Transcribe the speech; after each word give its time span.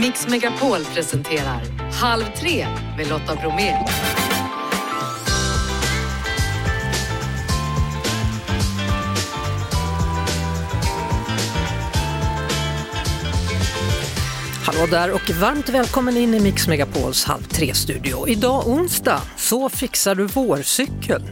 Mix 0.00 0.28
Megapol 0.28 0.84
presenterar 0.84 1.62
Halv 1.92 2.24
tre 2.40 2.66
med 2.96 3.08
Lotta 3.08 3.34
Bromé. 3.34 3.74
Hallå 14.64 14.86
där 14.90 15.10
och 15.10 15.30
varmt 15.30 15.68
välkommen 15.68 16.16
in 16.16 16.34
i 16.34 16.40
Mix 16.40 16.68
Megapols 16.68 17.24
Halv 17.24 17.42
tre-studio. 17.42 18.28
Idag 18.28 18.68
onsdag, 18.68 19.22
så 19.36 19.68
fixar 19.68 20.14
du 20.14 20.26
vårcykeln. 20.26 21.24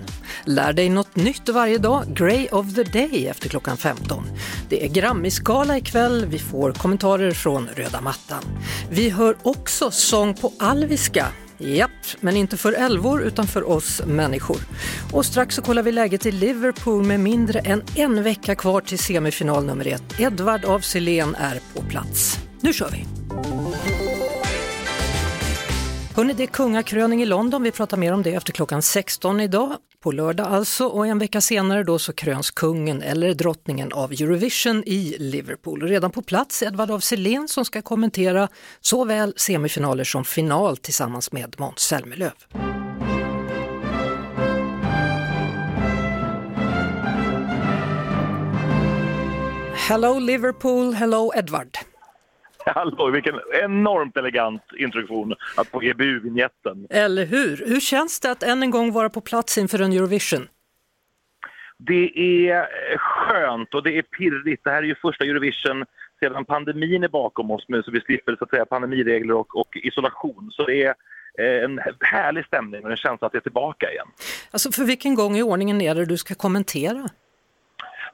Lär 0.45 0.73
dig 0.73 0.89
något 0.89 1.17
nytt 1.17 1.49
varje 1.49 1.79
dag, 1.79 2.05
Grey 2.17 2.49
of 2.53 2.75
the 2.75 2.83
Day 2.83 3.27
efter 3.27 3.49
klockan 3.49 3.77
15. 3.77 4.25
Det 4.75 4.85
är 4.85 4.89
Grammisgala 4.89 5.77
ikväll, 5.77 6.27
vi 6.27 6.39
får 6.39 6.73
kommentarer 6.73 7.31
från 7.31 7.69
röda 7.77 8.01
mattan. 8.01 8.45
Vi 8.91 9.11
hör 9.11 9.37
också 9.43 9.91
sång 9.91 10.35
på 10.35 10.53
alviska. 10.59 11.27
Japp, 11.59 11.91
men 12.21 12.37
inte 12.37 12.57
för 12.57 12.73
älvor 12.73 13.23
utan 13.23 13.47
för 13.47 13.69
oss 13.69 14.03
människor. 14.07 14.57
Och 15.13 15.27
strax 15.27 15.55
så 15.55 15.63
kollar 15.63 15.83
vi 15.83 15.93
läget 15.93 16.27
i 16.27 16.33
Liverpool 16.33 17.05
med 17.05 17.21
mindre 17.21 17.59
än 17.59 17.83
en 17.95 18.23
vecka 18.23 18.55
kvar 18.55 18.81
till 18.81 18.99
semifinal 18.99 19.65
nummer 19.65 19.87
ett. 19.87 20.21
Edvard 20.21 20.65
af 20.65 20.85
Sillén 20.85 21.35
är 21.35 21.61
på 21.75 21.83
plats. 21.83 22.39
Nu 22.61 22.73
kör 22.73 22.91
vi! 22.91 23.24
Hörrni, 26.17 26.33
det 26.33 26.43
är 26.43 26.47
kungakröning 26.47 27.23
i 27.23 27.27
London. 27.27 27.63
Vi 27.63 27.71
pratar 27.71 27.97
mer 27.97 28.13
om 28.13 28.23
det 28.23 28.35
efter 28.35 28.53
klockan 28.53 28.83
16 28.83 29.41
idag, 29.41 29.77
på 30.01 30.13
lördag 30.13 30.47
alltså. 30.47 30.87
Och 30.87 31.07
en 31.07 31.19
vecka 31.19 31.41
senare 31.41 31.83
då 31.83 31.99
så 31.99 32.13
kröns 32.13 32.51
kungen 32.51 33.03
eller 33.03 33.35
drottningen 33.35 33.93
av 33.93 34.13
Eurovision 34.13 34.83
i 34.87 35.17
Liverpool. 35.19 35.83
Redan 35.83 36.11
på 36.11 36.23
plats 36.23 36.63
Edvard 36.63 36.91
af 36.91 37.03
Sillén 37.03 37.49
som 37.49 37.65
ska 37.65 37.83
kommentera 37.83 38.49
såväl 38.81 39.35
semifinaler 39.37 40.05
som 40.05 40.25
final 40.25 40.77
tillsammans 40.77 41.33
med 41.33 41.55
Måns 41.59 41.81
Zelmerlöw. 41.81 42.33
Hello 49.89 50.19
Liverpool, 50.19 50.95
hello 50.95 51.33
Edvard. 51.37 51.94
Hallå, 52.75 53.11
vilken 53.11 53.41
enormt 53.63 54.17
elegant 54.17 54.63
introduktion 54.79 55.35
att 55.57 55.69
få 55.69 55.83
EBU-vinjetten. 55.83 56.87
Eller 56.91 57.27
hur? 57.27 57.57
Hur 57.67 57.81
känns 57.81 58.21
det 58.21 58.31
att 58.31 58.43
än 58.43 58.63
en 58.63 58.71
gång 58.71 58.93
vara 58.93 59.11
på 59.11 59.21
plats 59.21 59.59
inför 59.59 59.83
en 59.83 59.93
Eurovision? 59.93 60.49
Det 61.79 62.19
är 62.49 62.69
skönt 62.99 63.75
och 63.75 63.83
det 63.83 63.99
är 63.99 64.03
pirrigt. 64.03 64.65
Det 64.65 64.71
här 64.71 64.83
är 64.83 64.87
ju 64.87 64.95
första 64.95 65.25
Eurovision 65.25 65.85
sedan 66.21 66.45
pandemin 66.45 67.05
är 67.05 67.09
bakom 67.09 67.51
oss 67.51 67.65
nu 67.69 67.83
så 67.83 67.91
vi 67.91 68.01
slipper 68.01 68.37
så 68.37 68.45
att 68.45 68.51
säga 68.51 68.67
pandemiregler 68.67 69.35
och, 69.35 69.57
och 69.57 69.77
isolation. 69.77 70.51
Så 70.53 70.65
det 70.67 70.83
är 70.83 70.95
eh, 71.39 71.65
en 71.65 71.81
härlig 72.01 72.47
stämning 72.47 72.85
och 72.85 72.91
en 72.91 72.97
känsla 72.97 73.27
att 73.27 73.33
det 73.33 73.39
är 73.39 73.41
tillbaka 73.41 73.91
igen. 73.91 74.07
Alltså 74.51 74.73
för 74.73 74.85
vilken 74.85 75.15
gång 75.15 75.37
i 75.37 75.43
ordningen 75.43 75.81
är 75.81 75.95
det 75.95 76.05
du 76.05 76.17
ska 76.17 76.35
kommentera? 76.35 77.09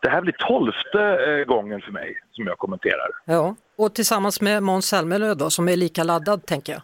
Det 0.02 0.08
här 0.08 0.20
blir 0.20 0.34
tolfte 0.38 1.02
eh, 1.02 1.44
gången 1.44 1.80
för 1.80 1.92
mig 1.92 2.18
som 2.32 2.46
jag 2.46 2.58
kommenterar. 2.58 3.08
Ja, 3.24 3.56
och 3.82 3.94
tillsammans 3.94 4.40
med 4.40 4.62
Måns 4.62 4.86
Zelmerlöw 4.86 5.34
då, 5.34 5.50
som 5.50 5.68
är 5.68 5.76
lika 5.76 6.04
laddad 6.04 6.46
tänker 6.46 6.72
jag. 6.72 6.82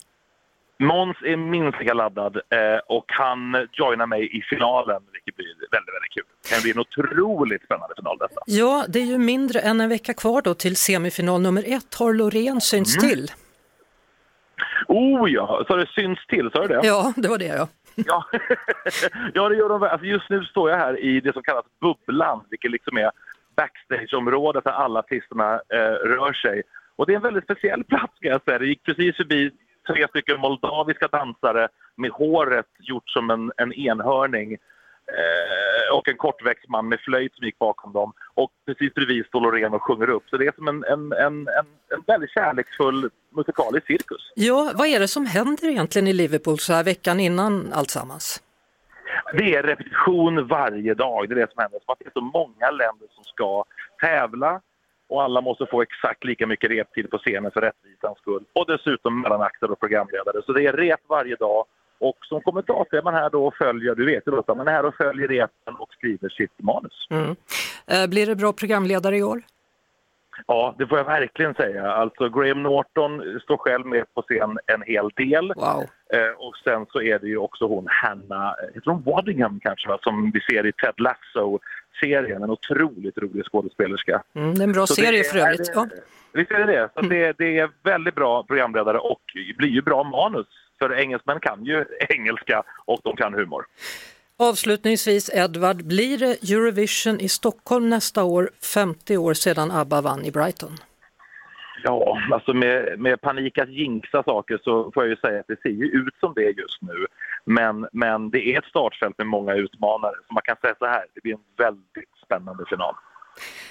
Måns 0.79 1.17
är 1.23 1.37
minst 1.37 1.79
lika 1.81 1.95
laddad 1.95 2.37
eh, 2.37 2.79
och 2.89 3.05
han 3.09 3.69
joinar 3.73 4.07
mig 4.07 4.39
i 4.39 4.43
finalen, 4.43 5.03
vilket 5.13 5.37
blir 5.37 5.47
väldigt, 5.71 5.95
väldigt 5.95 6.13
kul. 6.13 6.25
Det 6.43 6.49
kan 6.55 6.63
bli 6.63 6.71
en 6.71 6.79
otroligt 6.79 7.65
spännande 7.65 7.95
final 7.97 8.19
detta. 8.19 8.41
Ja, 8.47 8.85
det 8.89 8.99
är 8.99 9.05
ju 9.05 9.19
mindre 9.19 9.61
än 9.61 9.81
en 9.81 9.89
vecka 9.89 10.15
kvar 10.15 10.43
då 10.43 10.55
till 10.55 10.77
semifinal 10.77 11.41
nummer 11.41 11.65
ett. 11.67 11.95
Har 11.95 12.15
Loreen 12.15 12.61
synts 12.61 12.97
Mm. 12.97 13.11
till? 13.11 13.31
Oh 14.89 15.31
ja, 15.31 15.65
så 15.69 15.77
det 15.77 15.87
syns 15.89 16.19
till, 16.29 16.51
sa 16.55 16.63
du 16.63 16.69
det? 16.69 16.81
Ja, 16.87 17.13
det 17.17 17.29
var 17.29 17.39
det 17.39 17.45
ja. 17.47 17.69
Ja, 18.07 18.25
ja 19.35 19.49
det 19.49 19.57
gör 19.57 19.69
de. 19.69 19.83
Alltså 19.83 20.07
just 20.07 20.31
nu 20.31 20.45
står 20.45 20.71
jag 20.71 20.79
här 20.79 21.01
i 21.01 21.21
det 21.21 21.33
som 21.33 21.43
kallas 21.43 21.65
bubblan, 21.81 22.45
vilket 22.51 22.71
liksom 22.71 22.97
är 22.99 23.11
backstageområdet 23.57 24.65
där 24.65 24.71
alla 24.71 24.99
artisterna 25.01 25.55
eh, 25.55 25.79
rör 26.09 26.33
sig. 26.33 26.63
Och 26.97 27.07
det 27.07 27.13
är 27.13 27.17
en 27.17 27.23
väldigt 27.23 27.45
speciell 27.45 27.85
plats 27.85 28.17
ska 28.17 28.29
jag 28.29 28.43
säga. 28.45 28.59
Det 28.59 28.67
gick 28.67 28.83
precis 28.83 29.17
förbi 29.17 29.51
tre 29.87 30.09
stycken 30.09 30.41
moldaviska 30.41 31.09
dansare 31.09 31.69
med 31.97 32.11
håret 32.11 32.67
gjort 32.79 33.09
som 33.09 33.31
en, 33.31 33.53
en 33.57 33.73
enhörning. 33.73 34.53
Eh, 35.09 35.97
och 35.97 36.09
en 36.09 36.17
kortväxt 36.17 36.69
man 36.69 36.89
med 36.89 37.01
flöjt 37.01 37.35
som 37.35 37.47
gick 37.47 37.59
bakom 37.59 37.93
dem. 37.93 38.13
Och 38.35 38.51
precis 38.67 38.95
bredvid 38.95 39.27
står 39.27 39.41
Loreen 39.41 39.75
och 39.75 39.83
sjunger 39.83 40.11
upp. 40.11 40.29
Så 40.31 40.37
det 40.37 40.47
är 40.47 40.53
som 40.53 40.69
en, 40.69 40.85
en, 40.85 41.13
en, 41.13 41.49
en, 41.95 42.03
väldigt 42.07 42.31
kärleksfull 42.31 43.11
musikalisk 43.37 43.87
cirkus. 43.87 44.33
Ja, 44.35 44.73
vad 44.75 44.89
är 44.89 45.01
det 45.01 45.09
som 45.09 45.27
händer 45.27 45.69
egentligen 45.69 46.09
i 46.09 46.13
Liverpool 46.13 46.59
så 46.59 46.73
här 46.73 46.85
veckan 46.85 47.21
innan 47.21 47.73
alltsammans? 47.73 48.43
Det 49.33 49.55
är 49.55 49.63
repetition 49.63 50.47
varje 50.47 50.95
dag. 50.95 51.29
Det 51.29 51.35
är 51.35 51.37
det 51.37 51.53
som 51.53 51.63
händer. 51.63 51.81
Det 51.99 52.07
är 52.07 52.11
så 52.11 52.21
många 52.21 52.71
länder 52.71 53.07
som 53.15 53.25
ska 53.25 53.65
tävla 54.01 54.61
och 55.09 55.23
alla 55.23 55.41
måste 55.41 55.67
få 55.67 55.83
exakt 55.83 56.25
lika 56.25 56.47
mycket 56.47 56.71
reptid 56.71 57.11
på 57.11 57.19
scenen 57.19 57.51
för 57.51 57.61
rättvisans 57.61 58.19
skull. 58.19 58.45
Och 58.53 58.67
dessutom 58.67 59.21
mellanakter 59.21 59.71
och 59.71 59.81
programledare. 59.81 60.43
Så 60.47 60.53
det 60.53 60.67
är 60.67 60.73
rep 60.73 61.01
varje 61.09 61.37
dag. 61.37 61.65
Och 61.99 62.17
som 62.23 62.41
kommentator 62.41 62.99
är 62.99 63.03
man 63.03 63.15
här 63.15 63.31
då 63.31 63.47
och 63.47 63.55
följer, 63.55 63.95
du 63.95 64.07
vet 64.07 64.27
ju 64.27 64.31
Lotta, 64.31 64.55
man 64.55 64.69
är 64.69 64.73
här 64.73 64.85
och 64.85 64.95
följer 64.95 65.29
repen 65.29 65.75
och 65.79 65.93
skriver 65.93 66.29
sitt 66.29 66.63
manus. 66.63 67.07
Mm. 67.11 67.37
Eh, 67.87 68.07
Blir 68.07 68.27
det 68.27 68.37
bra 68.37 68.53
programledare 68.53 69.17
i 69.17 69.23
år? 69.23 69.43
Ja, 70.47 70.75
det 70.79 70.87
får 70.87 70.99
jag 70.99 71.05
verkligen 71.05 71.55
säga. 71.55 71.93
Alltså 71.93 72.29
Graham 72.29 72.63
Norton 72.63 73.41
står 73.43 73.57
själv 73.57 73.87
med 73.87 74.15
på 74.15 74.23
scen 74.23 74.59
en 74.67 74.83
hel 74.87 75.09
del. 75.17 75.53
Wow. 75.57 75.85
Eh, 76.13 76.31
och 76.39 76.57
sen 76.57 76.87
så 76.89 77.03
är 77.03 77.19
det 77.19 77.27
ju 77.27 77.37
också 77.37 77.67
hon 77.67 77.87
Hanna, 77.91 78.55
heter 78.75 78.91
hon 78.91 79.03
Waddingham 79.03 79.61
kanske 79.61 79.89
va? 79.89 79.99
Som 80.03 80.31
vi 80.35 80.41
ser 80.41 80.67
i 80.67 80.73
Ted 80.73 80.95
Lasso-serien. 82.03 82.43
En 82.43 82.51
otroligt 82.51 83.19
rolig 83.19 83.45
skådespelerska. 83.45 84.23
Mm, 84.35 84.55
det 84.55 84.61
är 84.61 84.65
en 84.67 84.73
bra 84.73 84.87
Så 84.87 84.95
serie 84.95 85.21
är- 85.21 85.25
för 85.25 85.39
övrigt. 85.39 85.71
Ja. 85.75 85.87
Visst 86.33 86.51
är 86.51 86.59
det 86.59 86.73
det? 86.73 86.89
Så 86.95 87.01
det, 87.01 87.33
det 87.39 87.59
är 87.59 87.71
väldigt 87.83 88.15
bra 88.15 88.43
programledare 88.43 88.99
och 88.99 89.21
blir 89.59 89.69
ju 89.69 89.83
bra 89.83 90.05
manus. 90.05 90.47
För 90.79 90.95
engelsmän 91.01 91.41
kan 91.41 91.65
ju 91.65 91.85
engelska 92.09 92.63
och 92.85 93.01
de 93.05 93.17
kan 93.17 93.35
humor. 93.35 93.65
Avslutningsvis 94.39 95.31
Edvard, 95.35 95.85
blir 95.85 96.19
det 96.19 96.53
Eurovision 96.53 97.21
i 97.21 97.29
Stockholm 97.29 97.91
nästa 97.91 98.25
år, 98.25 98.51
50 98.63 99.17
år 99.17 99.35
sedan 99.35 99.71
ABBA 99.71 100.01
vann 100.01 100.25
i 100.25 100.31
Brighton? 100.31 100.79
Ja, 101.89 102.19
alltså 102.33 102.53
med, 102.53 103.01
med 103.01 103.21
panik 103.21 103.59
att 103.59 103.69
jinxa 103.69 104.23
saker 104.23 104.61
så 104.65 104.91
får 104.95 105.03
jag 105.03 105.11
ju 105.11 105.17
säga 105.17 105.41
att 105.41 105.47
det 105.49 105.61
ser 105.63 105.69
ju 105.69 105.85
ut 105.85 106.15
som 106.21 106.33
det 106.35 106.45
är 106.45 106.61
just 106.61 106.83
nu. 106.83 107.07
Men, 107.45 107.87
men 107.93 108.31
det 108.31 108.55
är 108.55 108.59
ett 108.59 108.65
startfält 108.65 109.19
med 109.19 109.27
många 109.27 109.55
utmanare. 109.55 110.15
Så 110.27 110.35
man 110.35 110.43
kan 110.45 110.57
säga 110.61 110.75
så 110.79 110.87
här, 110.87 111.05
det 111.15 111.21
blir 111.23 111.33
en 111.33 111.41
väldigt 111.57 112.11
spännande 112.25 112.65
final. 112.69 112.95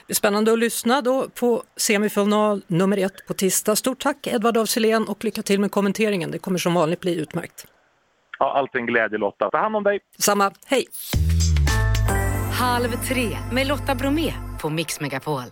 Det 0.07 0.11
är 0.11 0.15
spännande 0.15 0.53
att 0.53 0.59
lyssna 0.59 1.01
då 1.01 1.27
på 1.39 1.63
semifinal 1.75 2.61
nummer 2.67 2.97
ett 2.97 3.27
på 3.27 3.33
tisdag. 3.33 3.75
Stort 3.75 3.99
tack 3.99 4.27
Edvard 4.27 4.57
af 4.57 4.69
och 5.07 5.23
lycka 5.23 5.41
till 5.41 5.59
med 5.59 5.71
kommenteringen. 5.71 6.31
Det 6.31 6.39
kommer 6.39 6.57
som 6.57 6.73
vanligt 6.73 6.99
bli 6.99 7.21
utmärkt. 7.21 7.67
Ja, 8.39 8.57
alltid 8.57 8.81
en 8.81 8.87
glädje 8.87 9.17
Lotta. 9.17 9.49
Ta 9.49 9.57
hand 9.57 9.75
om 9.75 9.83
dig! 9.83 9.99
Samma, 10.17 10.51
hej! 10.65 10.85
Halv 12.59 12.89
tre 12.89 13.37
med 13.51 13.67
Lotta 13.67 13.95
Bromé 13.95 14.31
på 14.61 14.69
Mix 14.69 15.01
Megapol. 15.01 15.51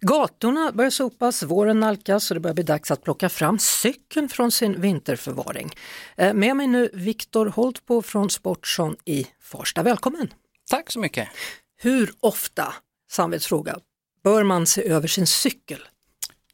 Gatorna 0.00 0.72
börjar 0.72 0.90
sopas, 0.90 1.42
våren 1.42 1.80
nalkas 1.80 2.30
och 2.30 2.34
det 2.34 2.40
börjar 2.40 2.54
bli 2.54 2.62
dags 2.64 2.90
att 2.90 3.02
plocka 3.04 3.28
fram 3.28 3.58
cykeln 3.58 4.28
från 4.28 4.52
sin 4.52 4.80
vinterförvaring. 4.80 5.70
Eh, 6.16 6.34
Med 6.34 6.56
mig 6.56 6.66
nu 6.66 6.90
Viktor 6.92 7.46
Holtbo 7.46 8.02
från 8.02 8.30
Sportson 8.30 8.96
i 9.04 9.26
Farsta. 9.40 9.82
Välkommen! 9.82 10.28
Tack 10.70 10.90
så 10.90 10.98
mycket. 11.00 11.28
Hur 11.76 12.10
ofta, 12.20 12.74
samvetsfråga, 13.10 13.78
bör 14.24 14.42
man 14.44 14.66
se 14.66 14.88
över 14.88 15.08
sin 15.08 15.26
cykel? 15.26 15.78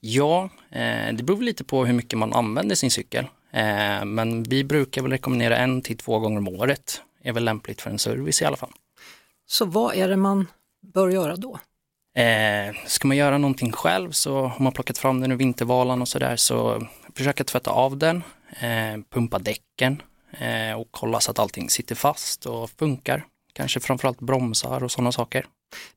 Ja, 0.00 0.50
eh, 0.71 1.15
det 1.15 1.23
beror 1.23 1.43
lite 1.43 1.65
på 1.65 1.85
hur 1.85 1.94
mycket 1.94 2.19
man 2.19 2.33
använder 2.33 2.75
sin 2.75 2.91
cykel. 2.91 3.25
Eh, 3.50 4.05
men 4.05 4.43
vi 4.43 4.65
brukar 4.65 5.03
väl 5.03 5.11
rekommendera 5.11 5.56
en 5.56 5.83
till 5.83 5.97
två 5.97 6.19
gånger 6.19 6.39
om 6.39 6.49
året. 6.49 7.00
är 7.25 7.33
väl 7.33 7.44
lämpligt 7.44 7.81
för 7.81 7.91
en 7.91 7.99
service 7.99 8.43
i 8.43 8.44
alla 8.44 8.56
fall. 8.56 8.73
Så 9.47 9.65
vad 9.65 9.94
är 9.94 10.09
det 10.09 10.17
man 10.17 10.47
bör 10.94 11.09
göra 11.09 11.37
då? 11.37 11.59
Eh, 12.14 12.76
ska 12.87 13.09
man 13.09 13.17
göra 13.17 13.38
någonting 13.38 13.73
själv 13.73 14.11
så 14.11 14.43
har 14.43 14.64
man 14.64 14.73
plockat 14.73 14.99
fram 14.99 15.20
den 15.20 15.32
ur 15.32 15.37
vintervalan 15.37 16.03
och 16.03 16.09
sådär 16.09 16.37
så 16.37 16.87
försöka 17.14 17.44
tvätta 17.44 17.70
av 17.70 17.97
den, 17.97 18.23
eh, 18.61 19.00
pumpa 19.11 19.38
däcken 19.38 20.03
eh, 20.32 20.81
och 20.81 20.88
kolla 20.91 21.20
så 21.20 21.31
att 21.31 21.38
allting 21.38 21.70
sitter 21.70 21.94
fast 21.94 22.47
och 22.47 22.70
funkar. 22.70 23.25
Kanske 23.53 23.81
framförallt 23.81 24.20
bromsar 24.20 24.85
och 24.85 24.91
sådana 24.91 25.12
saker. 25.12 25.47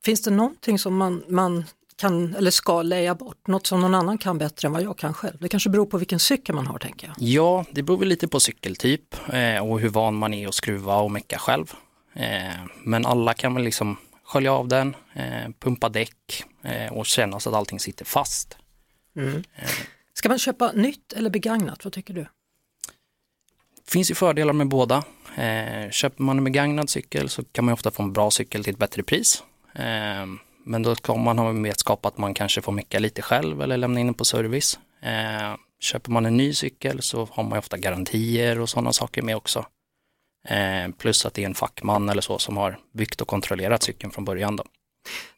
Finns 0.05 0.21
det 0.21 0.31
någonting 0.31 0.79
som 0.79 0.97
man, 0.97 1.23
man 1.27 1.65
kan 1.95 2.35
eller 2.35 2.51
ska 2.51 2.81
leja 2.81 3.15
bort, 3.15 3.47
något 3.47 3.67
som 3.67 3.81
någon 3.81 3.95
annan 3.95 4.17
kan 4.17 4.37
bättre 4.37 4.65
än 4.65 4.71
vad 4.71 4.83
jag 4.83 4.97
kan 4.97 5.13
själv? 5.13 5.37
Det 5.39 5.49
kanske 5.49 5.69
beror 5.69 5.85
på 5.85 5.97
vilken 5.97 6.19
cykel 6.19 6.55
man 6.55 6.67
har 6.67 6.79
tänker 6.79 7.07
jag. 7.07 7.15
Ja, 7.19 7.65
det 7.71 7.83
beror 7.83 7.97
väl 7.97 8.07
lite 8.07 8.27
på 8.27 8.39
cykeltyp 8.39 9.15
eh, 9.33 9.67
och 9.67 9.79
hur 9.79 9.89
van 9.89 10.15
man 10.15 10.33
är 10.33 10.47
att 10.47 10.55
skruva 10.55 10.95
och 10.95 11.11
mecka 11.11 11.37
själv. 11.37 11.73
Eh, 12.13 12.65
men 12.83 13.05
alla 13.05 13.33
kan 13.33 13.53
väl 13.53 13.63
liksom 13.63 13.97
skölja 14.25 14.53
av 14.53 14.67
den, 14.67 14.95
eh, 15.13 15.49
pumpa 15.59 15.89
däck 15.89 16.43
eh, 16.63 16.93
och 16.93 17.05
känna 17.05 17.39
så 17.39 17.49
att 17.49 17.55
allting 17.55 17.79
sitter 17.79 18.05
fast. 18.05 18.57
Ska 20.13 20.29
man 20.29 20.39
köpa 20.39 20.71
nytt 20.71 21.13
eller 21.13 21.29
begagnat? 21.29 21.83
Vad 21.83 21.93
tycker 21.93 22.13
du? 22.13 22.27
Det 23.85 23.91
finns 23.91 24.11
ju 24.11 24.15
fördelar 24.15 24.53
med 24.53 24.67
båda. 24.67 25.03
Eh, 25.35 25.89
köper 25.91 26.23
man 26.23 26.37
en 26.37 26.43
begagnad 26.43 26.89
cykel 26.89 27.29
så 27.29 27.43
kan 27.43 27.65
man 27.65 27.73
ofta 27.73 27.91
få 27.91 28.03
en 28.03 28.13
bra 28.13 28.31
cykel 28.31 28.63
till 28.63 28.73
ett 28.73 28.79
bättre 28.79 29.03
pris. 29.03 29.43
Eh, 29.75 30.25
men 30.65 30.83
då 30.83 30.95
ska 30.95 31.15
man 31.15 31.39
ha 31.39 31.51
vetskap 31.51 32.05
att 32.05 32.17
man 32.17 32.33
kanske 32.33 32.61
får 32.61 32.71
mecka 32.71 32.99
lite 32.99 33.21
själv 33.21 33.61
eller 33.61 33.77
lämna 33.77 33.99
in 33.99 34.05
den 34.05 34.13
på 34.13 34.25
service. 34.25 34.79
Eh, 35.01 35.55
köper 35.79 36.11
man 36.11 36.25
en 36.25 36.37
ny 36.37 36.53
cykel 36.53 37.01
så 37.01 37.27
har 37.31 37.43
man 37.43 37.59
ofta 37.59 37.77
garantier 37.77 38.59
och 38.59 38.69
sådana 38.69 38.93
saker 38.93 39.21
med 39.21 39.35
också. 39.35 39.65
Eh, 40.45 40.91
plus 40.97 41.25
att 41.25 41.33
det 41.33 41.41
är 41.41 41.45
en 41.45 41.55
fackman 41.55 42.09
eller 42.09 42.21
så 42.21 42.39
som 42.39 42.57
har 42.57 42.79
byggt 42.93 43.21
och 43.21 43.27
kontrollerat 43.27 43.83
cykeln 43.83 44.11
från 44.11 44.25
början. 44.25 44.55
Då. 44.55 44.63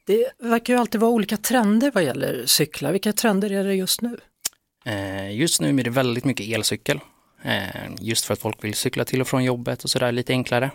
Det 0.06 0.28
verkar 0.40 0.74
ju 0.74 0.80
alltid 0.80 1.02
vara 1.02 1.12
olika 1.12 1.38
trender 1.38 1.92
vad 1.94 2.04
gäller 2.04 2.46
cyklar. 2.46 2.92
Vilka 2.92 3.14
trender 3.14 3.52
är 3.52 3.64
det 3.64 3.76
just 3.76 4.02
nu? 4.02 4.18
Eh, 4.86 5.36
just 5.36 5.62
nu 5.62 5.80
är 5.80 5.84
det 5.84 5.90
väldigt 5.90 6.26
mycket 6.26 6.48
elcykel. 6.48 7.00
Eh, 7.44 7.62
just 8.00 8.26
för 8.26 8.34
att 8.34 8.40
folk 8.40 8.64
vill 8.64 8.74
cykla 8.74 9.06
till 9.06 9.22
och 9.22 9.28
från 9.28 9.44
jobbet 9.44 9.84
och 9.84 9.90
sådär 9.90 10.12
lite 10.12 10.34
enklare. 10.34 10.72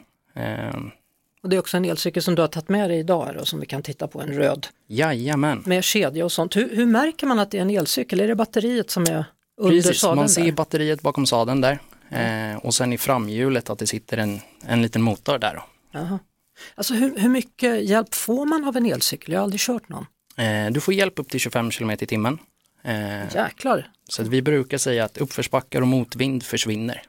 Och 1.43 1.49
det 1.49 1.57
är 1.57 1.61
också 1.61 1.77
en 1.77 1.85
elcykel 1.85 2.23
som 2.23 2.35
du 2.35 2.43
har 2.43 2.49
tagit 2.49 2.69
med 2.69 2.91
dig 2.91 2.99
idag 2.99 3.35
då, 3.39 3.45
som 3.45 3.61
vi 3.61 3.67
kan 3.67 3.83
titta 3.83 4.09
på, 4.09 4.21
en 4.21 4.33
röd. 4.33 4.67
Jajamän. 4.87 5.63
Med 5.67 5.85
kedja 5.85 6.25
och 6.25 6.33
sånt. 6.33 6.57
Hur, 6.57 6.77
hur 6.77 6.87
märker 6.87 7.27
man 7.27 7.39
att 7.39 7.51
det 7.51 7.59
är 7.59 7.63
en 7.63 7.71
elcykel? 7.71 8.21
Är 8.21 8.29
det 8.29 8.35
batteriet 8.35 8.91
som 8.91 9.03
är 9.03 9.25
under 9.57 9.83
Precis, 9.83 10.01
sadeln? 10.01 10.17
man 10.17 10.29
ser 10.29 10.45
där? 10.45 10.53
batteriet 10.53 11.03
bakom 11.03 11.27
sadeln 11.27 11.61
där. 11.61 11.79
Eh, 12.13 12.57
och 12.57 12.75
sen 12.75 12.93
i 12.93 12.99
framhjulet 12.99 13.71
att 13.71 13.79
det 13.79 13.87
sitter 13.87 14.17
en, 14.17 14.41
en 14.67 14.83
liten 14.83 15.03
motor 15.03 15.39
där. 15.39 15.55
Då. 15.55 15.65
Jaha. 15.91 16.19
Alltså 16.75 16.95
hur, 16.95 17.19
hur 17.19 17.29
mycket 17.29 17.85
hjälp 17.85 18.15
får 18.15 18.47
man 18.47 18.65
av 18.65 18.77
en 18.77 18.87
elcykel? 18.87 19.33
Jag 19.33 19.41
har 19.41 19.45
aldrig 19.45 19.61
kört 19.61 19.89
någon. 19.89 20.07
Eh, 20.37 20.71
du 20.71 20.81
får 20.81 20.95
hjälp 20.95 21.19
upp 21.19 21.29
till 21.29 21.41
25 21.41 21.71
km 21.71 21.91
i 21.91 21.97
timmen. 21.97 22.39
Eh, 22.83 23.35
Jäklar. 23.35 23.91
så 24.09 24.23
att 24.23 24.29
vi 24.29 24.43
brukar 24.43 24.79
säga 24.79 25.05
att 25.05 25.19
uppförsbackar 25.19 25.81
och 25.81 25.89
motvind 25.89 26.43
försvinner. 26.43 27.03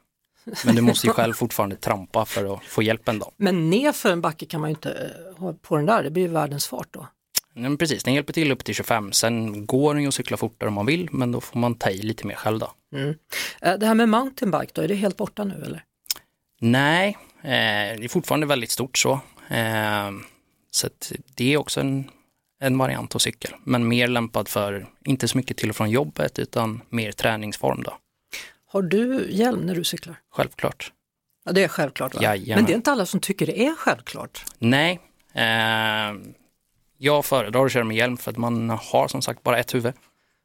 Men 0.64 0.74
du 0.74 0.82
måste 0.82 1.06
ju 1.06 1.12
själv 1.12 1.32
fortfarande 1.34 1.76
trampa 1.76 2.24
för 2.24 2.54
att 2.54 2.64
få 2.64 2.82
hjälpen 2.82 3.18
då. 3.18 3.32
Men 3.36 3.70
nerför 3.70 4.12
en 4.12 4.20
backe 4.20 4.46
kan 4.46 4.60
man 4.60 4.70
ju 4.70 4.74
inte 4.74 4.90
eh, 4.90 5.40
ha 5.40 5.52
på 5.52 5.76
den 5.76 5.86
där, 5.86 6.02
det 6.02 6.10
blir 6.10 6.22
ju 6.22 6.28
världens 6.28 6.66
fart 6.66 6.88
då. 6.90 7.06
Men 7.56 7.76
precis, 7.78 8.02
den 8.04 8.14
hjälper 8.14 8.32
till 8.32 8.52
upp 8.52 8.64
till 8.64 8.74
25. 8.74 9.12
Sen 9.12 9.66
går 9.66 9.94
den 9.94 10.02
ju 10.02 10.08
att 10.08 10.14
cykla 10.14 10.36
fortare 10.36 10.68
om 10.68 10.74
man 10.74 10.86
vill, 10.86 11.08
men 11.12 11.32
då 11.32 11.40
får 11.40 11.58
man 11.58 11.74
ta 11.74 11.90
i 11.90 12.02
lite 12.02 12.26
mer 12.26 12.34
själv 12.34 12.58
då. 12.58 12.72
Mm. 12.96 13.14
Eh, 13.60 13.74
Det 13.78 13.86
här 13.86 13.94
med 13.94 14.08
mountainbike 14.08 14.72
då, 14.74 14.82
är 14.82 14.88
det 14.88 14.94
helt 14.94 15.16
borta 15.16 15.44
nu 15.44 15.54
eller? 15.66 15.84
Nej, 16.60 17.18
eh, 17.42 17.48
det 17.98 18.04
är 18.04 18.08
fortfarande 18.08 18.46
väldigt 18.46 18.70
stort 18.70 18.98
så. 18.98 19.12
Eh, 19.48 20.10
så 20.70 20.88
det 21.34 21.52
är 21.52 21.56
också 21.56 21.80
en, 21.80 22.10
en 22.60 22.78
variant 22.78 23.14
av 23.14 23.18
cykel, 23.18 23.50
men 23.64 23.88
mer 23.88 24.08
lämpad 24.08 24.48
för, 24.48 24.86
inte 25.04 25.28
så 25.28 25.36
mycket 25.38 25.56
till 25.56 25.70
och 25.70 25.76
från 25.76 25.90
jobbet, 25.90 26.38
utan 26.38 26.80
mer 26.88 27.12
träningsform 27.12 27.82
då. 27.82 27.96
Har 28.66 28.82
du 28.82 29.26
hjälm 29.30 29.60
när 29.60 29.74
du 29.74 29.84
cyklar? 29.84 30.16
Självklart. 30.30 30.92
Ja 31.44 31.52
det 31.52 31.64
är 31.64 31.68
självklart 31.68 32.14
va? 32.14 32.22
Jajamän. 32.22 32.56
Men 32.56 32.64
det 32.66 32.72
är 32.72 32.76
inte 32.76 32.92
alla 32.92 33.06
som 33.06 33.20
tycker 33.20 33.46
det 33.46 33.66
är 33.66 33.74
självklart. 33.74 34.44
Nej, 34.58 35.00
eh, 35.34 36.14
jag 37.04 37.24
föredrar 37.24 37.66
att 37.66 37.72
köra 37.72 37.84
med 37.84 37.96
hjälm 37.96 38.16
för 38.16 38.30
att 38.30 38.36
man 38.36 38.70
har 38.70 39.08
som 39.08 39.22
sagt 39.22 39.42
bara 39.42 39.58
ett 39.58 39.74
huvud. 39.74 39.94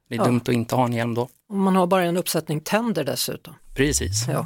Det 0.10 0.16
är 0.16 0.20
Ja. 0.20 0.26
dumt 0.26 0.42
att 0.42 0.50
inte 0.50 0.76
ha 0.76 0.86
en 0.86 0.94
hjälm 0.94 1.14
då. 1.14 1.30
Man 1.54 1.76
har 1.76 1.88
bara 1.88 2.04
en 2.04 2.18
uppsättning 2.18 2.60
tänder 2.62 3.04
dessutom. 3.04 3.54
Precis. 3.76 4.26
Ja. 4.28 4.46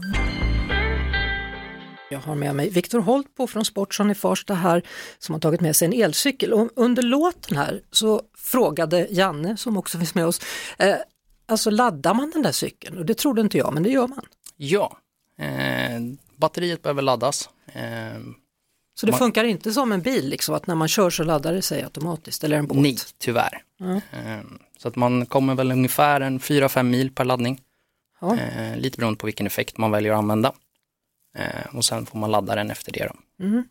Jag 2.10 2.19
har 2.19 2.36
med 2.36 2.56
mig 2.56 2.69
Viktor 2.69 3.00
Holtbo 3.00 3.48
från 3.48 3.65
Sportson 3.65 4.12
i 4.12 4.15
Farsta 4.15 4.54
här 4.54 4.83
som 5.19 5.33
har 5.33 5.39
tagit 5.39 5.62
med 5.62 5.75
sig 5.75 5.86
en 5.86 5.94
elcykel. 5.94 6.54
Och 6.54 6.69
under 6.75 7.04
låten 7.04 7.57
här 7.57 7.81
så 7.92 8.21
frågade 8.38 9.07
Janne, 9.09 9.57
som 9.57 9.77
också 9.77 9.98
finns 9.98 10.16
med 10.16 10.25
oss, 10.25 10.42
eh, 10.77 10.95
alltså 11.45 11.69
laddar 11.69 12.13
man 12.13 12.31
den 12.33 12.42
där 12.42 12.51
cykeln? 12.51 12.98
Och 12.98 13.06
det 13.06 13.13
trodde 13.13 13.42
inte 13.42 13.57
jag, 13.57 13.74
men 13.74 13.83
det 13.83 13.89
gör 13.89 14.07
man. 14.07 14.25
Ja, 14.57 14.98
eh, 15.39 16.00
batteriet 16.38 16.81
behöver 16.81 17.01
laddas. 17.01 17.50
Eh, 17.66 18.19
Så 18.95 19.06
det 19.06 19.12
Man- 19.12 19.19
funkar 19.19 19.44
inte 19.44 19.72
som 19.74 19.92
en 19.92 20.01
bil, 20.01 20.30
liksom, 20.30 20.56
att 20.56 20.68
när 20.68 20.75
man 20.75 20.88
kör 20.88 21.10
så 21.10 21.24
laddar 21.24 21.54
det 21.54 21.62
sig 21.62 21.84
automatiskt, 21.84 22.44
eller 22.44 22.57
en 22.57 22.68
båt? 22.68 22.78
nej, 22.78 22.98
tyvärr. 23.18 23.63
Eh, 24.12 24.40
så 24.78 24.88
att 24.88 24.95
man 24.95 25.25
kommer 25.25 25.56
väl 25.56 25.72
ungefär 25.72 26.22
en 26.22 26.40
4-5 26.40 26.90
mil 26.90 27.12
per 27.12 27.25
laddning. 27.25 27.62
Ja. 28.22 28.38
Eh, 28.38 28.78
lite 28.78 28.98
beroende 28.98 29.18
på 29.19 29.25
vilken 29.25 29.48
effekt 29.48 29.78
man 29.78 29.92
väljer 29.92 30.12
att 30.12 30.18
använda. 30.18 30.54
Eh, 31.38 31.75
och 31.75 31.86
sen 31.86 32.06
får 32.06 32.19
man 32.19 32.31
ladda 32.31 32.56
den 32.56 32.72
efter 32.72 32.92
det. 32.92 33.12
Mm. 33.40 33.63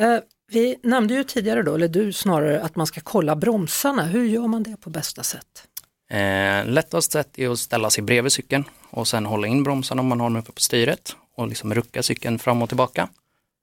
Eh, 0.00 0.20
vi 0.50 0.76
nämnde 0.82 1.14
ju 1.14 1.24
tidigare 1.24 1.62
då, 1.62 1.74
eller 1.74 1.88
du 1.88 2.12
snarare, 2.12 2.62
att 2.62 2.76
man 2.76 2.86
ska 2.86 3.00
kolla 3.00 3.36
bromsarna. 3.36 4.04
Hur 4.04 4.24
gör 4.24 4.46
man 4.46 4.62
det 4.62 4.76
på 4.76 4.90
bästa 4.90 5.22
sätt? 5.22 5.66
Eh, 6.10 6.66
lättast 6.66 7.12
sätt 7.12 7.38
är 7.38 7.48
att 7.48 7.58
ställa 7.58 7.90
sig 7.90 8.04
bredvid 8.04 8.32
cykeln 8.32 8.64
och 8.90 9.08
sen 9.08 9.26
hålla 9.26 9.46
in 9.46 9.62
bromsarna 9.64 10.00
om 10.00 10.06
man 10.06 10.20
har 10.20 10.26
dem 10.26 10.36
uppe 10.36 10.52
på 10.52 10.60
styret 10.60 11.16
och 11.36 11.48
liksom 11.48 11.74
rucka 11.74 12.02
cykeln 12.02 12.38
fram 12.38 12.62
och 12.62 12.68
tillbaka. 12.68 13.08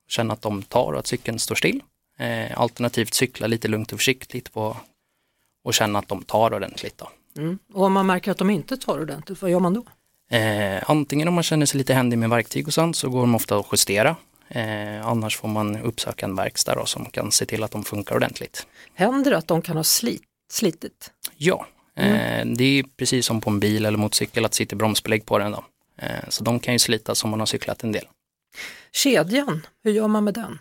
Känna 0.10 0.34
att 0.34 0.42
de 0.42 0.64
tar 0.64 0.94
och 0.94 1.00
att 1.00 1.08
cykeln 1.08 1.40
står 1.40 1.56
still. 1.56 1.82
Eh, 2.18 2.62
alternativt 2.62 3.14
cykla 3.14 3.48
lite 3.48 3.68
lugnt 3.68 3.94
och 3.94 4.00
försiktigt 4.00 4.54
på 4.54 4.78
och 5.64 5.74
känna 5.74 6.00
att 6.00 6.08
de 6.08 6.24
tar 6.24 6.54
ordentligt. 6.54 6.98
Då. 6.98 7.10
Mm. 7.38 7.60
Och 7.74 7.84
om 7.84 7.94
man 7.94 8.06
märker 8.06 8.32
att 8.32 8.38
de 8.38 8.50
inte 8.50 8.78
tar 8.78 9.02
ordentligt, 9.02 9.42
vad 9.42 9.52
gör 9.52 9.60
man 9.60 9.74
då? 9.74 9.84
Eh, 10.38 10.90
antingen 10.90 11.28
om 11.28 11.34
man 11.34 11.44
känner 11.44 11.66
sig 11.66 11.78
lite 11.78 11.94
händig 11.94 12.18
med 12.18 12.30
verktyg 12.30 12.68
och 12.68 12.74
sånt 12.74 12.96
så 12.96 13.10
går 13.10 13.22
de 13.22 13.36
ofta 13.36 13.58
att 13.58 13.66
justera. 13.72 14.16
Eh, 14.48 15.08
annars 15.08 15.38
får 15.38 15.48
man 15.48 15.78
uppsöka 15.78 16.26
en 16.26 16.36
verkstad 16.36 16.76
då, 16.76 16.86
som 16.86 17.06
kan 17.06 17.32
se 17.32 17.46
till 17.46 17.64
att 17.64 17.72
de 17.72 17.84
funkar 17.84 18.16
ordentligt. 18.16 18.68
Händer 18.94 19.32
det 19.32 19.38
att 19.38 19.48
de 19.48 19.62
kan 19.62 19.78
ha 19.78 19.84
slit, 19.84 20.22
slitit? 20.52 21.12
Ja, 21.38 21.68
eh, 21.96 22.46
det 22.46 22.80
är 22.80 22.84
precis 22.98 23.26
som 23.26 23.42
på 23.42 23.50
en 23.50 23.60
bil 23.60 23.86
eller 23.86 23.98
motorcykel 23.98 24.46
att 24.46 24.54
sitta 24.54 24.76
bromsbelägg 24.76 25.26
på 25.26 25.38
den. 25.38 25.52
Då. 25.52 25.64
Eh, 25.98 26.30
så 26.30 26.44
de 26.44 26.60
kan 26.60 26.74
ju 26.74 26.80
slitas 26.80 27.24
om 27.24 27.30
man 27.30 27.40
har 27.40 27.48
cyklat 27.48 27.84
en 27.84 27.92
del. 27.92 28.06
Kedjan, 28.94 29.66
hur 29.84 29.92
gör 29.92 30.08
man 30.08 30.24
med 30.24 30.34
den? 30.34 30.60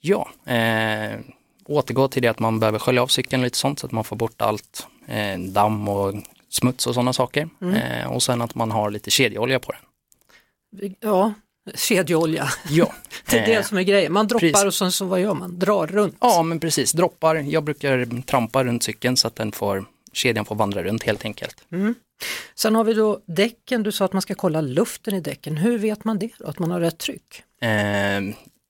Ja, 0.00 0.28
eh, 0.46 1.20
återgå 1.66 2.08
till 2.08 2.22
det 2.22 2.28
att 2.28 2.38
man 2.38 2.60
behöver 2.60 2.78
skölja 2.78 3.02
av 3.02 3.06
cykeln 3.06 3.42
lite 3.42 3.58
sånt 3.58 3.78
så 3.78 3.86
att 3.86 3.92
man 3.92 4.04
får 4.04 4.16
bort 4.16 4.42
allt 4.42 4.86
eh, 5.06 5.38
damm 5.38 5.88
och 5.88 6.14
smuts 6.48 6.86
och 6.86 6.94
sådana 6.94 7.12
saker. 7.12 7.48
Eh, 7.74 8.12
och 8.12 8.22
sen 8.22 8.42
att 8.42 8.54
man 8.54 8.70
har 8.70 8.90
lite 8.90 9.10
kedjeolja 9.10 9.58
på 9.58 9.72
den. 9.72 10.94
Ja, 11.00 11.32
kedjeolja, 11.74 12.48
Ja, 12.68 12.92
det 13.30 13.38
är 13.38 13.46
det 13.46 13.54
eh, 13.54 13.62
som 13.62 13.78
är 13.78 13.82
grejen. 13.82 14.12
Man 14.12 14.26
droppar 14.26 14.40
precis. 14.48 14.64
och 14.64 14.74
sen 14.74 14.92
så 14.92 15.04
vad 15.04 15.20
gör 15.20 15.34
man? 15.34 15.58
Drar 15.58 15.86
runt? 15.86 16.16
Ja, 16.20 16.42
men 16.42 16.60
precis. 16.60 16.92
Droppar. 16.92 17.34
Jag 17.36 17.64
brukar 17.64 18.22
trampa 18.22 18.64
runt 18.64 18.82
cykeln 18.82 19.16
så 19.16 19.28
att 19.28 19.36
den 19.36 19.52
får, 19.52 19.84
kedjan 20.12 20.44
får 20.44 20.54
vandra 20.54 20.82
runt 20.82 21.02
helt 21.02 21.24
enkelt. 21.24 21.64
Sen 22.54 22.74
har 22.74 22.84
vi 22.84 22.94
då 22.94 23.20
däcken, 23.26 23.82
du 23.82 23.92
sa 23.92 24.04
att 24.04 24.12
man 24.12 24.22
ska 24.22 24.34
kolla 24.34 24.60
luften 24.60 25.14
i 25.14 25.20
däcken. 25.20 25.56
Hur 25.56 25.78
vet 25.78 26.04
man 26.04 26.18
det 26.18 26.30
då, 26.38 26.46
att 26.46 26.58
man 26.58 26.70
har 26.70 26.80
rätt 26.80 26.98
tryck? 26.98 27.42
Eh, 27.60 27.68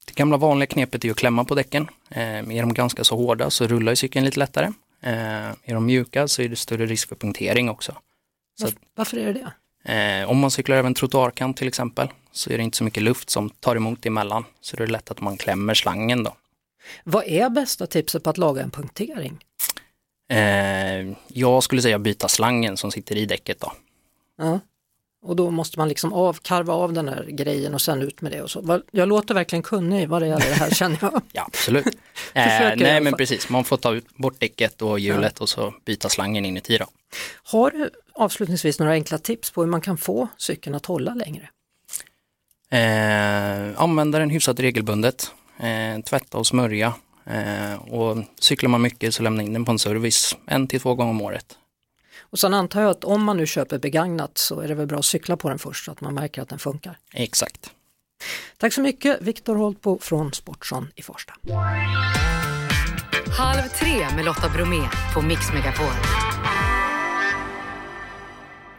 det 0.07 0.15
gamla 0.15 0.37
vanliga 0.37 0.67
knepet 0.67 1.05
är 1.05 1.11
att 1.11 1.17
klämma 1.17 1.45
på 1.45 1.55
däcken. 1.55 1.89
Eh, 2.11 2.39
är 2.39 2.61
de 2.61 2.75
ganska 2.75 3.05
så 3.05 3.17
hårda 3.17 3.51
så 3.51 3.67
rullar 3.67 3.95
cykeln 3.95 4.25
lite 4.25 4.39
lättare. 4.39 4.67
Eh, 5.03 5.49
är 5.65 5.75
de 5.75 5.87
mjuka 5.87 6.29
så 6.29 6.43
är 6.43 6.49
det 6.49 6.57
större 6.57 6.87
risk 6.87 7.09
för 7.09 7.17
punktering 7.17 7.71
också. 7.71 7.93
Så 8.59 8.65
Varför, 8.65 8.79
varför 8.95 9.17
är 9.17 9.27
det 9.27 9.33
det? 9.33 9.53
Eh, 9.85 10.31
om 10.31 10.39
man 10.39 10.51
cyklar 10.51 10.77
över 10.77 10.87
en 10.87 10.95
trottoarkant 10.95 11.57
till 11.57 11.69
exempel 11.69 12.09
så 12.33 12.51
är 12.51 12.57
det 12.57 12.65
inte 12.65 12.77
så 12.77 12.85
mycket 12.85 13.03
luft 13.03 13.31
som 13.31 13.51
tar 13.51 13.77
emot 13.77 14.07
emellan. 14.07 14.45
Så 14.61 14.77
det 14.77 14.83
är 14.83 14.87
lätt 14.87 15.11
att 15.11 15.21
man 15.21 15.37
klämmer 15.37 15.75
slangen 15.75 16.25
då. 16.25 16.37
Vad 17.05 17.25
är 17.27 17.51
bästa 17.51 17.87
tipset 17.87 18.23
på 18.23 18.31
att 18.31 18.39
laga 18.39 18.63
en 18.63 18.71
punktering? 18.71 19.39
Eh, 20.31 21.17
jag 21.29 21.63
skulle 21.63 21.83
säga 21.83 21.99
byta 21.99 22.29
slangen 22.29 22.77
som 22.77 22.91
sitter 22.91 23.17
i 23.17 23.27
däcket 23.27 23.61
då. 23.61 23.73
Ja. 24.39 24.61
Och 25.23 25.37
då 25.37 25.51
måste 25.51 25.79
man 25.79 25.89
liksom 25.89 26.13
av, 26.13 26.39
karva 26.43 26.73
av 26.73 26.93
den 26.93 27.09
här 27.09 27.25
grejen 27.25 27.75
och 27.75 27.81
sen 27.81 28.03
ut 28.03 28.21
med 28.21 28.33
det 28.33 28.43
och 28.43 28.51
så. 28.51 28.81
Jag 28.91 29.09
låter 29.09 29.35
verkligen 29.35 29.63
kunnig 29.63 30.09
vad 30.09 30.23
det 30.23 30.29
gäller 30.29 30.49
det 30.49 30.55
här 30.55 30.71
känner 30.71 30.99
jag. 31.01 31.23
Ja, 31.33 31.43
absolut. 31.47 31.87
eh, 32.33 32.73
nej, 32.77 33.01
men 33.01 33.13
precis. 33.13 33.49
Man 33.49 33.65
får 33.65 33.77
ta 33.77 34.01
bort 34.17 34.41
däcket 34.41 34.83
och 34.83 35.01
hjulet 35.01 35.41
och 35.41 35.49
så 35.49 35.75
byta 35.85 36.09
slangen 36.09 36.45
inuti 36.45 36.79
då. 36.79 36.87
Har 37.43 37.71
du 37.71 37.91
avslutningsvis 38.15 38.79
några 38.79 38.93
enkla 38.93 39.19
tips 39.19 39.51
på 39.51 39.63
hur 39.63 39.71
man 39.71 39.81
kan 39.81 39.99
få 39.99 40.29
cykeln 40.37 40.75
att 40.75 40.87
hålla 40.87 41.15
längre? 41.15 41.49
Eh, 42.71 43.83
använda 43.83 44.19
den 44.19 44.31
hyfsat 44.31 44.61
regelbundet. 44.61 45.33
Eh, 45.59 46.03
tvätta 46.03 46.39
och 46.39 46.47
smörja. 46.47 46.95
Eh, 47.27 47.75
och 47.75 48.25
cyklar 48.41 48.71
man 48.71 48.83
mycket 48.83 49.15
så 49.15 49.23
lämna 49.23 49.43
in 49.43 49.53
den 49.53 49.65
på 49.65 49.73
en 49.73 49.79
service 49.79 50.37
en 50.47 50.67
till 50.67 50.81
två 50.81 50.95
gånger 50.95 51.11
om 51.11 51.21
året. 51.21 51.57
Och 52.21 52.39
sen 52.39 52.55
antar 52.55 52.81
jag 52.81 52.91
att 52.91 53.05
om 53.05 53.25
man 53.25 53.37
nu 53.37 53.47
köper 53.47 53.79
begagnat 53.79 54.39
så 54.39 54.61
är 54.61 54.69
det 54.69 54.75
väl 54.75 54.87
bra 54.87 54.99
att 54.99 55.05
cykla 55.05 55.37
på 55.37 55.49
den 55.49 55.59
först 55.59 55.85
så 55.85 55.93
att 55.93 56.01
man 56.01 56.15
märker 56.15 56.43
att 56.43 56.49
den 56.49 56.59
funkar. 56.59 56.99
Exakt. 57.15 57.71
Tack 58.59 58.73
så 58.73 58.81
mycket 58.81 59.23
Viktor 59.23 59.57
Holtbo 59.57 59.99
från 59.99 60.33
Sportson 60.33 60.89
i 60.95 61.03
Farsta. 61.03 61.33
Halv 63.39 63.69
tre 63.69 64.17
med 64.17 64.25
Lotta 64.25 64.49
Bromé 64.49 64.89
på 65.15 65.23
Mix 65.23 65.53
Megapol. 65.53 65.93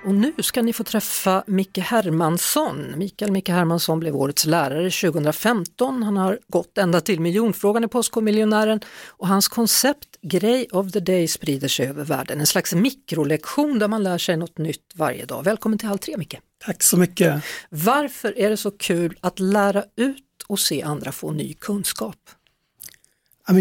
Och 0.05 0.15
nu 0.15 0.33
ska 0.37 0.61
ni 0.61 0.73
få 0.73 0.83
träffa 0.83 1.43
Micke 1.47 1.77
Hermansson. 1.77 2.93
Mikael 2.97 3.31
Micke 3.31 3.49
Hermansson 3.49 3.99
blev 3.99 4.15
årets 4.15 4.45
lärare 4.45 4.89
2015. 4.91 6.03
Han 6.03 6.17
har 6.17 6.39
gått 6.47 6.77
ända 6.77 7.01
till 7.01 7.19
miljonfrågan 7.19 7.83
i 7.83 7.87
Postkodmiljonären 7.87 8.79
och 9.07 9.27
hans 9.27 9.47
koncept 9.47 10.07
Grey 10.21 10.67
of 10.71 10.91
the 10.91 10.99
Day 10.99 11.27
sprider 11.27 11.67
sig 11.67 11.87
över 11.87 12.03
världen. 12.03 12.39
En 12.39 12.47
slags 12.47 12.73
mikrolektion 12.73 13.79
där 13.79 13.87
man 13.87 14.03
lär 14.03 14.17
sig 14.17 14.37
något 14.37 14.57
nytt 14.57 14.91
varje 14.95 15.25
dag. 15.25 15.43
Välkommen 15.43 15.79
till 15.79 15.87
Halv 15.87 15.97
tre 15.97 16.17
Micke. 16.17 16.35
Tack 16.65 16.83
så 16.83 16.97
mycket. 16.97 17.43
Varför 17.69 18.37
är 18.39 18.49
det 18.49 18.57
så 18.57 18.71
kul 18.71 19.17
att 19.21 19.39
lära 19.39 19.83
ut 19.97 20.23
och 20.47 20.59
se 20.59 20.81
andra 20.81 21.11
få 21.11 21.31
ny 21.31 21.53
kunskap? 21.53 22.17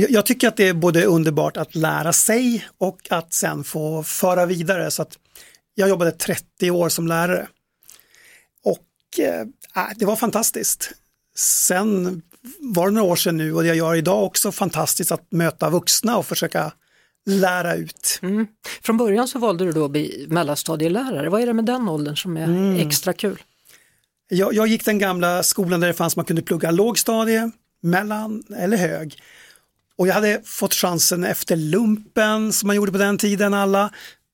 Jag 0.08 0.26
tycker 0.26 0.48
att 0.48 0.56
det 0.56 0.68
är 0.68 0.74
både 0.74 1.04
underbart 1.04 1.56
att 1.56 1.74
lära 1.74 2.12
sig 2.12 2.66
och 2.78 2.98
att 3.10 3.32
sen 3.32 3.64
få 3.64 4.02
föra 4.02 4.46
vidare. 4.46 4.90
Så 4.90 5.02
att 5.02 5.18
jag 5.80 5.88
jobbade 5.88 6.12
30 6.12 6.70
år 6.70 6.88
som 6.88 7.06
lärare 7.06 7.48
och 8.64 9.18
eh, 9.18 9.40
äh, 9.76 9.90
det 9.96 10.04
var 10.04 10.16
fantastiskt. 10.16 10.92
Sen 11.36 12.22
var 12.58 12.88
det 12.88 12.94
några 12.94 13.12
år 13.12 13.16
sedan 13.16 13.36
nu 13.36 13.54
och 13.54 13.62
det 13.62 13.68
jag 13.68 13.76
gör 13.76 13.94
idag 13.94 14.24
också 14.24 14.52
fantastiskt 14.52 15.12
att 15.12 15.32
möta 15.32 15.70
vuxna 15.70 16.18
och 16.18 16.26
försöka 16.26 16.72
lära 17.26 17.74
ut. 17.74 18.18
Mm. 18.22 18.46
Från 18.82 18.96
början 18.96 19.28
så 19.28 19.38
valde 19.38 19.64
du 19.64 19.72
då 19.72 19.84
att 19.84 19.90
bli 19.90 20.26
mellanstadielärare. 20.28 21.28
Vad 21.28 21.42
är 21.42 21.46
det 21.46 21.52
med 21.52 21.64
den 21.64 21.88
åldern 21.88 22.16
som 22.16 22.36
är 22.36 22.44
mm. 22.44 22.76
extra 22.88 23.12
kul? 23.12 23.42
Jag, 24.28 24.54
jag, 24.54 24.66
gick 24.66 24.84
den 24.84 24.98
gamla 24.98 25.42
skolan 25.42 25.80
där 25.80 25.88
det 25.88 25.94
fanns 25.94 26.16
man 26.16 26.24
kunde 26.24 26.42
plugga 26.42 26.70
lågstadie, 26.70 27.50
mellan 27.82 28.42
eller 28.56 28.76
hög. 28.76 29.16
Och 29.96 30.08
jag 30.08 30.14
hade 30.14 30.40
fått 30.44 30.74
chansen 30.74 31.24
efter 31.24 31.56
lumpen 31.56 32.52
som 32.52 32.66
man 32.66 32.76
gjorde 32.76 32.92
på 32.92 32.98
den 32.98 33.18
tiden 33.18 33.54
alla, 33.54 33.90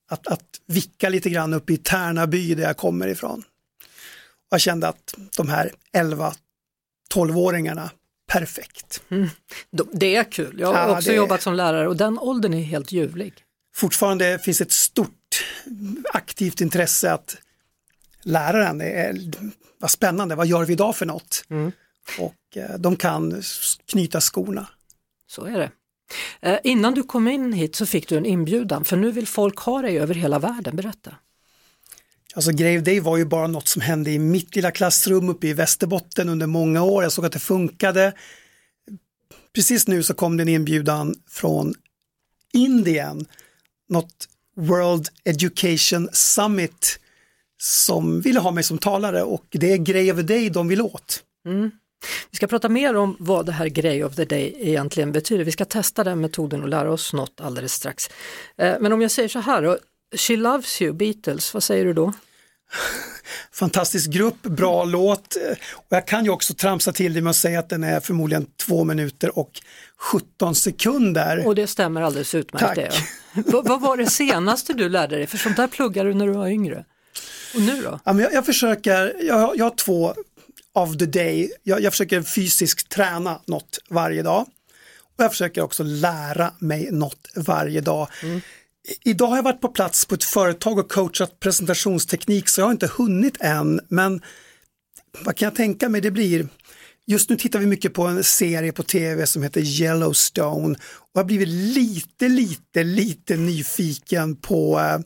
att, 0.09 0.27
att 0.27 0.61
vicka 0.67 1.09
lite 1.09 1.31
grann 1.31 1.55
upp 1.55 1.71
i 1.71 1.77
Tärnaby 1.77 2.55
där 2.55 2.63
jag 2.63 2.77
kommer 2.77 3.09
ifrån. 3.09 3.39
Och 4.49 4.55
jag 4.55 4.61
kände 4.61 4.89
att 4.89 5.15
de 5.37 5.49
här 5.49 5.73
11-12-åringarna, 7.13 7.91
perfekt. 8.33 9.03
Mm. 9.09 9.29
Det 9.93 10.17
är 10.17 10.25
kul, 10.25 10.61
jag 10.61 10.73
har 10.73 10.89
ja, 10.89 10.97
också 10.97 11.13
jobbat 11.13 11.43
som 11.43 11.55
lärare 11.55 11.89
och 11.89 11.97
den 11.97 12.19
åldern 12.19 12.55
är 12.55 12.63
helt 12.63 12.93
ljuvlig. 12.93 13.33
Fortfarande 13.75 14.39
finns 14.39 14.61
ett 14.61 14.73
stort 14.73 15.45
aktivt 16.13 16.61
intresse 16.61 17.13
att 17.13 17.37
läraren, 18.23 18.81
är, 18.81 19.17
vad 19.79 19.91
spännande, 19.91 20.35
vad 20.35 20.47
gör 20.47 20.65
vi 20.65 20.73
idag 20.73 20.97
för 20.97 21.07
något? 21.07 21.45
Mm. 21.49 21.73
Och 22.19 22.57
eh, 22.57 22.79
de 22.79 22.97
kan 22.97 23.43
knyta 23.87 24.21
skorna. 24.21 24.67
Så 25.27 25.45
är 25.45 25.59
det. 25.59 25.71
Eh, 26.41 26.59
innan 26.65 26.95
du 26.95 27.03
kom 27.03 27.29
in 27.29 27.53
hit 27.53 27.77
så 27.77 27.87
fick 27.87 28.09
du 28.09 28.17
en 28.17 28.27
inbjudan 28.27 28.85
för 28.85 28.97
nu 28.97 29.13
vill 29.13 29.27
folk 29.27 29.59
ha 29.59 29.83
dig 29.83 29.99
över 29.99 30.15
hela 30.15 30.39
världen, 30.39 30.77
berätta. 30.77 31.15
Alltså 32.35 32.53
Grave 32.53 32.81
Day 32.81 33.01
var 33.01 33.17
ju 33.17 33.25
bara 33.25 33.47
något 33.47 33.69
som 33.69 33.83
hände 33.83 34.11
i 34.11 34.19
mitt 34.19 34.57
lilla 34.57 34.71
klassrum 34.71 35.29
uppe 35.29 35.47
i 35.47 35.53
Västerbotten 35.53 36.29
under 36.29 36.47
många 36.47 36.83
år. 36.83 37.03
Jag 37.03 37.13
såg 37.13 37.27
att 37.27 37.33
det 37.33 37.39
funkade. 37.39 38.13
Precis 39.55 39.89
nu 39.89 40.03
så 40.03 40.15
kom 40.15 40.37
det 40.37 40.43
en 40.43 40.49
inbjudan 40.49 41.15
från 41.29 41.75
Indien, 42.53 43.27
något 43.89 44.29
World 44.57 45.09
Education 45.25 46.09
Summit 46.13 47.01
som 47.59 48.21
ville 48.21 48.41
ha 48.41 48.51
mig 48.51 48.65
som 48.65 48.79
talare 48.79 49.23
och 49.23 49.47
det 49.51 49.73
är 49.73 49.77
Grave 49.77 50.23
Day 50.23 50.51
de 50.51 50.69
vill 50.69 50.83
åt. 50.83 51.23
Mm. 51.47 51.71
Vi 52.31 52.37
ska 52.37 52.47
prata 52.47 52.69
mer 52.69 52.97
om 52.97 53.17
vad 53.19 53.47
det 53.47 53.53
här 53.53 53.67
Grey 53.67 54.05
of 54.05 54.15
the 54.15 54.25
Day 54.25 54.55
egentligen 54.59 55.13
betyder. 55.13 55.45
Vi 55.45 55.53
ska 55.53 55.65
testa 55.65 56.05
den 56.05 56.21
metoden 56.21 56.63
och 56.63 56.69
lära 56.69 56.93
oss 56.93 57.13
något 57.13 57.41
alldeles 57.41 57.73
strax. 57.73 58.11
Eh, 58.59 58.75
men 58.81 58.93
om 58.93 59.03
jag 59.03 59.11
säger 59.11 59.29
så 59.29 59.39
här, 59.39 59.79
She 60.17 60.37
Loves 60.37 60.83
You, 60.83 60.93
Beatles, 60.93 61.55
vad 61.55 61.63
säger 61.63 61.85
du 61.85 61.93
då? 61.93 62.13
Fantastisk 63.53 64.11
grupp, 64.11 64.43
bra 64.43 64.85
låt 64.85 65.37
och 65.73 65.87
jag 65.89 66.07
kan 66.07 66.25
ju 66.25 66.31
också 66.31 66.55
tramsa 66.55 66.93
till 66.93 67.15
det 67.15 67.21
med 67.21 67.31
att 67.31 67.37
säga 67.37 67.59
att 67.59 67.69
den 67.69 67.85
är 67.85 68.01
förmodligen 68.01 68.47
två 68.67 68.85
minuter 68.85 69.39
och 69.39 69.61
17 69.97 70.55
sekunder. 70.55 71.47
Och 71.47 71.55
det 71.55 71.67
stämmer 71.67 72.03
alldeles 72.03 72.35
utmärkt. 72.35 72.67
Tack. 72.67 72.77
Det, 72.77 72.91
ja. 73.35 73.63
vad 73.65 73.81
var 73.81 73.97
det 73.97 74.07
senaste 74.07 74.73
du 74.73 74.89
lärde 74.89 75.17
dig? 75.17 75.27
För 75.27 75.39
sånt 75.39 75.57
där 75.57 75.67
pluggade 75.67 76.09
du 76.09 76.15
när 76.15 76.27
du 76.27 76.33
var 76.33 76.49
yngre. 76.49 76.85
Och 77.55 77.61
nu 77.61 77.83
då? 77.83 78.01
Ja, 78.05 78.13
men 78.13 78.19
jag, 78.19 78.33
jag 78.33 78.47
försöker, 78.47 79.25
jag, 79.25 79.57
jag 79.57 79.65
har 79.65 79.77
två 79.77 80.15
of 80.77 80.97
the 80.97 81.07
day. 81.07 81.51
Jag, 81.63 81.81
jag 81.81 81.93
försöker 81.93 82.23
fysiskt 82.23 82.89
träna 82.89 83.41
något 83.47 83.79
varje 83.91 84.23
dag. 84.23 84.47
Och 85.17 85.25
jag 85.25 85.31
försöker 85.31 85.63
också 85.63 85.83
lära 85.83 86.53
mig 86.59 86.89
något 86.93 87.29
varje 87.37 87.81
dag. 87.81 88.09
Mm. 88.23 88.41
Idag 89.05 89.27
har 89.27 89.37
jag 89.37 89.43
varit 89.43 89.61
på 89.61 89.69
plats 89.69 90.05
på 90.05 90.15
ett 90.15 90.25
företag 90.25 90.79
och 90.79 90.91
coachat 90.91 91.41
presentationsteknik 91.41 92.49
så 92.49 92.61
jag 92.61 92.67
har 92.67 92.73
inte 92.73 92.91
hunnit 92.97 93.37
än 93.41 93.81
men 93.89 94.21
vad 95.21 95.37
kan 95.37 95.47
jag 95.47 95.55
tänka 95.55 95.89
mig 95.89 96.01
det 96.01 96.11
blir 96.11 96.49
Just 97.09 97.31
nu 97.31 97.37
tittar 97.37 97.59
vi 97.59 97.67
mycket 97.67 97.95
på 97.95 98.03
en 98.03 98.25
serie 98.25 98.73
på 98.73 98.83
tv 98.83 99.27
som 99.27 99.43
heter 99.43 99.61
Yellowstone 99.61 100.79
och 101.13 101.21
har 101.21 101.25
blivit 101.25 101.49
lite, 101.49 102.29
lite, 102.29 102.85
lite 102.85 103.37
nyfiken 103.37 104.37
på, 104.37 104.81
eh, 104.81 104.99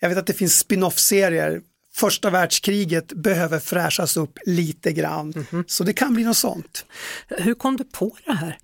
jag 0.00 0.08
vet 0.08 0.18
att 0.18 0.26
det 0.26 0.32
finns 0.32 0.58
spin-off-serier 0.58 1.60
första 1.94 2.30
världskriget 2.30 3.12
behöver 3.12 3.58
fräschas 3.58 4.16
upp 4.16 4.38
lite 4.46 4.92
grann. 4.92 5.32
Mm 5.32 5.46
-hmm. 5.50 5.64
Så 5.66 5.84
det 5.84 5.92
kan 5.92 6.14
bli 6.14 6.24
något 6.24 6.36
sånt. 6.36 6.84
Hur 7.28 7.54
kom 7.54 7.76
du 7.76 7.84
på 7.84 8.16
det 8.26 8.32
här? 8.32 8.58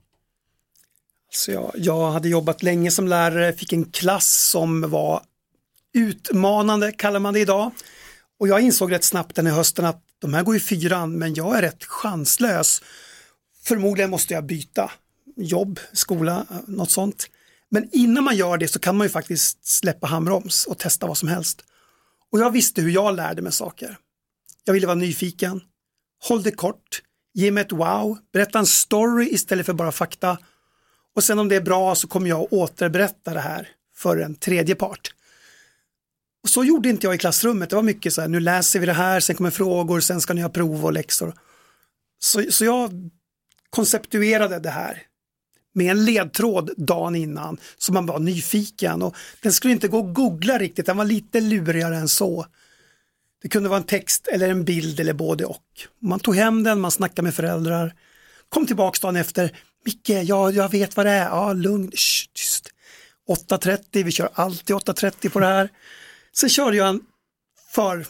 Alltså 1.29 1.53
jag, 1.53 1.73
jag 1.75 2.11
hade 2.11 2.29
jobbat 2.29 2.63
länge 2.63 2.91
som 2.91 3.09
lärare, 3.09 3.53
fick 3.53 3.73
en 3.73 3.85
klass 3.85 4.49
som 4.51 4.91
var 4.91 5.23
utmanande, 5.95 6.93
kallar 6.93 7.21
man 7.21 7.35
det 7.35 7.41
idag. 7.41 7.71
Och 8.41 8.49
jag 8.49 8.61
insåg 8.61 8.93
rätt 8.93 9.05
snabbt 9.05 9.37
den 9.37 9.47
här 9.47 9.55
hösten 9.55 9.85
att 9.85 10.03
de 10.19 10.35
här 10.35 10.43
går 10.43 10.57
i 10.57 10.61
fyran, 10.61 11.19
men 11.19 11.35
jag 11.35 11.59
är 11.59 11.63
rätt 11.63 11.85
chanslös. 11.85 12.83
Förmodligen 13.65 14.11
måste 14.11 14.35
jag 14.35 14.47
byta 14.47 14.91
jobb, 15.37 15.81
skola, 15.93 16.47
något 16.67 16.91
sånt. 16.91 17.27
Men 17.69 17.89
innan 17.93 18.25
man 18.25 18.37
gör 18.37 18.59
det 18.59 18.69
så 18.69 18.79
kan 18.79 18.97
man 18.97 19.05
ju 19.05 19.11
faktiskt 19.11 19.67
släppa 19.67 20.07
handbroms 20.07 20.67
och 20.67 20.79
testa 20.79 21.07
vad 21.07 21.19
som 21.19 21.29
helst. 21.29 21.65
Och 22.33 22.41
jag 22.41 22.51
visste 22.51 22.83
hur 22.83 22.91
jag 22.91 23.17
lärde 23.17 23.43
mig 23.43 23.53
saker. 23.53 23.99
Jag 24.65 24.75
ville 24.75 24.87
vara 24.87 24.97
nyfiken, 24.97 25.61
håll 26.29 26.43
det 26.43 26.53
kort, 26.53 27.03
ge 27.35 27.51
mig 27.51 27.61
ett 27.61 27.73
wow, 27.73 28.19
berätta 28.33 28.59
en 28.59 28.67
story 28.67 29.29
istället 29.29 29.67
för 29.67 29.73
bara 29.73 29.93
fakta. 29.93 30.39
Och 31.17 31.25
sen 31.25 31.39
om 31.39 31.49
det 31.49 31.57
är 31.57 31.61
bra 31.61 31.95
så 31.95 32.09
kommer 32.09 32.29
jag 32.29 32.53
återberätta 32.53 33.35
det 33.35 33.41
här 33.41 33.69
för 33.95 34.17
en 34.17 34.35
tredje 34.35 34.75
part. 34.75 35.15
Och 36.43 36.49
så 36.49 36.65
gjorde 36.65 36.89
inte 36.89 37.07
jag 37.07 37.15
i 37.15 37.19
klassrummet, 37.19 37.71
det 37.71 37.77
var 37.77 37.83
mycket 37.83 38.13
så 38.13 38.21
här, 38.21 38.29
nu 38.29 38.41
läser 38.41 38.81
vi 38.81 38.87
det 38.87 38.93
här, 38.93 39.21
sen 39.21 39.37
kommer 39.37 39.51
frågor, 39.51 40.01
sen 40.01 40.21
ska 40.21 40.35
ni 40.35 40.41
ha 40.43 40.49
prov 40.49 40.85
och 40.85 40.93
läxor. 40.93 41.35
Så, 42.19 42.43
så 42.51 42.65
jag 42.65 43.11
konceptuerade 43.71 44.59
det 44.59 44.71
här 44.71 45.03
med 45.75 45.91
en 45.91 46.05
ledtråd 46.05 46.71
dagen 46.77 47.15
innan 47.15 47.59
så 47.79 47.93
man 47.93 48.07
var 48.07 48.19
nyfiken 48.19 49.03
och 49.03 49.17
den 49.43 49.53
skulle 49.53 49.73
inte 49.73 49.89
gå 49.89 50.09
att 50.09 50.15
googla 50.15 50.59
riktigt, 50.59 50.87
den 50.87 50.97
var 50.97 51.05
lite 51.05 51.41
lurigare 51.41 51.97
än 51.97 52.09
så. 52.09 52.47
Det 53.43 53.49
kunde 53.49 53.69
vara 53.69 53.81
en 53.81 53.87
text 53.87 54.27
eller 54.27 54.49
en 54.49 54.65
bild 54.65 55.01
eller 55.01 55.13
både 55.13 55.45
och. 55.45 55.65
Man 55.99 56.21
tog 56.21 56.37
hem 56.37 56.63
den, 56.63 56.81
man 56.81 56.91
snackade 56.91 57.23
med 57.23 57.35
föräldrar, 57.35 57.95
kom 58.49 58.67
tillbaks 58.67 59.01
dagen 59.01 59.17
efter, 59.17 59.57
Micke, 59.85 60.09
ja, 60.09 60.51
jag 60.51 60.69
vet 60.69 60.97
vad 60.97 61.07
det 61.07 61.11
är, 61.11 61.25
ja, 61.25 61.53
lugn, 61.53 61.91
Shh, 61.91 62.29
tyst. 62.35 62.71
8.30, 63.29 64.05
vi 64.05 64.11
kör 64.11 64.31
alltid 64.35 64.77
8.30 64.77 65.29
på 65.29 65.41
det 65.41 65.47
här. 65.47 65.69
Sen 66.33 66.49
körde 66.49 66.77
jag 66.77 66.89
en 66.89 67.01
för 67.71 68.07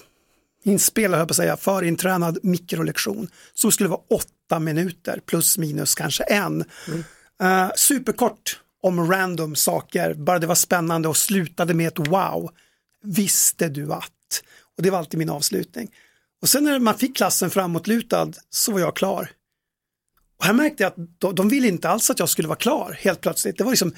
inspelad, 0.64 1.19
höll 1.19 1.26
på 1.26 1.33
att 1.33 1.37
säga, 1.37 1.57
förintränad 1.57 2.38
mikrolektion 2.43 3.29
som 3.55 3.73
skulle 3.73 3.88
vara 3.88 4.00
åtta 4.11 4.59
minuter 4.59 5.21
plus 5.26 5.59
minus 5.59 5.95
kanske 5.95 6.23
en. 6.25 6.64
Mm. 6.88 7.05
Uh, 7.42 7.70
superkort 7.76 8.61
om 8.82 9.11
random 9.11 9.56
saker, 9.56 10.14
bara 10.14 10.38
det 10.38 10.47
var 10.47 10.54
spännande 10.54 11.09
och 11.09 11.16
slutade 11.16 11.75
med 11.75 11.88
ett 11.88 12.09
wow. 12.09 12.50
Visste 13.02 13.68
du 13.68 13.92
att? 13.92 14.42
Och 14.76 14.82
det 14.82 14.90
var 14.90 14.99
alltid 14.99 15.18
min 15.18 15.30
avslutning. 15.30 15.90
Och 16.42 16.49
sen 16.49 16.64
när 16.64 16.78
man 16.78 16.99
fick 16.99 17.16
klassen 17.16 17.50
framåtlutad 17.50 18.32
så 18.50 18.73
var 18.73 18.80
jag 18.80 18.97
klar. 18.97 19.30
Och 20.38 20.44
här 20.44 20.52
märkte 20.52 20.82
jag 20.82 20.90
att 20.90 21.18
de, 21.18 21.35
de 21.35 21.49
ville 21.49 21.68
inte 21.68 21.88
alls 21.88 22.11
att 22.11 22.18
jag 22.18 22.28
skulle 22.28 22.49
vara 22.49 22.59
klar 22.59 22.99
helt 23.00 23.20
plötsligt. 23.20 23.59
Det 23.59 23.64
var 23.64 23.70
liksom, 23.70 23.94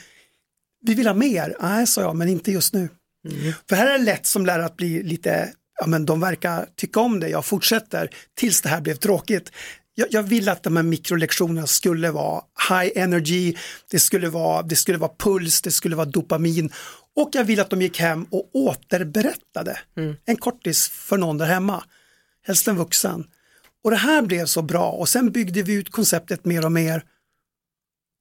vi 0.81 0.95
vill 0.95 1.07
ha 1.07 1.15
mer. 1.15 1.57
Nej, 1.61 1.87
sa 1.87 2.01
jag, 2.01 2.17
men 2.17 2.29
inte 2.29 2.53
just 2.53 2.75
nu. 2.75 2.89
Mm. 3.29 3.53
För 3.69 3.77
här 3.77 3.87
är 3.87 3.99
det 3.99 4.05
lätt 4.05 4.27
som 4.27 4.47
lärare 4.47 4.67
att 4.67 4.77
bli 4.77 5.03
lite, 5.03 5.53
ja 5.81 5.87
men 5.87 6.07
de 6.07 6.21
verkar 6.21 6.69
tycka 6.77 7.01
om 7.01 7.21
det, 7.21 7.29
jag 7.29 7.45
fortsätter 7.45 8.11
tills 8.35 8.61
det 8.61 8.69
här 8.69 8.81
blev 8.81 8.95
tråkigt 8.95 9.53
jag, 9.95 10.09
jag 10.11 10.23
ville 10.23 10.53
att 10.53 10.63
de 10.63 10.77
här 10.77 10.83
mikrolektionerna 10.83 11.67
skulle 11.67 12.11
vara 12.11 12.43
high 12.69 12.93
energy, 12.95 13.55
det 13.91 13.99
skulle 13.99 14.29
vara, 14.29 14.63
det 14.63 14.77
skulle 14.77 14.99
vara 14.99 15.13
puls, 15.19 15.63
det 15.63 15.71
skulle 15.71 15.97
vara 15.97 16.07
dopamin 16.07 16.73
och 17.17 17.31
jag 17.33 17.45
ville 17.45 17.63
att 17.63 17.71
de 17.71 17.83
gick 17.83 18.01
hem 18.01 18.25
och 18.31 18.51
återberättade 18.53 19.79
mm. 19.97 20.17
en 20.25 20.37
kortis 20.37 20.89
för 20.89 21.19
någon 21.19 21.39
där 21.39 21.47
hemma, 21.47 21.85
helst 22.47 22.69
en 22.69 22.77
vuxen. 22.77 23.25
Och 23.85 23.91
det 23.91 23.97
här 23.97 24.23
blev 24.23 24.47
så 24.47 24.63
bra 24.63 24.91
och 24.91 25.09
sen 25.09 25.33
byggde 25.33 25.63
vi 25.63 25.73
ut 25.73 25.91
konceptet 25.91 26.45
mer 26.45 26.65
och 26.65 26.73
mer. 26.73 27.05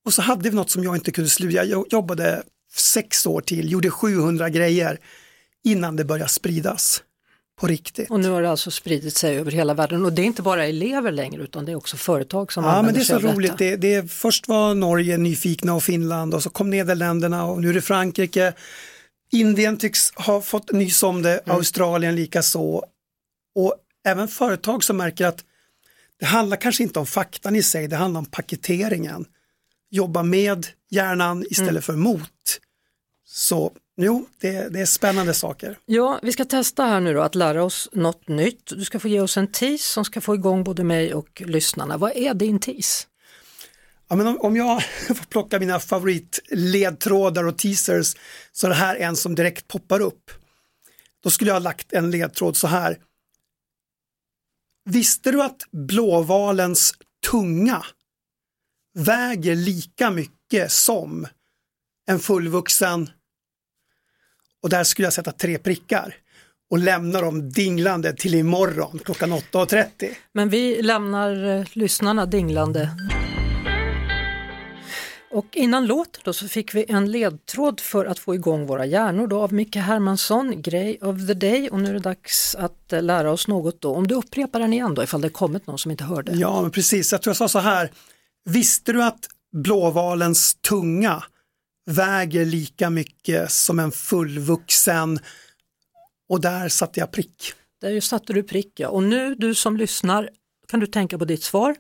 Och 0.05 0.13
så 0.13 0.21
hade 0.21 0.49
vi 0.49 0.55
något 0.55 0.69
som 0.69 0.83
jag 0.83 0.95
inte 0.95 1.11
kunde 1.11 1.29
sluta, 1.29 1.65
jag 1.65 1.85
jobbade 1.91 2.43
sex 2.75 3.25
år 3.25 3.41
till, 3.41 3.71
gjorde 3.71 3.89
700 3.89 4.49
grejer 4.49 4.99
innan 5.63 5.95
det 5.95 6.05
började 6.05 6.29
spridas. 6.29 7.03
På 7.61 7.67
riktigt. 7.67 8.09
Och 8.11 8.19
nu 8.19 8.29
har 8.29 8.41
det 8.41 8.49
alltså 8.49 8.71
spridit 8.71 9.17
sig 9.17 9.37
över 9.37 9.51
hela 9.51 9.73
världen 9.73 10.05
och 10.05 10.13
det 10.13 10.21
är 10.21 10.25
inte 10.25 10.41
bara 10.41 10.65
elever 10.65 11.11
längre 11.11 11.43
utan 11.43 11.65
det 11.65 11.71
är 11.71 11.75
också 11.75 11.97
företag 11.97 12.53
som 12.53 12.63
Ja, 12.63 12.69
men 12.69 12.77
använder 12.79 12.99
det 12.99 13.03
är 13.03 13.05
sig 13.05 13.21
så 13.21 13.27
av 13.27 13.35
roligt. 13.35 13.57
detta. 13.57 13.77
Det, 13.77 14.01
det, 14.01 14.11
först 14.11 14.47
var 14.47 14.73
Norge 14.73 15.17
nyfikna 15.17 15.73
och 15.73 15.83
Finland 15.83 16.33
och 16.33 16.43
så 16.43 16.49
kom 16.49 16.69
Nederländerna 16.69 17.45
och 17.45 17.61
nu 17.61 17.69
är 17.69 17.73
det 17.73 17.81
Frankrike. 17.81 18.53
Indien 19.31 19.77
tycks 19.77 20.11
ha 20.15 20.41
fått 20.41 20.71
nys 20.71 21.03
om 21.03 21.21
det, 21.21 21.39
Mm. 21.45 21.55
Australien 21.57 22.15
likaså. 22.15 22.85
Och 23.55 23.75
även 24.05 24.27
företag 24.27 24.83
som 24.83 24.97
märker 24.97 25.25
att 25.25 25.43
det 26.19 26.25
handlar 26.25 26.57
kanske 26.57 26.83
inte 26.83 26.99
om 26.99 27.05
faktan 27.05 27.55
i 27.55 27.63
sig, 27.63 27.87
det 27.87 27.95
handlar 27.95 28.19
om 28.19 28.25
paketeringen. 28.25 29.25
Jobba 29.91 30.23
med 30.23 30.67
hjärnan 30.89 31.45
istället 31.49 31.69
Mm. 31.69 31.81
för 31.81 31.93
mot. 31.93 32.59
Så 33.33 33.71
jo, 33.97 34.27
det, 34.39 34.69
det 34.69 34.81
är 34.81 34.85
spännande 34.85 35.33
saker. 35.33 35.79
Ja, 35.85 36.19
vi 36.23 36.31
ska 36.31 36.45
testa 36.45 36.85
här 36.85 36.99
nu 36.99 37.13
då 37.13 37.21
att 37.21 37.35
lära 37.35 37.63
oss 37.63 37.89
något 37.91 38.27
nytt. 38.27 38.65
Du 38.65 38.85
ska 38.85 38.99
få 38.99 39.07
ge 39.07 39.21
oss 39.21 39.37
en 39.37 39.51
tease 39.51 39.83
som 39.83 40.05
ska 40.05 40.21
få 40.21 40.35
igång 40.35 40.63
både 40.63 40.83
mig 40.83 41.13
och 41.13 41.41
lyssnarna. 41.45 41.97
Vad 41.97 42.17
är 42.17 42.33
din 42.33 42.59
tease? 42.59 43.07
Ja, 44.07 44.15
men 44.15 44.27
om, 44.27 44.37
om 44.41 44.55
jag 44.55 44.83
får 45.07 45.25
plocka 45.25 45.59
mina 45.59 45.79
favoritledtrådar 45.79 47.43
och 47.43 47.57
teasers 47.57 48.15
så 48.51 48.67
är 48.67 48.69
det 48.69 48.75
här 48.75 48.95
en 48.95 49.15
som 49.15 49.35
direkt 49.35 49.67
poppar 49.67 49.99
upp. 49.99 50.31
Då 51.23 51.29
skulle 51.29 51.49
jag 51.49 51.55
ha 51.55 51.59
lagt 51.59 51.93
en 51.93 52.11
ledtråd 52.11 52.57
så 52.57 52.67
här. 52.67 52.97
Visste 54.85 55.31
du 55.31 55.43
att 55.43 55.61
blåvalens 55.71 56.93
tunga 57.29 57.85
väger 58.93 59.55
lika 59.55 60.11
mycket 60.11 60.71
som 60.71 61.27
en 62.07 62.19
fullvuxen 62.19 63.09
och 64.63 64.69
där 64.69 64.83
skulle 64.83 65.05
jag 65.05 65.13
sätta 65.13 65.31
tre 65.31 65.57
prickar 65.57 66.15
och 66.71 66.79
lämna 66.79 67.21
dem 67.21 67.49
dinglande 67.49 68.13
till 68.13 68.35
imorgon 68.35 68.99
klockan 69.05 69.33
8.30. 69.33 69.85
Men 70.33 70.49
vi 70.49 70.81
lämnar 70.81 71.59
eh, 71.59 71.65
lyssnarna 71.73 72.25
dinglande. 72.25 72.89
Och 75.31 75.45
innan 75.51 75.85
låten 75.85 76.21
då 76.25 76.33
så 76.33 76.47
fick 76.47 76.75
vi 76.75 76.85
en 76.87 77.11
ledtråd 77.11 77.79
för 77.79 78.05
att 78.05 78.19
få 78.19 78.35
igång 78.35 78.65
våra 78.65 78.85
hjärnor 78.85 79.27
då 79.27 79.41
av 79.41 79.53
Micke 79.53 79.75
Hermansson, 79.75 80.61
Grey 80.61 80.97
of 81.01 81.27
the 81.27 81.33
Day 81.33 81.69
och 81.69 81.79
nu 81.79 81.89
är 81.89 81.93
det 81.93 81.99
dags 81.99 82.55
att 82.55 82.93
eh, 82.93 83.03
lära 83.03 83.31
oss 83.31 83.47
något 83.47 83.81
då. 83.81 83.95
Om 83.95 84.07
du 84.07 84.15
upprepar 84.15 84.59
den 84.59 84.73
igen 84.73 84.95
då 84.95 85.03
ifall 85.03 85.21
det 85.21 85.29
kommit 85.29 85.67
någon 85.67 85.77
som 85.77 85.91
inte 85.91 86.03
hörde. 86.03 86.31
Ja, 86.31 86.61
men 86.61 86.71
precis. 86.71 87.11
Jag 87.11 87.21
tror 87.21 87.29
jag 87.29 87.37
sa 87.37 87.47
så 87.47 87.59
här. 87.59 87.91
Visste 88.45 88.93
du 88.93 89.03
att 89.03 89.27
blåvalens 89.53 90.55
tunga 90.55 91.23
väger 91.85 92.45
lika 92.45 92.89
mycket 92.89 93.51
som 93.51 93.79
en 93.79 93.91
fullvuxen? 93.91 95.19
Och 96.29 96.41
där 96.41 96.69
satte 96.69 96.99
jag 96.99 97.11
prick. 97.11 97.53
Där 97.81 97.99
satte 98.01 98.33
du 98.33 98.43
prick 98.43 98.71
ja. 98.79 98.87
Och 98.89 99.03
nu 99.03 99.35
du 99.35 99.55
som 99.55 99.77
lyssnar 99.77 100.29
kan 100.67 100.79
du 100.79 100.87
tänka 100.87 101.17
på 101.17 101.25
ditt 101.25 101.43
svar. 101.43 101.75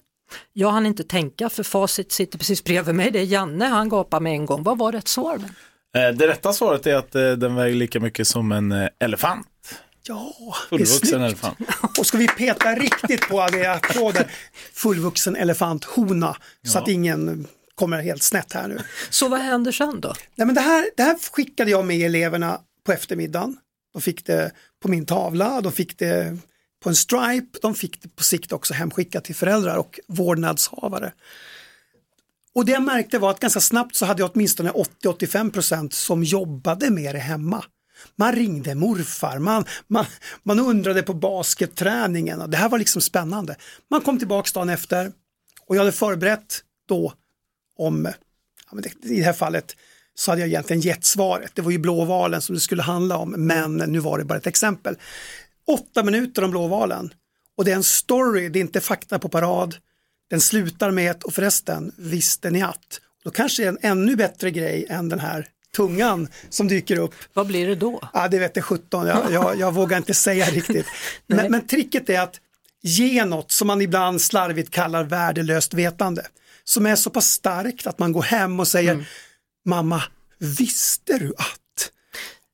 Jag 0.53 0.71
hann 0.71 0.85
inte 0.85 1.03
tänka 1.03 1.49
för 1.49 1.63
facit 1.63 2.11
sitter 2.11 2.37
precis 2.37 2.63
bredvid 2.63 2.95
mig. 2.95 3.11
Det 3.11 3.19
är 3.19 3.23
Janne, 3.23 3.65
han 3.65 3.89
gapar 3.89 4.19
med 4.19 4.33
en 4.33 4.45
gång. 4.45 4.63
Vad 4.63 4.77
var 4.77 4.91
rätt 4.91 5.07
svar? 5.07 5.35
Eh, 5.95 6.15
Det 6.15 6.27
rätta 6.27 6.53
svaret 6.53 6.87
är 6.87 6.95
att 6.95 7.15
eh, 7.15 7.31
den 7.31 7.55
väger 7.55 7.75
lika 7.75 7.99
mycket 7.99 8.27
som 8.27 8.51
en 8.51 8.71
eh, 8.71 8.87
elefant. 8.99 9.47
Ja, 10.07 10.33
Fullvuxen 10.69 11.21
elefant. 11.21 11.57
Och 11.99 12.05
ska 12.05 12.17
vi 12.17 12.27
peta 12.27 12.75
riktigt 12.75 13.29
på 13.29 13.47
det 13.51 13.65
applåder. 13.65 14.31
Fullvuxen 14.73 15.35
elefanthona 15.35 16.35
så 16.67 16.79
att 16.79 16.87
ingen 16.87 17.47
kommer 17.75 18.01
helt 18.01 18.23
snett 18.23 18.53
här 18.53 18.67
nu. 18.67 18.77
Så 19.09 19.27
vad 19.27 19.39
händer 19.39 19.71
sen 19.71 20.01
då? 20.01 20.13
Nej, 20.35 20.45
men 20.45 20.55
det, 20.55 20.61
här, 20.61 20.89
det 20.97 21.03
här 21.03 21.17
skickade 21.31 21.71
jag 21.71 21.85
med 21.85 22.05
eleverna 22.05 22.59
på 22.85 22.91
eftermiddagen. 22.91 23.57
De 23.93 24.01
fick 24.01 24.25
det 24.25 24.51
på 24.81 24.87
min 24.87 25.05
tavla, 25.05 25.61
de 25.61 25.71
fick 25.71 25.97
det 25.97 26.37
på 26.83 26.89
en 26.89 26.95
stripe, 26.95 27.59
de 27.61 27.75
fick 27.75 28.01
det 28.01 28.15
på 28.15 28.23
sikt 28.23 28.51
också 28.51 28.73
hemskickat 28.73 29.23
till 29.23 29.35
föräldrar 29.35 29.77
och 29.77 29.99
vårdnadshavare. 30.07 31.13
Och 32.55 32.65
det 32.65 32.71
jag 32.71 32.83
märkte 32.83 33.19
var 33.19 33.31
att 33.31 33.39
ganska 33.39 33.59
snabbt 33.59 33.95
så 33.95 34.05
hade 34.05 34.21
jag 34.21 34.31
åtminstone 34.33 34.71
80-85% 34.71 35.89
som 35.89 36.23
jobbade 36.23 36.89
med 36.89 37.15
det 37.15 37.19
hemma. 37.19 37.63
Man 38.15 38.35
ringde 38.35 38.75
morfar, 38.75 39.39
man, 39.39 39.65
man, 39.87 40.05
man 40.43 40.59
undrade 40.59 41.03
på 41.03 41.13
basketträningen 41.13 42.41
och 42.41 42.49
det 42.49 42.57
här 42.57 42.69
var 42.69 42.79
liksom 42.79 43.01
spännande. 43.01 43.55
Man 43.89 44.01
kom 44.01 44.19
tillbaks 44.19 44.53
dagen 44.53 44.69
efter 44.69 45.11
och 45.67 45.75
jag 45.75 45.81
hade 45.81 45.91
förberett 45.91 46.63
då 46.87 47.13
om, 47.81 48.07
i 49.03 49.17
det 49.17 49.23
här 49.23 49.33
fallet 49.33 49.75
så 50.15 50.31
hade 50.31 50.41
jag 50.41 50.47
egentligen 50.47 50.81
gett 50.81 51.05
svaret. 51.05 51.51
Det 51.55 51.61
var 51.61 51.71
ju 51.71 51.77
blåvalen 51.77 52.41
som 52.41 52.55
det 52.55 52.61
skulle 52.61 52.81
handla 52.81 53.17
om, 53.17 53.31
men 53.31 53.77
nu 53.77 53.99
var 53.99 54.17
det 54.17 54.25
bara 54.25 54.37
ett 54.37 54.47
exempel. 54.47 54.95
Åtta 55.67 56.03
minuter 56.03 56.43
om 56.43 56.51
blåvalen 56.51 57.13
och 57.57 57.65
det 57.65 57.71
är 57.71 57.75
en 57.75 57.83
story, 57.83 58.49
det 58.49 58.59
är 58.59 58.61
inte 58.61 58.81
fakta 58.81 59.19
på 59.19 59.29
parad. 59.29 59.75
Den 60.29 60.41
slutar 60.41 60.91
med 60.91 61.11
ett, 61.11 61.23
och 61.23 61.33
förresten, 61.33 61.91
visste 61.97 62.49
ni 62.49 62.61
att? 62.61 63.01
Då 63.23 63.31
kanske 63.31 63.63
det 63.63 63.65
är 63.65 63.69
en 63.69 63.77
ännu 63.81 64.15
bättre 64.15 64.51
grej 64.51 64.85
än 64.89 65.09
den 65.09 65.19
här 65.19 65.47
tungan 65.75 66.27
som 66.49 66.67
dyker 66.67 66.97
upp. 66.97 67.13
Vad 67.33 67.47
blir 67.47 67.67
det 67.67 67.75
då? 67.75 68.09
Ja, 68.13 68.27
det 68.27 68.39
vet 68.39 68.55
jag 68.55 68.65
17, 68.65 69.07
jag, 69.07 69.31
jag, 69.31 69.59
jag 69.59 69.73
vågar 69.73 69.97
inte 69.97 70.13
säga 70.13 70.45
riktigt. 70.45 70.85
Men, 71.27 71.51
men 71.51 71.67
tricket 71.67 72.09
är 72.09 72.19
att 72.19 72.39
ge 72.81 73.25
något 73.25 73.51
som 73.51 73.67
man 73.67 73.81
ibland 73.81 74.21
slarvigt 74.21 74.71
kallar 74.71 75.03
värdelöst 75.03 75.73
vetande. 75.73 76.21
Som 76.71 76.85
är 76.85 76.95
så 76.95 77.09
pass 77.09 77.31
starkt 77.31 77.87
att 77.87 77.99
man 77.99 78.11
går 78.11 78.21
hem 78.21 78.59
och 78.59 78.67
säger 78.67 79.09
Mamma, 79.65 80.03
visste 80.37 81.17
du 81.17 81.33
att? 81.37 81.91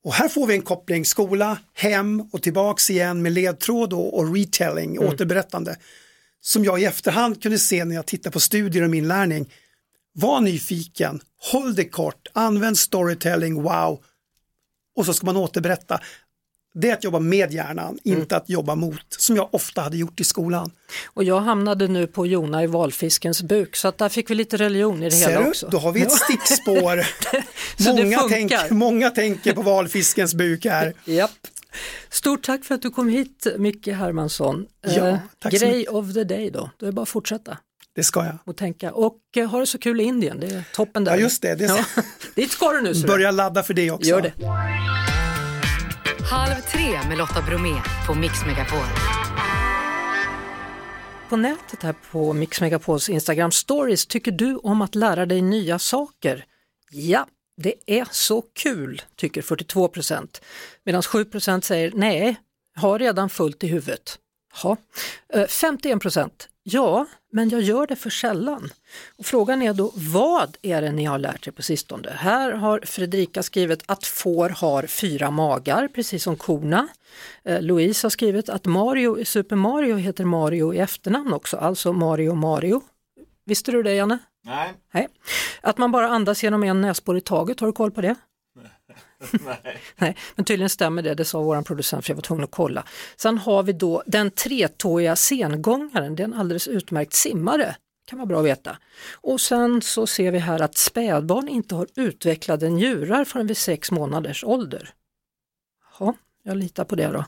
Och 0.04 0.14
här 0.14 0.30
får 0.30 0.48
vi 0.48 0.54
en 0.54 0.62
koppling 0.62 1.06
skola, 1.06 1.58
hem 1.74 2.22
och 2.32 2.42
tillbaks 2.42 2.90
igen 2.90 3.22
med 3.22 3.32
ledtråd 3.32 3.94
och, 3.94 4.18
och 4.18 4.36
retelling, 4.36 5.00
återberättande. 5.00 5.78
Som 6.42 6.66
jag 6.66 6.82
i 6.82 6.86
efterhand 6.86 7.42
kunde 7.42 7.60
se 7.60 7.86
när 7.86 7.96
jag 7.96 8.06
tittar 8.06 8.32
på 8.32 8.40
studier 8.40 8.90
och 8.90 8.96
inlärning. 8.96 9.54
Var 10.14 10.42
nyfiken, 10.42 11.22
håll 11.52 11.76
det 11.76 11.86
kort, 11.86 12.28
använd 12.34 12.78
storytelling, 12.78 13.62
wow. 13.64 14.04
Och 14.96 15.06
så 15.06 15.14
ska 15.14 15.26
man 15.26 15.38
återberätta. 15.38 16.00
Det 16.82 16.90
är 16.90 16.94
att 16.94 17.04
jobba 17.04 17.20
med 17.20 17.52
hjärnan, 17.54 17.98
inte 18.04 18.38
att 18.38 18.50
jobba 18.50 18.76
mot, 18.76 19.02
som 19.10 19.36
jag 19.36 19.50
ofta 19.52 19.82
hade 19.82 19.98
gjort 19.98 20.20
i 20.20 20.24
skolan. 20.24 20.72
Och 21.06 21.24
jag 21.24 21.40
hamnade 21.40 21.88
nu 21.88 22.08
på 22.08 22.26
Jona 22.28 22.64
i 22.64 22.68
valfiskens 22.68 23.42
buk 23.42 23.76
så 23.76 23.88
att 23.88 23.98
där 23.98 24.10
fick 24.10 24.30
vi 24.30 24.36
lite 24.36 24.58
religion 24.58 25.04
i 25.04 25.06
det 25.06 25.12
Ser 25.12 25.30
hela 25.30 25.42
du? 25.42 25.50
också. 25.50 25.68
Då 25.72 25.78
har 25.78 25.92
vi 25.92 26.02
ett 26.02 26.12
stickspår. 26.12 27.06
Så 27.84 27.94
det 27.94 28.04
många, 28.04 28.20
tänk, 28.30 28.52
många 28.70 29.10
tänker 29.10 29.54
på 29.54 29.62
valfiskens 29.62 30.34
buk 30.34 30.66
här. 30.66 30.94
Japp. 31.06 31.32
Stort 32.10 32.44
tack 32.46 32.66
för 32.66 32.76
att 32.76 32.82
du 32.82 32.90
kom 32.90 33.10
hit 33.10 33.48
Micke 33.58 33.88
Hermansson. 33.88 34.66
Ja, 34.88 35.08
Eh, 35.08 35.18
tack 35.40 35.60
så 35.60 35.66
Grej 35.66 35.88
of 35.88 36.14
the 36.14 36.24
day 36.24 36.50
då, 36.50 36.70
då 36.78 36.86
är 36.86 36.88
det 36.88 36.94
bara 36.96 37.02
att 37.02 37.10
fortsätta 37.10 37.58
Det 37.96 38.04
ska 38.04 38.26
jag. 38.26 38.38
och 38.46 38.58
tänka. 38.58 38.92
Och 38.94 39.18
eh, 39.38 39.50
ha 39.50 39.60
det 39.60 39.66
så 39.68 39.78
kul 39.78 40.02
i 40.02 40.04
Indien, 40.04 40.40
det 40.40 40.48
är 40.48 40.64
toppen 40.74 41.04
där. 41.04 41.12
Ja, 41.12 41.18
just 41.18 41.42
det. 41.42 41.56
det 41.56 41.64
är 41.66 41.68
Ja. 41.68 41.86
Dit 42.36 42.52
ska 42.52 42.72
du 42.72 42.82
nu. 42.82 42.94
Börja 43.08 43.32
ladda 43.32 43.64
för 43.64 43.74
det 43.74 43.92
också. 43.92 44.10
Gör 44.10 44.22
det. 44.22 44.34
Halv 46.30 46.62
tre 46.62 47.08
med 47.10 47.18
Lotta 47.18 47.42
Bromé 47.42 47.82
på 48.08 48.16
Mix 48.16 48.46
Megapol. 48.46 48.86
På 51.30 51.38
nätet 51.38 51.84
här 51.84 51.96
på 52.12 52.34
Mix 52.34 52.62
Megapols 52.62 53.10
Instagram 53.10 53.52
stories, 53.52 54.06
tycker 54.06 54.32
du 54.32 54.56
om 54.56 54.82
att 54.82 54.96
lära 54.96 55.26
dig 55.26 55.42
nya 55.42 55.80
saker? 55.80 56.46
Ja, 56.92 57.28
det 57.58 57.74
är 57.86 58.08
så 58.12 58.42
kul, 58.42 59.02
tycker 59.16 59.42
42 59.42 59.88
procent. 59.88 60.42
Medan 60.84 61.02
7 61.02 61.26
procent 61.26 61.66
säger 61.66 61.92
nej, 61.96 62.36
har 62.76 63.00
redan 63.00 63.30
fullt 63.30 63.64
i 63.64 63.68
huvudet. 63.68 64.20
Ja. 64.64 64.78
Eh, 65.34 65.48
51 65.48 66.02
procent, 66.02 66.50
ja, 66.72 67.06
men 67.32 67.50
jag 67.50 67.62
gör 67.62 67.88
det 67.88 67.96
för 67.96 68.10
sällan. 68.10 68.70
Och 69.18 69.26
frågan 69.26 69.62
är 69.62 69.74
då, 69.74 69.92
vad 69.96 70.58
är 70.62 70.82
det 70.82 70.92
ni 70.92 71.06
har 71.06 71.18
lärt 71.20 71.48
er 71.48 71.52
på 71.52 71.62
sistone? 71.62 72.10
Här 72.12 72.52
har 72.52 72.80
Fredrika 72.86 73.44
skrivit 73.44 73.84
att 73.86 74.06
får 74.06 74.50
har 74.50 74.84
fyra 74.84 75.32
magar, 75.32 75.88
precis 75.88 76.24
som 76.24 76.36
korna. 76.36 76.88
Eh, 77.44 77.62
Louise 77.62 78.06
har 78.06 78.10
skrivit 78.10 78.50
att 78.50 78.66
Mario 78.66 79.20
i 79.20 79.26
Super 79.26 79.56
Mario 79.56 79.96
heter 79.96 80.26
Mario 80.26 80.74
i 80.74 80.78
efternamn 80.78 81.34
också, 81.34 81.58
alltså 81.58 81.94
Mario 81.94 82.34
Mario. 82.34 82.82
Visste 83.46 83.72
du 83.72 83.84
det 83.84 83.94
Janne? 83.94 84.18
Nej. 84.46 84.74
Nej. 84.94 85.08
Att 85.62 85.78
man 85.78 85.92
bara 85.92 86.08
andas 86.10 86.44
genom 86.44 86.64
en 86.64 86.82
näsborre 86.82 87.18
i 87.18 87.22
taget, 87.22 87.60
har 87.60 87.68
du 87.68 87.74
koll 87.74 87.92
på 87.92 88.02
det? 88.02 88.16
Nej. 89.46 89.82
Nej, 89.96 90.18
men 90.36 90.46
tydligen 90.46 90.70
stämmer 90.70 91.02
det, 91.02 91.16
det 91.16 91.26
sa 91.26 91.42
vår 91.42 91.62
producent 91.62 92.06
för 92.06 92.12
jag 92.12 92.16
var 92.16 92.22
tvungen 92.22 92.44
att 92.44 92.52
kolla. 92.52 92.84
Sen 93.16 93.38
har 93.38 93.64
vi 93.64 93.74
då 93.74 94.04
den 94.06 94.32
tretåiga 94.32 95.16
sengångaren, 95.16 96.16
det 96.16 96.24
är 96.24 96.28
en 96.28 96.34
alldeles 96.34 96.68
utmärkt 96.68 97.14
simmare. 97.14 97.76
kan 98.06 98.20
vara 98.20 98.26
bra 98.26 98.40
att 98.40 98.46
veta. 98.46 98.78
Och 99.14 99.42
sen 99.42 99.82
så 99.82 100.08
ser 100.08 100.32
vi 100.32 100.40
här 100.40 100.62
att 100.62 100.78
spädbarn 100.78 101.48
inte 101.48 101.76
har 101.76 101.88
utvecklade 101.96 102.70
njurar 102.70 103.26
förrän 103.26 103.48
vid 103.48 103.58
sex 103.58 103.92
månaders 103.92 104.44
ålder. 104.44 104.94
Ja, 106.00 106.14
jag 106.44 106.58
litar 106.58 106.84
på 106.84 106.96
det 106.96 107.08
då. 107.08 107.26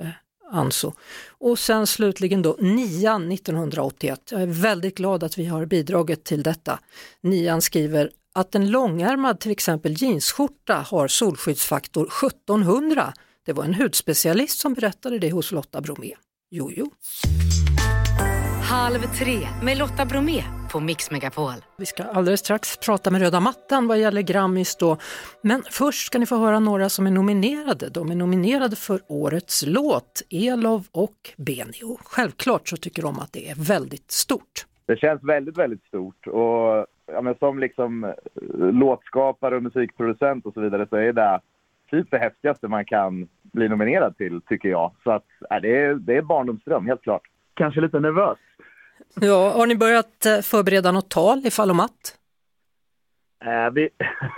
Eh, 0.00 0.08
Anso. 0.50 0.92
Och 1.28 1.58
sen 1.58 1.86
slutligen 1.86 2.42
då 2.42 2.56
nian 2.60 3.32
1981. 3.32 4.20
Jag 4.30 4.42
är 4.42 4.46
väldigt 4.46 4.96
glad 4.96 5.24
att 5.24 5.38
vi 5.38 5.46
har 5.46 5.66
bidragit 5.66 6.24
till 6.24 6.42
detta. 6.42 6.78
Nian 7.20 7.62
skriver 7.62 8.10
att 8.34 8.54
en 8.54 8.70
långärmad 8.70 9.40
till 9.40 9.50
exempel 9.50 10.02
jeansskjorta 10.02 10.74
har 10.74 11.08
solskyddsfaktor 11.08 12.08
1700. 12.26 13.12
Det 13.46 13.52
var 13.52 13.64
en 13.64 13.74
hudspecialist 13.74 14.58
som 14.58 14.74
berättade 14.74 15.18
det 15.18 15.30
hos 15.30 15.52
Lotta 15.52 15.80
Bromé. 15.80 16.14
Jojo. 16.50 16.90
Halv 18.70 18.98
tre 18.98 19.38
med 19.62 19.78
Lotta 19.78 20.04
Bromé 20.04 20.42
på 20.72 20.80
Mix 20.80 21.10
Megapol. 21.10 21.52
Vi 21.78 21.86
ska 21.86 22.02
alldeles 22.02 22.40
strax 22.40 22.76
prata 22.76 23.10
med 23.10 23.20
röda 23.20 23.40
mattan 23.40 23.88
vad 23.88 23.98
gäller 23.98 24.22
Grammis 24.22 24.76
då. 24.76 24.96
Men 25.42 25.62
först 25.70 26.06
ska 26.06 26.18
ni 26.18 26.26
få 26.26 26.36
höra 26.36 26.58
några 26.58 26.88
som 26.88 27.06
är 27.06 27.10
nominerade. 27.10 27.88
De 27.88 28.10
är 28.10 28.14
nominerade 28.14 28.76
för 28.76 29.00
årets 29.08 29.64
låt, 29.66 30.22
Elov 30.30 30.86
och 30.92 31.34
Benio. 31.36 31.98
Självklart 32.04 32.68
så 32.68 32.76
tycker 32.76 33.02
de 33.02 33.18
att 33.18 33.32
det 33.32 33.50
är 33.50 33.54
väldigt 33.54 34.10
stort. 34.10 34.66
Det 34.86 34.96
känns 34.96 35.22
väldigt, 35.22 35.58
väldigt 35.58 35.84
stort 35.84 36.26
och 36.26 36.86
ja, 37.06 37.20
men 37.20 37.34
som 37.34 37.58
liksom 37.58 38.04
eh, 38.04 38.12
låtskapare 38.56 39.56
och 39.56 39.62
musikproducent 39.62 40.46
och 40.46 40.54
så 40.54 40.60
vidare 40.60 40.86
så 40.90 40.96
är 40.96 41.12
det 41.12 41.40
typ 41.90 42.10
det 42.10 42.18
häftigaste 42.18 42.68
man 42.68 42.84
kan 42.84 43.28
bli 43.42 43.68
nominerad 43.68 44.16
till, 44.16 44.40
tycker 44.40 44.68
jag. 44.68 44.92
Så 45.04 45.10
att, 45.10 45.26
ja, 45.50 45.60
det, 45.60 45.82
är, 45.82 45.94
det 45.94 46.16
är 46.16 46.22
barndomsdröm, 46.22 46.86
helt 46.86 47.02
klart. 47.02 47.22
Kanske 47.54 47.80
lite 47.80 48.00
nervös. 48.00 48.38
Ja, 49.20 49.52
har 49.56 49.66
ni 49.66 49.76
börjat 49.76 50.26
eh, 50.26 50.38
förbereda 50.42 50.92
något 50.92 51.10
tal 51.10 51.42
ifall 51.44 51.70
om 51.70 51.80
att? 51.80 52.18
Eh, 53.44 53.70
vi, 53.70 53.88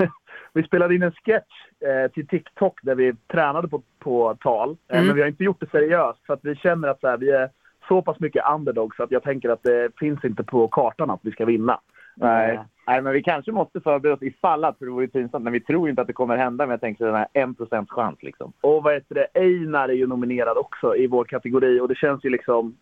vi 0.52 0.62
spelade 0.62 0.94
in 0.94 1.02
en 1.02 1.12
sketch 1.12 1.52
eh, 1.81 2.11
till 2.12 2.26
TikTok 2.26 2.81
där 2.83 2.94
vi 2.94 3.14
tränade 3.26 3.68
på, 3.68 3.83
på 3.98 4.37
tal. 4.40 4.76
Mm. 4.88 5.07
Men 5.07 5.14
vi 5.14 5.20
har 5.20 5.29
inte 5.29 5.44
gjort 5.44 5.61
det 5.61 5.70
seriöst 5.70 6.26
för 6.26 6.35
att 6.35 6.40
vi 6.44 6.57
känner 6.57 6.88
att 6.88 7.00
så 7.00 7.09
här, 7.09 7.16
vi 7.16 7.31
är 7.31 7.50
så 7.88 8.02
pass 8.02 8.20
mycket 8.20 8.44
underdogs 8.55 9.00
att 9.00 9.11
jag 9.11 9.22
tänker 9.22 9.48
att 9.48 9.62
det 9.62 9.90
finns 9.98 10.24
inte 10.24 10.44
på 10.44 10.68
kartan 10.68 11.11
att 11.11 11.20
vi 11.22 11.31
ska 11.31 11.44
vinna. 11.44 11.81
Nej. 12.16 12.61
Nej, 12.87 13.02
men 13.02 13.12
vi 13.12 13.22
kanske 13.22 13.52
måste 13.52 13.81
förbereda 13.81 14.14
oss 14.14 14.22
ifall 14.22 14.64
att, 14.64 14.79
för 14.79 14.85
det 14.85 14.92
vore 14.92 15.09
pinsamt. 15.09 15.44
Men 15.44 15.52
vi 15.52 15.61
tror 15.61 15.88
inte 15.88 16.02
att 16.02 16.07
det 16.07 16.12
kommer 16.12 16.37
hända, 16.37 16.66
men 16.66 16.70
jag 16.70 16.81
tänker 16.81 17.05
den 17.05 17.14
här 17.14 17.29
1% 17.35 17.87
chans 17.88 18.22
liksom. 18.22 18.52
Och 18.61 18.83
vad 18.83 18.94
heter 18.94 19.14
det, 19.14 19.40
Einar 19.40 19.88
är 19.88 19.92
ju 19.92 20.07
nominerad 20.07 20.59
också 20.59 20.96
i 20.96 21.07
vår 21.07 21.24
kategori 21.24 21.81
och 21.81 21.88
det 21.88 21.94
känns 21.94 22.24
ju 22.24 22.31
liksom... 22.31 22.76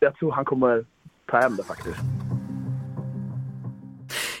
Jag 0.00 0.16
tror 0.16 0.32
han 0.32 0.44
kommer 0.44 0.84
ta 1.26 1.40
hem 1.40 1.56
det 1.56 1.62
faktiskt. 1.62 2.00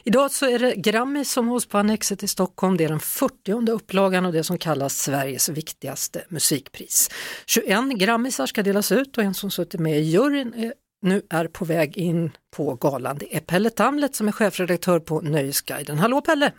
Idag 0.06 0.30
så 0.30 0.46
är 0.46 0.58
det 0.58 0.74
Grammis 0.74 1.32
som 1.32 1.48
hålls 1.48 1.66
på 1.66 1.78
Annexet 1.78 2.22
i 2.22 2.28
Stockholm. 2.28 2.76
Det 2.76 2.84
är 2.84 2.88
den 2.88 3.00
40 3.00 3.70
upplagan 3.70 4.26
av 4.26 4.32
det 4.32 4.44
som 4.44 4.58
kallas 4.58 4.94
Sveriges 4.94 5.48
viktigaste 5.48 6.24
musikpris. 6.28 7.10
21 7.46 7.98
Grammisar 7.98 8.46
ska 8.46 8.62
delas 8.62 8.92
ut 8.92 9.18
och 9.18 9.24
en 9.24 9.34
som 9.34 9.50
suttit 9.50 9.80
med 9.80 9.98
i 9.98 10.02
juryn 10.02 10.54
är, 10.56 10.74
nu 11.04 11.22
är 11.30 11.46
på 11.46 11.64
väg 11.64 11.96
in 11.98 12.30
på 12.56 12.74
galan. 12.74 13.18
Det 13.18 13.36
är 13.36 13.40
Pelle 13.40 13.70
Tamlet 13.70 14.16
som 14.16 14.28
är 14.28 14.32
chefredaktör 14.32 14.98
på 14.98 15.20
Nöjesguiden. 15.20 15.98
Hallå 15.98 16.20
Pelle! 16.20 16.52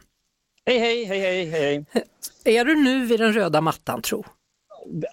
Hej, 0.66 0.80
hej, 0.80 1.06
hej, 1.06 1.20
hej, 1.20 1.46
hej. 1.46 1.86
Är 2.44 2.66
du 2.66 2.76
nu 2.76 3.06
vid 3.06 3.20
den 3.20 3.34
röda 3.34 3.62
mattan 3.62 4.02
tro? 4.02 4.24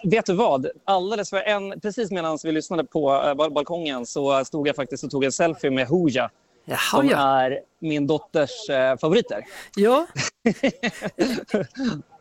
Vet 0.03 0.25
du 0.25 0.33
vad? 0.33 0.67
Alldeles 0.85 1.29
för 1.29 1.37
en, 1.37 1.79
precis 1.79 2.11
medan 2.11 2.37
vi 2.43 2.51
lyssnade 2.51 2.83
på 2.83 3.09
bal- 3.09 3.53
balkongen 3.53 4.05
så 4.05 4.45
stod 4.45 4.67
jag 4.67 4.75
faktiskt 4.75 5.03
och 5.03 5.11
tog 5.11 5.23
en 5.23 5.31
selfie 5.31 5.71
med 5.71 5.87
Hooja 5.87 6.29
Jaha 6.65 6.77
som 6.77 7.09
ja. 7.09 7.41
är 7.41 7.59
min 7.79 8.07
dotters 8.07 8.69
äh, 8.69 8.97
favoriter. 8.97 9.45
ja. 9.75 10.07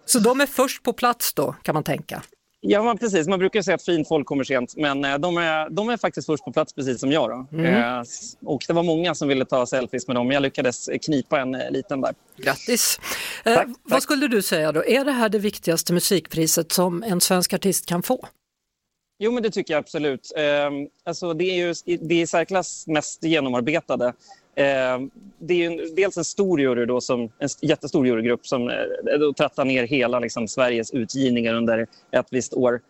Så 0.07 0.18
de 0.18 0.40
är 0.40 0.46
först 0.46 0.83
på 0.83 0.92
plats 0.92 1.35
då 1.35 1.55
kan 1.62 1.75
man 1.75 1.85
tänka. 1.85 2.22
Ja, 2.64 2.83
men 2.83 2.98
precis. 2.98 3.29
Man 3.29 3.38
brukar 3.38 3.62
säga 3.62 3.75
att 3.75 3.83
fint 3.85 4.09
folk 4.09 4.27
kommer 4.27 4.44
sent, 4.44 4.77
men 4.77 5.05
äh, 5.05 5.18
de 5.18 5.37
är, 5.37 5.70
de 5.70 5.88
är 5.88 5.96
faktiskt 5.96 6.27
först 6.27 6.44
på 6.44 6.53
plats 6.53 6.72
precis 6.72 7.01
som 7.01 7.12
jag. 7.12 7.31
Då. 7.31 7.59
Eh, 7.59 8.03
och 8.44 8.64
det 8.66 8.72
var 8.72 8.83
många 8.83 9.14
som 9.14 9.29
ville 9.29 9.44
ta 9.44 9.66
selfies 9.66 10.07
med 10.07 10.16
dem, 10.16 10.27
men 10.27 10.35
jag 10.35 10.42
lyckades 10.42 10.88
knipa 11.07 11.40
en 11.40 11.53
liten 11.53 12.01
där. 12.01 12.14
Grattis! 12.37 13.01
Eh, 13.44 13.55
Tack, 13.55 13.66
vad 13.66 13.90
tack. 13.90 14.03
skulle 14.03 14.29
du 14.29 14.42
säga 14.42 14.72
då, 14.72 14.85
är 14.85 15.05
det 15.05 15.12
här 15.12 15.29
det 15.29 15.38
viktigaste 15.38 15.92
musikpriset 15.92 16.72
som 16.72 17.03
en 17.03 17.20
svensk 17.20 17.53
artist 17.53 17.87
kan 17.87 18.03
få? 18.03 18.27
Jo, 19.18 19.33
men 19.33 19.42
det 19.42 19.51
tycker 19.51 19.75
jag 19.75 19.79
absolut. 19.79 20.33
Eh, 20.37 20.42
alltså, 21.05 21.35
det 21.35 21.44
är 21.44 21.55
ju 21.57 21.75
det 22.01 22.14
är 22.14 22.22
i 22.22 22.27
särklass 22.27 22.87
mest 22.87 23.25
genomarbetade. 23.25 24.12
Eh, 24.56 24.98
det 25.38 25.54
är 25.64 25.70
en, 25.70 25.94
dels 25.94 26.16
en 26.16 26.24
stor 26.24 26.60
jury, 26.60 26.86
då, 26.86 27.00
som, 27.00 27.20
en 27.38 27.48
jättestor 27.62 28.06
jurygrupp 28.06 28.46
som 28.46 28.70
eh, 28.70 28.76
trattar 29.36 29.64
ner 29.64 29.86
hela 29.86 30.18
liksom, 30.18 30.48
Sveriges 30.48 30.90
utgivningar 30.90 31.54
under 31.54 31.86
ett 32.10 32.26
visst 32.30 32.54
år. 32.54 32.80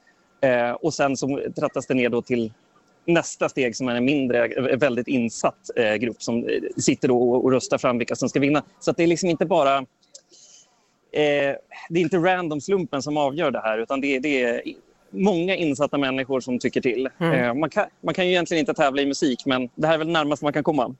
Eh, 0.40 0.70
och 0.70 0.94
sen 0.94 1.16
så 1.16 1.40
trattas 1.56 1.86
det 1.86 1.94
ner 1.94 2.08
då 2.08 2.22
till 2.22 2.52
nästa 3.06 3.48
steg 3.48 3.76
som 3.76 3.88
är 3.88 3.94
en 3.94 4.04
mindre, 4.04 4.46
eh, 4.46 4.78
väldigt 4.78 5.08
insatt 5.08 5.70
grupp 6.00 6.22
som 6.22 6.48
sitter 6.76 7.08
då 7.08 7.30
och, 7.30 7.44
och 7.44 7.52
röstar 7.52 7.78
fram 7.78 7.98
vilka 7.98 8.16
som 8.16 8.28
ska 8.28 8.40
vinna. 8.40 8.62
Så 8.80 8.92
det 8.92 9.02
är 9.02 9.06
liksom 9.06 9.28
inte 9.28 9.46
bara 9.46 9.76
eh, 11.12 11.56
det 11.88 12.00
är 12.00 12.02
inte 12.02 12.16
random 12.16 12.60
slumpen 12.60 13.02
som 13.02 13.16
avgör 13.16 13.50
det 13.50 13.60
här 13.60 13.78
utan 13.78 14.00
det, 14.00 14.16
är- 14.16 14.20
det 14.20 14.42
är 14.42 14.62
många 15.10 15.56
insatta 15.56 15.98
människor 15.98 16.40
som 16.40 16.58
tycker 16.58 16.80
till. 16.80 17.08
Eh, 17.34 17.54
man, 17.54 17.70
kan, 17.70 17.86
man 18.00 18.14
kan 18.14 18.24
ju 18.26 18.30
egentligen 18.30 18.60
inte 18.60 18.74
tävla 18.74 19.02
i 19.02 19.06
musik 19.06 19.46
men 19.46 19.68
det 19.74 19.86
här 19.86 19.94
är 19.94 19.98
väl 19.98 20.08
närmast 20.08 20.42
man 20.42 20.52
kan 20.52 20.64
komma. 20.64 20.94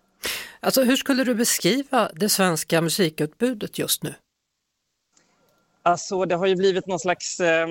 Alltså 0.64 0.83
hur 0.83 0.96
skulle 0.96 1.25
du 1.25 1.35
beskriva 1.35 2.11
det 2.14 2.29
svenska 2.29 2.81
musikutbudet 2.81 3.79
just 3.79 4.03
nu? 4.03 4.14
Alltså 5.83 6.25
det 6.25 6.35
har 6.35 6.46
ju 6.46 6.57
blivit 6.57 6.87
någon 6.87 6.98
slags... 6.98 7.40
Eh, 7.40 7.68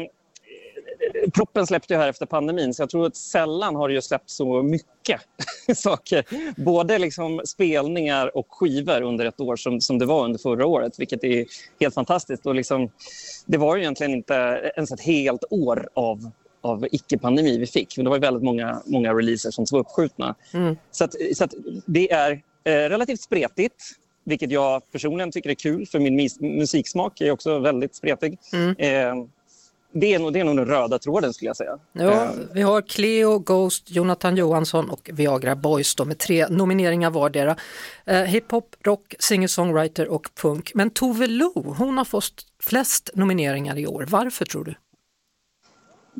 proppen 1.33 1.67
släppte 1.67 1.93
ju 1.93 1.99
här 1.99 2.09
efter 2.09 2.25
pandemin 2.25 2.73
så 2.73 2.81
jag 2.81 2.89
tror 2.89 3.07
att 3.07 3.15
sällan 3.15 3.75
har 3.75 3.87
det 3.87 3.93
ju 3.93 4.01
släppt 4.01 4.29
så 4.29 4.63
mycket 4.63 5.21
saker. 5.75 6.25
Både 6.61 6.97
liksom 6.97 7.41
spelningar 7.45 8.37
och 8.37 8.47
skivor 8.49 9.01
under 9.01 9.25
ett 9.25 9.41
år 9.41 9.55
som, 9.55 9.81
som 9.81 9.99
det 9.99 10.05
var 10.05 10.25
under 10.25 10.39
förra 10.39 10.65
året 10.65 10.99
vilket 10.99 11.23
är 11.23 11.45
helt 11.79 11.93
fantastiskt. 11.93 12.45
Och 12.45 12.55
liksom, 12.55 12.89
det 13.45 13.57
var 13.57 13.75
ju 13.75 13.81
egentligen 13.81 14.13
inte 14.13 14.71
ens 14.75 14.91
ett 14.91 15.01
helt 15.01 15.43
år 15.49 15.89
av 15.93 16.31
av 16.63 16.87
icke-pandemi 16.91 17.57
vi 17.57 17.67
fick. 17.67 17.97
Men 17.97 18.03
det 18.03 18.09
var 18.09 18.19
väldigt 18.19 18.43
många, 18.43 18.81
många 18.85 19.13
releaser 19.13 19.51
som 19.51 19.65
var 19.71 19.79
uppskjutna. 19.79 20.35
Så, 20.91 21.03
att, 21.03 21.15
så 21.35 21.43
att 21.43 21.53
det 21.85 22.11
är 22.11 22.41
eh, 22.63 22.71
relativt 22.71 23.21
spretigt, 23.21 23.83
vilket 24.23 24.51
jag 24.51 24.91
personligen 24.91 25.31
tycker 25.31 25.49
är 25.49 25.53
kul 25.55 25.85
för 25.85 25.99
min 25.99 26.29
musiksmak 26.39 27.21
är 27.21 27.31
också 27.31 27.59
väldigt 27.59 27.95
spretig. 27.95 28.37
Eh, 28.77 29.15
det, 29.93 30.13
är 30.13 30.19
nog, 30.19 30.33
det 30.33 30.39
är 30.39 30.43
nog 30.43 30.55
den 30.55 30.65
röda 30.65 30.99
tråden 30.99 31.33
skulle 31.33 31.49
jag 31.49 31.57
säga. 31.57 31.79
Ja, 31.93 32.23
Eh, 32.23 32.29
vi 32.53 32.61
har 32.61 32.81
Cleo, 32.81 33.39
Ghost, 33.39 33.91
Jonathan 33.91 34.35
Johansson 34.35 34.89
och 34.89 35.09
Viagra 35.13 35.55
Boys 35.55 35.95
då, 35.95 36.05
med 36.05 36.17
tre 36.17 36.47
nomineringar 36.47 37.09
vardera. 37.09 37.55
Eh, 38.05 38.21
hiphop, 38.21 38.75
rock, 38.83 39.15
singer-songwriter 39.19 40.07
och 40.07 40.29
punk. 40.41 40.71
Men 40.75 40.89
Tove 40.89 41.27
Lo, 41.27 41.75
hon 41.77 41.97
har 41.97 42.05
fått 42.05 42.45
flest 42.59 43.09
nomineringar 43.13 43.77
i 43.77 43.87
år. 43.87 44.05
Varför 44.09 44.45
tror 44.45 44.63
du? 44.63 44.75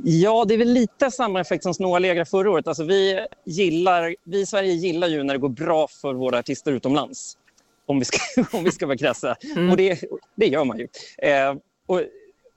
Ja, 0.03 0.45
det 0.47 0.53
är 0.53 0.57
väl 0.57 0.73
lite 0.73 1.11
samma 1.11 1.41
effekt 1.41 1.63
som 1.63 1.73
Snoa 1.73 1.99
Legra 1.99 2.25
förra 2.25 2.51
året. 2.51 2.67
Alltså, 2.67 2.83
vi, 2.83 3.25
gillar, 3.45 4.15
vi 4.23 4.39
i 4.39 4.45
Sverige 4.45 4.73
gillar 4.73 5.07
ju 5.07 5.23
när 5.23 5.33
det 5.33 5.39
går 5.39 5.49
bra 5.49 5.87
för 5.87 6.13
våra 6.13 6.39
artister 6.39 6.71
utomlands. 6.71 7.37
Om 7.85 7.99
vi 7.99 8.05
ska, 8.05 8.17
om 8.57 8.63
vi 8.63 8.71
ska 8.71 8.85
vara 8.85 8.97
krassa. 8.97 9.35
Och 9.71 9.77
det, 9.77 10.03
det 10.35 10.47
gör 10.47 10.65
man 10.65 10.77
ju. 10.79 10.87
Eh, 11.17 11.55
och, 11.85 12.01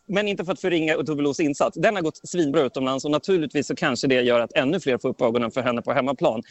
men 0.06 0.28
inte 0.28 0.44
för 0.44 0.52
att 0.52 0.60
förringa 0.60 0.94
Tove 0.94 1.22
Los 1.22 1.40
insats. 1.40 1.78
Den 1.80 1.94
har 1.94 2.02
gått 2.02 2.28
svinbra 2.28 2.62
utomlands 2.62 3.04
och 3.04 3.10
naturligtvis 3.10 3.66
så 3.66 3.76
kanske 3.76 4.06
det 4.06 4.22
gör 4.22 4.40
att 4.40 4.52
ännu 4.52 4.80
fler 4.80 4.98
får 4.98 5.08
upp 5.08 5.22
ögonen 5.22 5.50
för 5.50 5.62
henne 5.62 5.82
på 5.82 5.92
hemmaplan. 5.92 6.42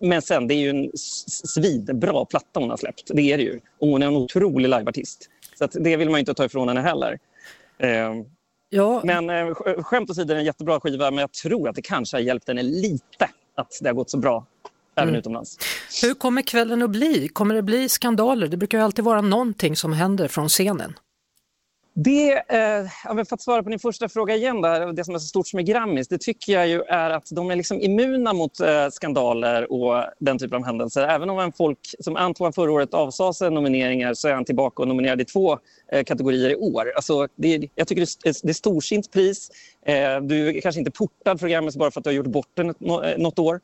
Men 0.00 0.22
sen, 0.22 0.48
det 0.48 0.54
är 0.54 0.58
ju 0.58 0.70
en 0.70 0.90
svinbra 1.54 2.24
platta 2.24 2.60
hon 2.60 2.70
har 2.70 2.76
släppt. 2.76 3.10
Det 3.14 3.32
är 3.32 3.38
det 3.38 3.44
ju. 3.44 3.60
Och 3.78 3.88
hon 3.88 4.02
är 4.02 4.06
en 4.06 4.16
otrolig 4.16 4.68
liveartist. 4.68 5.28
Så 5.58 5.66
det 5.66 5.96
vill 5.96 6.10
man 6.10 6.18
ju 6.18 6.20
inte 6.20 6.34
ta 6.34 6.44
ifrån 6.44 6.68
henne 6.68 6.80
heller. 6.80 7.18
Eh, 7.78 8.14
Ja, 8.74 9.00
men 9.04 9.30
eh, 9.30 9.34
sk- 9.34 9.82
skämt 9.82 10.10
åsido, 10.10 10.24
det 10.26 10.34
är 10.34 10.38
en 10.38 10.44
jättebra 10.44 10.80
skiva, 10.80 11.10
men 11.10 11.18
jag 11.18 11.32
tror 11.32 11.68
att 11.68 11.74
det 11.76 11.82
kanske 11.82 12.16
har 12.16 12.22
hjälpt 12.22 12.48
henne 12.48 12.62
lite 12.62 13.28
att 13.56 13.78
det 13.80 13.88
har 13.88 13.94
gått 13.94 14.10
så 14.10 14.18
bra 14.18 14.46
även 14.96 15.14
utomlands. 15.16 15.58
hur 16.02 16.14
kommer 16.14 16.42
kvällen 16.42 16.82
att 16.82 16.90
bli? 16.90 17.28
Kommer 17.28 17.54
det 17.54 17.62
bli 17.62 17.88
skandaler? 17.88 18.48
Det 18.48 18.56
brukar 18.56 18.78
ju 18.78 18.84
alltid 18.84 19.04
vara 19.04 19.20
någonting 19.20 19.76
som 19.76 19.92
händer 19.92 20.28
från 20.28 20.48
scenen. 20.48 20.94
Det, 21.94 22.32
eh, 22.32 22.86
för 23.04 23.34
att 23.34 23.42
svara 23.42 23.62
på 23.62 23.70
din 23.70 23.78
första 23.78 24.08
fråga 24.08 24.36
igen, 24.36 24.60
där, 24.60 24.92
det 24.92 25.04
som 25.04 25.14
är 25.14 25.18
så 25.18 25.26
stort 25.26 25.46
som 25.46 25.58
är 25.58 25.62
Grammis, 25.62 26.08
det 26.08 26.18
tycker 26.18 26.52
jag 26.52 26.68
ju 26.68 26.82
är 26.82 27.10
att 27.10 27.28
de 27.30 27.50
är 27.50 27.56
liksom 27.56 27.80
immuna 27.80 28.32
mot 28.32 28.60
eh, 28.60 28.88
skandaler 28.90 29.72
och 29.72 30.04
den 30.18 30.38
typen 30.38 30.56
av 30.58 30.64
händelser. 30.64 31.02
Även 31.02 31.30
om 31.30 31.38
en 31.38 31.52
folk 31.52 31.78
som 32.00 32.16
Antoine 32.16 32.52
förra 32.52 32.72
året 32.72 32.94
avsade 32.94 33.34
sig 33.34 33.50
nomineringar 33.50 34.14
så 34.14 34.28
är 34.28 34.34
han 34.34 34.44
tillbaka 34.44 34.82
och 34.82 34.88
nominerad 34.88 35.20
i 35.20 35.24
två 35.24 35.58
eh, 35.92 36.04
kategorier 36.04 36.50
i 36.50 36.56
år. 36.56 36.92
Alltså, 36.96 37.28
det, 37.36 37.68
jag 37.74 37.88
tycker 37.88 38.06
det 38.22 38.28
är, 38.28 38.34
det 38.42 38.50
är 38.50 38.54
storsint 38.54 39.12
pris. 39.12 39.50
Eh, 39.86 40.20
du 40.20 40.48
är 40.48 40.60
kanske 40.60 40.78
inte 40.78 40.90
portad 40.90 41.40
från 41.40 41.50
Grammis 41.50 41.76
bara 41.76 41.90
för 41.90 42.00
att 42.00 42.04
du 42.04 42.10
har 42.10 42.14
gjort 42.14 42.26
bort 42.26 42.50
den 42.54 42.68
eh, 42.68 43.18
något 43.18 43.38
år. 43.38 43.60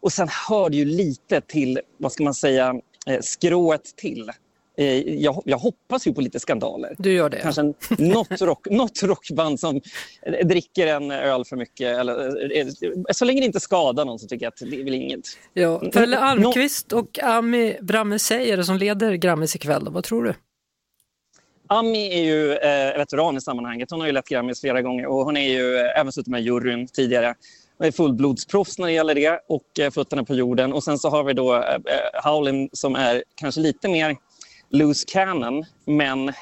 Och 0.00 0.12
sen 0.12 0.28
hör 0.48 0.70
det 0.70 0.76
ju 0.76 0.84
lite 0.84 1.40
till, 1.40 1.80
vad 1.98 2.12
ska 2.12 2.24
man 2.24 2.34
säga, 2.34 2.74
eh, 3.06 3.20
skrået 3.20 3.96
till. 3.96 4.30
Eh, 4.78 5.14
jag, 5.14 5.42
jag 5.44 5.58
hoppas 5.58 6.06
ju 6.06 6.14
på 6.14 6.20
lite 6.20 6.40
skandaler 6.40 6.94
Du 6.98 7.12
gör 7.12 7.30
det? 7.30 7.36
kanske 7.36 7.60
en, 7.60 7.74
något, 7.98 8.40
rock, 8.40 8.66
något 8.70 9.02
rockband 9.02 9.60
som 9.60 9.80
eh, 10.22 10.46
dricker 10.46 10.86
en 10.86 11.10
öl 11.10 11.44
för 11.44 11.56
mycket. 11.56 11.98
Eller, 11.98 12.56
eh, 12.58 12.66
så 13.12 13.24
länge 13.24 13.40
det 13.40 13.46
inte 13.46 13.60
skadar 13.60 14.04
någon 14.04 14.18
så 14.18 14.26
tycker 14.26 14.46
jag 14.46 14.50
att 14.50 14.70
det 14.70 14.80
är 14.80 14.84
väl 14.84 14.94
inget. 14.94 15.20
Ja. 15.52 15.78
Pelle 15.92 16.16
Nå- 16.16 16.22
Almqvist 16.22 16.92
och 16.92 17.18
Ami 17.22 17.76
Bramme 17.82 18.14
är 18.30 18.56
det 18.56 18.64
som 18.64 18.76
leder 18.76 19.14
Grammis 19.14 19.56
ikväll. 19.56 19.88
Vad 19.90 20.04
tror 20.04 20.24
du? 20.24 20.34
Ami 21.68 22.12
är 22.12 22.24
ju 22.24 22.52
eh, 22.52 22.98
veteran 22.98 23.36
i 23.36 23.40
sammanhanget. 23.40 23.90
Hon 23.90 24.00
har 24.00 24.06
ju 24.06 24.12
lett 24.12 24.28
Grammis 24.28 24.60
flera 24.60 24.82
gånger 24.82 25.06
och 25.06 25.24
hon 25.24 25.36
är 25.36 25.48
ju 25.48 25.76
eh, 25.76 26.00
även 26.00 26.12
suttit 26.12 26.30
med 26.30 26.40
i 26.40 26.44
juryn 26.44 26.88
tidigare. 26.88 27.34
Hon 27.78 27.86
är 27.86 27.92
fullblodsproffs 27.92 28.78
när 28.78 28.86
det 28.86 28.92
gäller 28.92 29.14
det 29.14 29.40
och 29.48 29.80
eh, 29.80 29.90
fötterna 29.90 30.24
på 30.24 30.34
jorden. 30.34 30.72
Och 30.72 30.84
sen 30.84 30.98
så 30.98 31.08
har 31.08 31.24
vi 31.24 31.32
då 31.32 31.54
eh, 31.54 31.74
eh 31.74 32.24
Howlin 32.24 32.68
som 32.72 32.96
är 32.96 33.24
kanske 33.34 33.60
lite 33.60 33.88
mer 33.88 34.16
loose 34.70 35.04
cannon, 35.08 35.64
men 35.84 36.32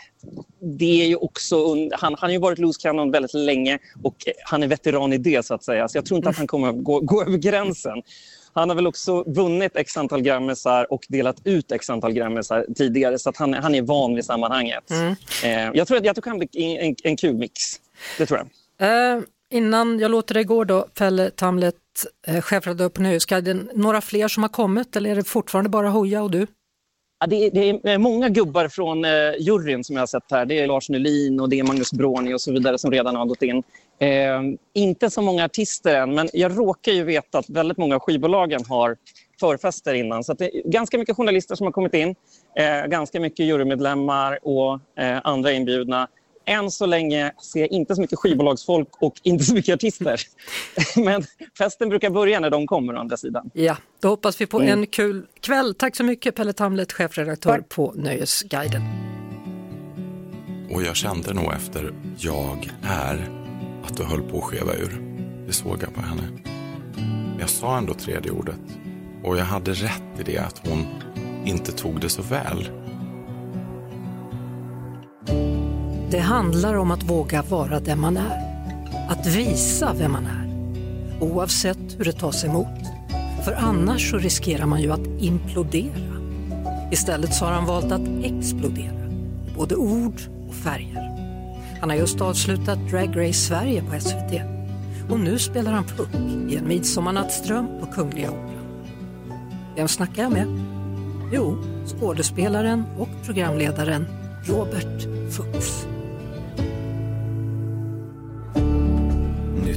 det 0.61 1.03
är 1.03 1.07
ju 1.07 1.17
också, 1.17 1.75
han, 1.75 1.91
han 2.01 2.17
har 2.19 2.31
ju 2.31 2.39
varit 2.39 2.59
loose 2.59 2.81
cannon 2.83 3.11
väldigt 3.11 3.35
länge 3.35 3.79
och 4.03 4.17
han 4.45 4.63
är 4.63 4.67
veteran 4.67 5.13
i 5.13 5.19
det 5.19 5.47
så 5.47 5.55
att 5.55 5.65
säga. 5.65 5.89
Så 5.89 5.99
jag 5.99 6.07
tror 6.07 6.17
inte 6.17 6.29
att 6.29 6.37
han 6.37 6.47
kommer 6.47 6.69
att 6.69 6.85
gå, 6.85 7.01
gå 7.01 7.23
över 7.23 7.39
gränsen. 7.39 8.03
Han 8.53 8.69
har 8.69 8.77
väl 8.77 8.87
också 8.87 9.23
vunnit 9.23 9.77
x 9.77 9.97
antal 9.97 10.23
grammisar 10.23 10.93
och 10.93 11.05
delat 11.09 11.37
ut 11.45 11.73
x 11.73 11.91
antal 11.91 12.13
grammisar 12.13 12.67
tidigare 12.77 13.19
så 13.19 13.29
att 13.31 13.37
han, 13.37 13.55
han 13.55 13.75
är 13.75 13.83
van 13.83 14.15
vid 14.15 14.25
sammanhanget. 14.25 14.91
Mm. 14.91 15.15
Eh, 15.45 15.71
jag 15.75 15.87
tror 15.87 15.99
att 15.99 16.05
jag 16.05 16.15
tror 16.15 16.23
det 16.23 16.31
kan 16.31 16.39
bli 16.39 16.77
en, 16.81 16.95
en, 17.03 17.17
kul 17.17 17.35
mix. 17.35 17.61
Det 18.19 18.27
tror 18.27 18.41
jag. 18.79 19.17
Uh, 19.17 19.23
innan 19.51 19.99
jag 19.99 20.11
låter 20.11 20.35
dig 20.35 20.45
gå 20.45 20.65
då, 20.65 20.83
Pelle 20.95 21.31
Tamlet, 21.31 21.75
eh, 22.27 22.41
chefredaktör 22.41 22.89
på 22.89 23.03
Nöjesguiden. 23.03 23.71
Några 23.75 24.01
fler 24.01 24.29
som 24.29 24.43
har 24.43 24.51
kommit 24.51 24.97
eller 24.97 25.11
är 25.11 25.17
det 25.17 25.25
fortfarande 25.25 25.71
bara 25.71 25.89
Hoja 25.89 26.23
och 26.23 26.31
du? 26.31 26.47
Ja, 27.25 27.29
det, 27.29 27.47
är, 27.47 27.51
det, 27.83 27.91
är, 27.91 27.99
många 27.99 28.29
gubbar 28.29 28.69
från 28.69 29.05
eh, 29.05 29.11
juryn 29.39 29.85
som 29.85 29.97
jag 29.97 30.03
har 30.03 30.07
sett 30.07 30.31
här. 30.31 30.47
Det 30.47 30.59
är 30.59 30.67
Lars 30.67 30.89
Nylin 30.89 31.41
och 31.41 31.49
det 31.49 31.59
är 31.59 31.65
Magnus 31.65 31.93
Bråni 31.93 32.35
och 32.35 32.41
så 32.41 32.53
vidare 32.53 32.79
som 32.79 32.91
redan 32.91 33.17
har 33.17 33.27
gått 33.27 33.43
in. 33.43 33.63
Eh, 33.99 34.41
inte 34.75 35.11
så 35.11 35.23
många 35.23 35.45
artister 35.45 35.95
än, 35.95 36.15
men 36.15 36.29
jag 36.33 36.59
råkar 36.59 36.93
ju 36.93 37.05
veta 37.05 37.39
att 37.39 37.51
väldigt 37.51 37.79
många 37.79 37.95
av 37.95 38.01
skivbolagen 38.01 38.61
har 38.69 38.97
förfester 39.41 39.95
innan. 39.95 40.25
Så 40.25 40.35
det 40.35 40.57
är 40.57 40.71
ganska 40.71 40.99
mycket 40.99 41.17
journalister 41.17 41.55
som 41.55 41.67
har 41.67 41.73
kommit 41.73 41.95
in, 41.95 42.15
eh, 42.57 42.87
ganska 42.87 43.21
mycket 43.21 43.47
jurymedlemmar 43.47 44.39
och 44.43 44.81
eh, 45.03 45.21
andra 45.25 45.53
inbjudna. 45.53 46.09
Än 46.47 46.71
så 46.71 46.87
länge 46.87 47.33
ser 47.39 47.61
jag 47.61 47.69
inte 47.69 47.95
så 47.95 48.01
mycket 48.01 48.19
skivbolagsfolk 48.19 48.89
och 49.03 49.15
inte 49.23 49.45
så 49.45 49.55
mycket 49.55 49.75
artister. 49.75 50.21
Men 51.05 51.25
festen 51.59 51.89
brukar 51.89 52.11
börja 52.11 52.41
när 52.41 52.51
de 52.51 52.67
kommer 52.67 52.95
å 52.95 52.99
andra 52.99 53.17
sidan. 53.17 53.51
Ja, 53.53 53.77
då 54.01 54.09
hoppas 54.09 54.41
vi 54.41 54.47
på 54.47 54.61
mm. 54.61 54.79
en 54.79 54.87
kul 54.87 55.27
kväll. 55.41 55.75
Tack 55.75 55.97
så 55.97 56.05
mycket 56.05 56.35
Pelle 56.35 56.53
Tamlet, 56.53 56.93
chefredaktör 56.93 57.59
Tack. 57.59 57.69
på 57.69 57.93
Nöjesguiden. 57.97 58.83
Och 60.71 60.83
jag 60.83 60.97
kände 60.97 61.35
nog 61.35 61.53
efter 61.53 61.95
jag 62.19 62.71
är 62.83 63.31
att 63.85 63.97
du 63.97 64.03
höll 64.03 64.23
på 64.23 64.39
att 64.39 64.45
skeva 64.45 64.75
ur. 64.75 65.03
Det 65.47 65.53
såg 65.53 65.83
jag 65.83 65.95
på 65.95 66.01
henne. 66.01 66.23
Jag 67.41 67.49
sa 67.49 67.79
ändå 67.79 67.95
tredje 67.95 68.31
ordet 68.31 68.57
och 69.25 69.37
jag 69.37 69.45
hade 69.45 69.73
rätt 69.73 70.21
i 70.21 70.23
det 70.23 70.39
att 70.39 70.69
hon 70.69 70.87
inte 71.45 71.73
tog 71.73 72.01
det 72.01 72.09
så 72.09 72.23
väl. 72.23 72.69
Det 76.11 76.19
handlar 76.19 76.75
om 76.75 76.90
att 76.90 77.03
våga 77.03 77.43
vara 77.43 77.81
den 77.81 78.01
man 78.01 78.17
är. 78.17 78.55
Att 79.09 79.27
visa 79.27 79.93
vem 79.99 80.12
man 80.12 80.27
är. 80.27 80.45
Oavsett 81.21 81.99
hur 81.99 82.05
det 82.05 82.12
tas 82.12 82.45
emot. 82.45 82.81
För 83.45 83.53
annars 83.53 84.11
så 84.11 84.19
riskerar 84.19 84.67
man 84.67 84.83
ju 84.83 84.93
att 84.93 85.07
implodera. 85.19 86.14
Istället 86.93 87.35
så 87.35 87.45
har 87.45 87.53
han 87.53 87.67
valt 87.67 87.93
att 87.93 88.25
explodera. 88.25 89.11
Både 89.57 89.77
ord 89.77 90.21
och 90.49 90.55
färger. 90.55 91.11
Han 91.81 91.90
har 91.90 91.97
just 91.97 92.21
avslutat 92.21 92.79
Drag 92.90 93.09
Race 93.17 93.38
Sverige 93.38 93.83
på 93.83 94.01
SVT. 94.01 94.40
Och 95.11 95.21
nu 95.21 95.38
spelar 95.38 95.73
han 95.73 95.85
Puck 95.85 96.14
i 96.51 96.57
en 96.57 96.69
midsommarnattsdröm 96.69 97.67
på 97.81 97.87
Kungliga 97.87 98.31
Operan. 98.31 98.55
Vem 99.77 99.88
snackar 99.88 100.23
jag 100.23 100.33
med? 100.33 100.47
Jo, 101.33 101.57
skådespelaren 101.87 102.85
och 102.99 103.09
programledaren 103.25 104.07
Robert 104.47 105.03
Fuchs. 105.31 105.94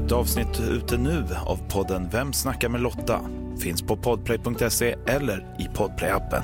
Nytt 0.07 0.13
avsnitt 0.13 0.59
ute 0.71 0.97
nu 0.97 1.23
av 1.47 1.57
podden 1.73 2.09
Vem 2.11 2.33
snackar 2.33 2.69
med 2.69 2.81
Lotta? 2.81 3.19
Finns 3.63 3.81
på 3.81 3.97
podplay.se 3.97 4.95
eller 5.07 5.37
i 5.59 5.77
podplayappen. 5.77 6.41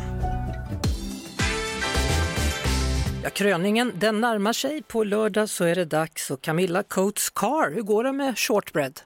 Ja, 3.24 3.30
kröningen 3.30 3.92
den 3.96 4.22
närmar 4.22 4.54
sig. 4.54 4.84
På 4.84 5.04
lördag 5.04 5.50
så 5.50 5.66
är 5.66 5.76
det 5.76 5.86
dags. 5.86 6.32
Och 6.32 6.42
Camilla 6.42 6.84
Coates 6.84 7.30
Car, 7.30 7.76
hur 7.76 7.82
går 7.82 8.04
det 8.04 8.12
med 8.12 8.38
shortbread? 8.38 9.00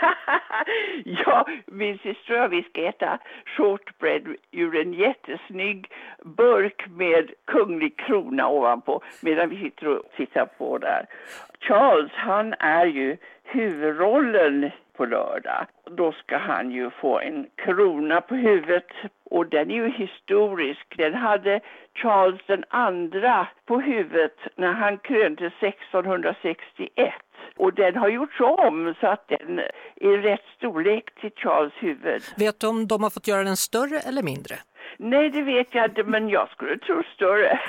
ja, 1.04 1.46
min 1.66 1.98
syster 1.98 2.44
och 2.44 2.52
vi 2.52 2.62
ska 2.62 2.88
äta 2.88 3.18
shortbread 3.56 4.22
ur 4.50 4.76
en 4.76 4.92
jättesnygg 4.92 5.86
burk 6.24 6.86
med 6.90 7.30
kunglig 7.46 7.98
krona 7.98 8.48
ovanpå 8.48 9.02
medan 9.20 9.48
vi 9.48 9.60
sitter 9.62 9.86
och 9.88 10.02
tittar 10.16 10.46
på 10.46 10.78
där. 10.78 11.06
Charles, 11.60 12.12
han 12.14 12.54
är 12.58 12.86
ju 12.86 13.16
huvudrollen 13.46 14.70
på 14.96 15.04
lördag. 15.04 15.66
Då 15.90 16.12
ska 16.12 16.36
han 16.36 16.70
ju 16.70 16.90
få 16.90 17.20
en 17.20 17.46
krona 17.56 18.20
på 18.20 18.34
huvudet 18.34 18.86
och 19.24 19.46
den 19.46 19.70
är 19.70 19.74
ju 19.74 19.90
historisk. 19.90 20.94
Den 20.96 21.14
hade 21.14 21.60
Charles 21.94 22.40
den 22.46 22.64
andra 22.68 23.48
på 23.66 23.80
huvudet 23.80 24.36
när 24.56 24.72
han 24.72 24.98
kröntes 24.98 25.52
1661. 25.60 27.14
Och 27.56 27.74
den 27.74 27.96
har 27.96 28.08
gjorts 28.08 28.40
om 28.40 28.94
så 29.00 29.06
att 29.06 29.28
den 29.28 29.58
är 29.96 30.18
rätt 30.22 30.44
storlek 30.56 31.20
till 31.20 31.30
Charles 31.36 31.72
huvud. 31.76 32.22
Vet 32.36 32.60
du 32.60 32.66
om 32.66 32.86
de 32.86 33.02
har 33.02 33.10
fått 33.10 33.28
göra 33.28 33.42
den 33.42 33.56
större 33.56 33.98
eller 33.98 34.22
mindre? 34.22 34.54
Nej, 34.98 35.30
det 35.30 35.42
vet 35.42 35.74
jag 35.74 35.84
inte, 35.84 36.02
men 36.04 36.28
jag 36.28 36.48
skulle 36.50 36.78
tro 36.78 37.02
större. 37.14 37.60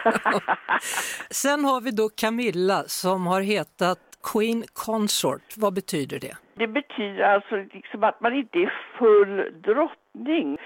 Sen 1.29 1.65
har 1.65 1.81
vi 1.81 1.91
då 1.91 2.09
Camilla 2.09 2.83
som 2.87 3.27
har 3.27 3.41
hetat 3.41 3.99
Queen 4.31 4.63
Consort. 4.73 5.41
Vad 5.57 5.73
betyder 5.73 6.19
det? 6.19 6.37
Det 6.55 6.67
betyder 6.67 7.23
alltså 7.23 7.55
liksom 7.55 8.03
att 8.03 8.21
man 8.21 8.33
inte 8.33 8.57
är 8.57 8.73
full 8.97 9.61
drottning. 9.61 10.57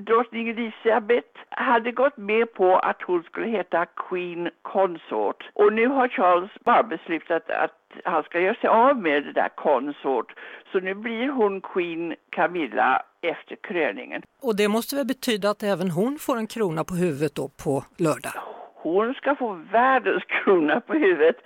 Drottning 0.00 0.48
Elisabeth 0.48 1.28
hade 1.50 1.92
gått 1.92 2.16
med 2.16 2.52
på 2.54 2.76
att 2.76 3.02
hon 3.02 3.22
skulle 3.22 3.46
heta 3.46 3.86
Queen 3.86 4.50
Consort. 4.62 5.50
Och 5.52 5.72
nu 5.72 5.86
har 5.86 6.08
Charles 6.08 6.50
bara 6.64 6.82
beslutat 6.82 7.50
att 7.50 7.72
han 8.04 8.22
ska 8.22 8.40
göra 8.40 8.54
sig 8.54 8.68
av 8.68 9.02
med 9.02 9.24
det 9.24 9.32
där 9.32 9.48
Consort. 9.48 10.32
Så 10.72 10.80
nu 10.80 10.94
blir 10.94 11.28
hon 11.28 11.60
Queen 11.60 12.14
Camilla 12.30 13.02
efter 13.22 13.56
kröningen. 13.56 14.22
Och 14.42 14.56
det 14.56 14.68
måste 14.68 14.96
väl 14.96 15.06
betyda 15.06 15.50
att 15.50 15.62
även 15.62 15.90
hon 15.90 16.18
får 16.18 16.36
en 16.36 16.46
krona 16.46 16.84
på 16.84 16.94
huvudet 16.94 17.34
då 17.34 17.48
på 17.48 17.84
lördag? 17.96 18.55
Hon 18.94 19.14
ska 19.14 19.34
få 19.34 19.52
världens 19.72 20.24
krona 20.24 20.80
på 20.80 20.92
huvudet. 20.92 21.36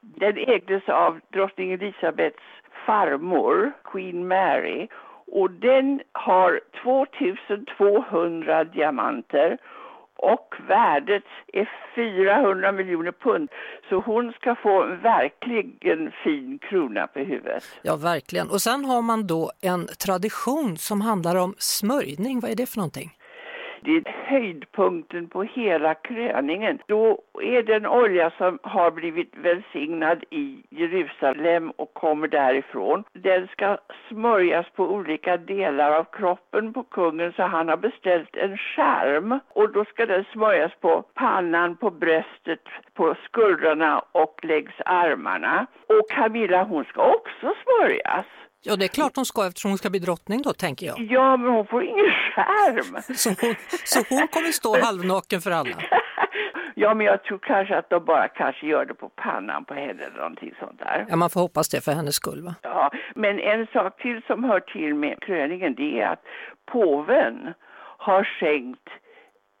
Den 0.00 0.36
ägdes 0.36 0.88
av 0.88 1.20
drottning 1.32 1.72
Elisabeths 1.72 2.42
farmor, 2.86 3.72
Queen 3.84 4.28
Mary. 4.28 4.88
Och 5.26 5.50
den 5.50 6.00
har 6.12 6.60
2200 6.82 8.64
diamanter 8.64 9.58
och 10.16 10.54
värdet 10.68 11.24
är 11.52 11.70
400 11.94 12.72
miljoner 12.72 13.12
pund. 13.12 13.48
Så 13.88 14.00
hon 14.00 14.32
ska 14.32 14.54
få 14.54 14.82
en 14.82 15.00
verkligen 15.00 16.12
fin 16.24 16.58
krona 16.58 17.06
på 17.06 17.18
huvudet. 17.18 17.64
Ja, 17.82 17.96
verkligen. 17.96 18.50
Och 18.50 18.62
sen 18.62 18.84
har 18.84 19.02
man 19.02 19.26
då 19.26 19.50
en 19.60 19.86
tradition 19.86 20.76
som 20.76 21.00
handlar 21.00 21.36
om 21.36 21.54
smörjning. 21.58 22.40
Vad 22.40 22.50
är 22.50 22.54
det 22.54 22.66
för 22.66 22.76
någonting? 22.76 23.10
Det 23.80 23.96
är 23.96 24.02
höjdpunkten 24.06 25.28
på 25.28 25.42
hela 25.42 25.94
kröningen. 25.94 26.78
Då 26.86 27.22
är 27.42 27.62
det 27.62 27.74
en 27.74 27.86
olja 27.86 28.30
som 28.30 28.58
har 28.62 28.90
blivit 28.90 29.36
välsignad 29.36 30.24
i 30.30 30.62
Jerusalem 30.70 31.70
och 31.70 31.94
kommer 31.94 32.28
därifrån. 32.28 33.04
Den 33.12 33.48
ska 33.48 33.78
smörjas 34.08 34.66
på 34.76 34.84
olika 34.84 35.36
delar 35.36 35.92
av 35.92 36.04
kroppen 36.04 36.72
på 36.72 36.82
kungen 36.82 37.32
så 37.32 37.42
han 37.42 37.68
har 37.68 37.76
beställt 37.76 38.36
en 38.36 38.56
skärm 38.56 39.40
och 39.48 39.72
då 39.72 39.84
ska 39.84 40.06
den 40.06 40.24
smörjas 40.32 40.72
på 40.80 41.02
pannan, 41.14 41.76
på 41.76 41.90
bröstet, 41.90 42.68
på 42.94 43.14
skuldrorna 43.24 44.02
och 44.12 44.40
längs 44.42 44.74
armarna. 44.84 45.66
Och 45.88 46.10
Camilla 46.10 46.64
hon 46.64 46.84
ska 46.84 47.02
också 47.02 47.54
smörjas. 47.64 48.26
Ja, 48.68 48.76
det 48.76 48.84
är 48.84 48.88
klart 48.88 49.16
hon 49.16 49.24
ska 49.26 49.46
eftersom 49.46 49.70
hon 49.70 49.78
ska 49.78 49.90
bli 49.90 49.98
drottning 49.98 50.42
då, 50.42 50.52
tänker 50.52 50.86
jag. 50.86 50.98
Ja, 51.00 51.36
men 51.36 51.50
hon 51.50 51.66
får 51.66 51.84
ingen 51.84 52.10
skärm. 52.34 53.16
Så 53.16 53.28
hon, 53.28 53.54
så 53.84 53.98
hon 54.08 54.28
kommer 54.28 54.52
stå 54.52 54.80
halvnaken 54.84 55.40
för 55.40 55.50
alla? 55.50 55.76
Ja, 56.78 56.94
men 56.94 57.06
jag 57.06 57.22
tror 57.24 57.38
kanske 57.38 57.76
att 57.78 57.90
de 57.90 58.04
bara 58.04 58.28
kanske 58.28 58.66
gör 58.66 58.84
det 58.84 58.94
på 58.94 59.08
pannan 59.08 59.64
på 59.64 59.74
henne 59.74 60.02
eller 60.04 60.16
någonting 60.16 60.54
sånt 60.60 60.78
där. 60.78 61.06
Ja, 61.08 61.16
man 61.16 61.30
får 61.30 61.40
hoppas 61.40 61.68
det 61.68 61.84
för 61.84 61.92
hennes 61.92 62.14
skull 62.14 62.42
va? 62.42 62.54
Ja, 62.62 62.90
men 63.14 63.40
en 63.40 63.66
sak 63.66 64.02
till 64.02 64.22
som 64.26 64.44
hör 64.44 64.60
till 64.60 64.94
med 64.94 65.20
kröningen 65.22 65.74
det 65.74 66.00
är 66.00 66.06
att 66.08 66.24
påven 66.72 67.54
har 67.98 68.24
skänkt, 68.24 68.88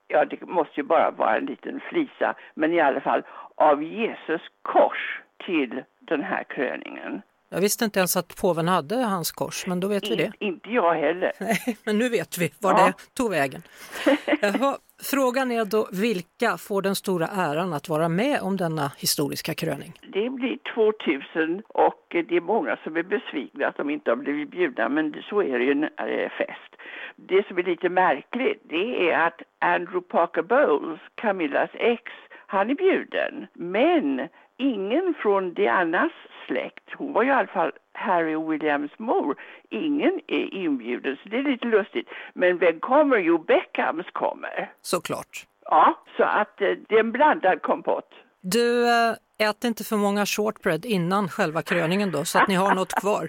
ja 0.08 0.24
det 0.24 0.40
måste 0.46 0.72
ju 0.80 0.82
bara 0.82 1.10
vara 1.10 1.36
en 1.36 1.46
liten 1.46 1.80
flisa, 1.90 2.34
men 2.54 2.72
i 2.72 2.80
alla 2.80 3.00
fall 3.00 3.22
av 3.54 3.82
Jesus 3.82 4.40
kors 4.62 5.20
till 5.46 5.82
den 6.00 6.22
här 6.22 6.44
kröningen. 6.44 7.22
Jag 7.48 7.60
visste 7.60 7.84
inte 7.84 7.98
ens 7.98 8.16
att 8.16 8.36
påven 8.40 8.68
hade 8.68 8.96
hans 8.96 9.32
kors, 9.32 9.66
men 9.66 9.80
då 9.80 9.88
vet 9.88 10.10
vi 10.10 10.16
det. 10.16 10.32
Inte 10.38 10.70
jag 10.70 10.94
heller. 10.94 11.32
Nej, 11.40 11.76
men 11.84 11.98
nu 11.98 12.08
vet 12.08 12.38
vi 12.38 12.52
var 12.58 12.70
ja. 12.70 12.86
det 12.86 13.14
tog 13.14 13.30
vägen. 13.30 13.62
Jaha, 14.40 14.78
Frågan 15.02 15.52
är 15.52 15.64
då 15.64 15.88
vilka 15.92 16.56
får 16.56 16.82
den 16.82 16.94
stora 16.94 17.26
äran 17.26 17.72
att 17.72 17.88
vara 17.88 18.08
med 18.08 18.40
om 18.42 18.56
denna 18.56 18.92
historiska 18.98 19.54
kröning? 19.54 19.92
Det 20.12 20.30
blir 20.30 20.58
2000 20.74 21.62
och 21.68 22.04
det 22.08 22.36
är 22.36 22.40
många 22.40 22.76
som 22.84 22.96
är 22.96 23.02
besvikna 23.02 23.66
att 23.66 23.76
de 23.76 23.90
inte 23.90 24.10
har 24.10 24.16
blivit 24.16 24.50
bjudna 24.50 24.88
men 24.88 25.14
så 25.30 25.42
är 25.42 25.58
det 25.58 25.64
ju 25.64 25.74
när 25.74 26.06
det 26.06 26.24
är 26.24 26.28
fest. 26.28 26.72
Det 27.16 27.46
som 27.46 27.58
är 27.58 27.62
lite 27.62 27.88
märkligt 27.88 28.62
det 28.68 29.10
är 29.10 29.26
att 29.26 29.42
Andrew 29.58 30.00
Parker 30.08 30.42
Bowles, 30.42 31.00
Camillas 31.14 31.70
ex, 31.74 32.02
han 32.46 32.70
är 32.70 32.74
bjuden. 32.74 33.46
Men 33.54 34.28
ingen 34.58 35.14
från 35.22 35.54
Dianas 35.54 36.12
släkt, 36.46 36.94
hon 36.96 37.12
var 37.12 37.22
ju 37.22 37.28
i 37.28 37.32
alla 37.32 37.46
fall 37.48 37.72
Harry 37.92 38.36
Williams 38.36 38.90
mor, 38.98 39.36
ingen 39.70 40.20
är 40.26 40.54
inbjuden 40.54 41.16
så 41.22 41.28
det 41.28 41.36
är 41.36 41.42
lite 41.42 41.66
lustigt. 41.66 42.08
Men 42.34 42.58
vem 42.58 42.80
kommer? 42.80 43.16
Jo, 43.18 43.38
Beckhams 43.38 44.06
kommer. 44.12 44.72
Såklart. 44.82 45.46
Ja, 45.64 46.04
så 46.16 46.22
att 46.22 46.60
eh, 46.60 46.70
det 46.88 46.94
är 46.94 47.00
en 47.00 47.12
blandad 47.12 47.62
kompott. 47.62 48.10
Du, 48.40 48.88
äh, 48.88 49.48
ät 49.48 49.64
inte 49.64 49.84
för 49.84 49.96
många 49.96 50.26
shortbread 50.26 50.84
innan 50.84 51.28
själva 51.28 51.62
kröningen 51.62 52.10
då, 52.10 52.24
så 52.24 52.38
att 52.38 52.48
ni 52.48 52.54
har 52.54 52.74
något 52.74 52.92
kvar. 53.00 53.28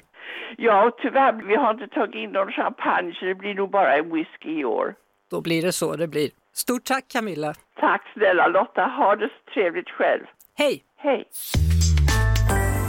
Ja, 0.57 0.85
och 0.87 0.97
tyvärr, 0.97 1.33
vi 1.33 1.55
har 1.55 1.71
inte 1.73 1.87
tagit 1.87 2.15
in 2.15 2.29
någon 2.29 2.51
champagne 2.51 3.13
så 3.13 3.25
det 3.25 3.35
blir 3.35 3.53
nog 3.53 3.71
bara 3.71 3.95
en 3.97 4.13
whisky 4.13 4.59
i 4.59 4.65
år. 4.65 4.95
Då 5.31 5.41
blir 5.41 5.61
det 5.61 5.71
så 5.71 5.95
det 5.95 6.07
blir. 6.07 6.29
Stort 6.53 6.83
tack 6.85 7.07
Camilla! 7.07 7.53
Tack 7.79 8.01
snälla 8.13 8.47
Lotta, 8.47 8.81
ha 8.85 9.15
det 9.15 9.27
så 9.27 9.51
trevligt 9.53 9.89
själv. 9.89 10.23
Hej! 10.57 10.83
Hej! 10.99 11.23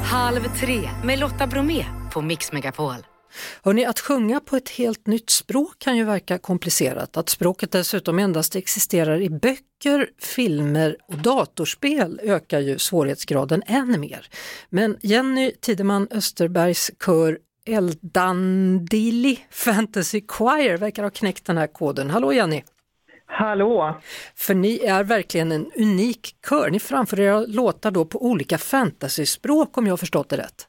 Halv 0.04 0.40
tre 0.60 0.90
med 1.04 1.18
Lotta 1.18 1.46
Bromé 1.46 1.84
på 2.12 2.22
Mix 2.22 2.52
Megapol. 2.52 2.94
Hörrni, 3.62 3.84
att 3.84 4.00
sjunga 4.00 4.40
på 4.40 4.56
ett 4.56 4.68
helt 4.68 5.06
nytt 5.06 5.30
språk 5.30 5.78
kan 5.78 5.96
ju 5.96 6.04
verka 6.04 6.38
komplicerat. 6.38 7.16
Att 7.16 7.28
språket 7.28 7.72
dessutom 7.72 8.18
endast 8.18 8.56
existerar 8.56 9.20
i 9.20 9.30
böcker, 9.30 10.10
filmer 10.18 10.96
och 11.08 11.18
datorspel 11.18 12.20
ökar 12.22 12.60
ju 12.60 12.78
svårighetsgraden 12.78 13.62
än 13.66 14.00
mer. 14.00 14.26
Men 14.70 14.96
Jenny 15.02 15.52
Tideman 15.60 16.08
Österbergs 16.10 16.90
kör 17.04 17.38
Eldandili 17.66 19.38
Fantasy 19.50 20.22
Choir 20.28 20.76
verkar 20.76 21.02
ha 21.02 21.10
knäckt 21.10 21.44
den 21.44 21.58
här 21.58 21.66
koden. 21.66 22.10
Hallå 22.10 22.32
Jenny! 22.32 22.62
Hallå! 23.38 23.96
För 24.36 24.54
ni 24.54 24.78
är 24.78 25.04
verkligen 25.04 25.52
en 25.52 25.66
unik 25.76 26.34
kör. 26.48 26.70
Ni 26.70 26.80
framför 26.80 27.20
era 27.20 27.40
låtar 27.40 27.90
då 27.90 28.04
på 28.04 28.22
olika 28.22 28.58
fantasyspråk 28.58 29.78
om 29.78 29.86
jag 29.86 29.92
har 29.92 29.96
förstått 29.96 30.28
det 30.28 30.36
rätt. 30.36 30.66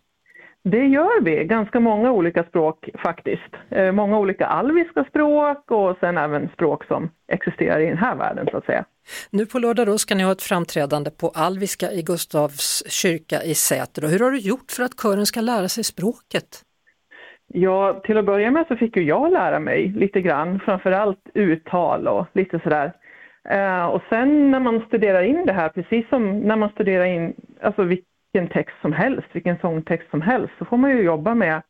Det 0.63 0.85
gör 0.85 1.21
vi, 1.21 1.43
ganska 1.43 1.79
många 1.79 2.11
olika 2.11 2.43
språk 2.43 2.89
faktiskt. 3.03 3.53
Eh, 3.69 3.91
många 3.91 4.19
olika 4.19 4.45
alviska 4.45 5.03
språk 5.03 5.71
och 5.71 5.97
sen 5.99 6.17
även 6.17 6.49
språk 6.49 6.85
som 6.85 7.09
existerar 7.27 7.79
i 7.79 7.85
den 7.85 7.97
här 7.97 8.15
världen 8.15 8.47
så 8.51 8.57
att 8.57 8.65
säga. 8.65 8.85
Nu 9.29 9.45
på 9.45 9.59
lördag 9.59 9.87
då 9.87 9.97
ska 9.97 10.15
ni 10.15 10.23
ha 10.23 10.31
ett 10.31 10.41
framträdande 10.41 11.11
på 11.11 11.29
alviska 11.29 11.91
i 11.91 12.01
Gustavs 12.01 12.83
kyrka 12.87 13.43
i 13.43 13.55
Säter. 13.55 14.07
Hur 14.07 14.19
har 14.19 14.31
du 14.31 14.39
gjort 14.39 14.71
för 14.71 14.83
att 14.83 15.01
kören 15.01 15.25
ska 15.25 15.41
lära 15.41 15.67
sig 15.69 15.83
språket? 15.83 16.63
Ja, 17.53 18.01
till 18.03 18.17
att 18.17 18.25
börja 18.25 18.51
med 18.51 18.65
så 18.67 18.75
fick 18.75 18.97
ju 18.97 19.03
jag 19.03 19.31
lära 19.31 19.59
mig 19.59 19.87
lite 19.87 20.21
grann, 20.21 20.59
framförallt 20.59 21.29
uttal 21.33 22.07
och 22.07 22.27
lite 22.33 22.59
sådär. 22.59 22.93
Eh, 23.49 23.85
och 23.85 24.01
sen 24.09 24.51
när 24.51 24.59
man 24.59 24.83
studerar 24.87 25.23
in 25.23 25.45
det 25.45 25.53
här, 25.53 25.69
precis 25.69 26.09
som 26.09 26.39
när 26.39 26.55
man 26.55 26.69
studerar 26.69 27.05
in 27.05 27.33
alltså 27.61 27.83
vilken 27.83 28.47
text 28.53 28.75
som 28.81 28.93
helst, 28.93 29.27
vilken 29.31 29.57
sångtext 29.61 30.09
som 30.09 30.21
helst, 30.21 30.53
så 30.59 30.65
får 30.65 30.77
man 30.77 30.91
ju 30.91 31.03
jobba 31.03 31.35
med 31.35 31.61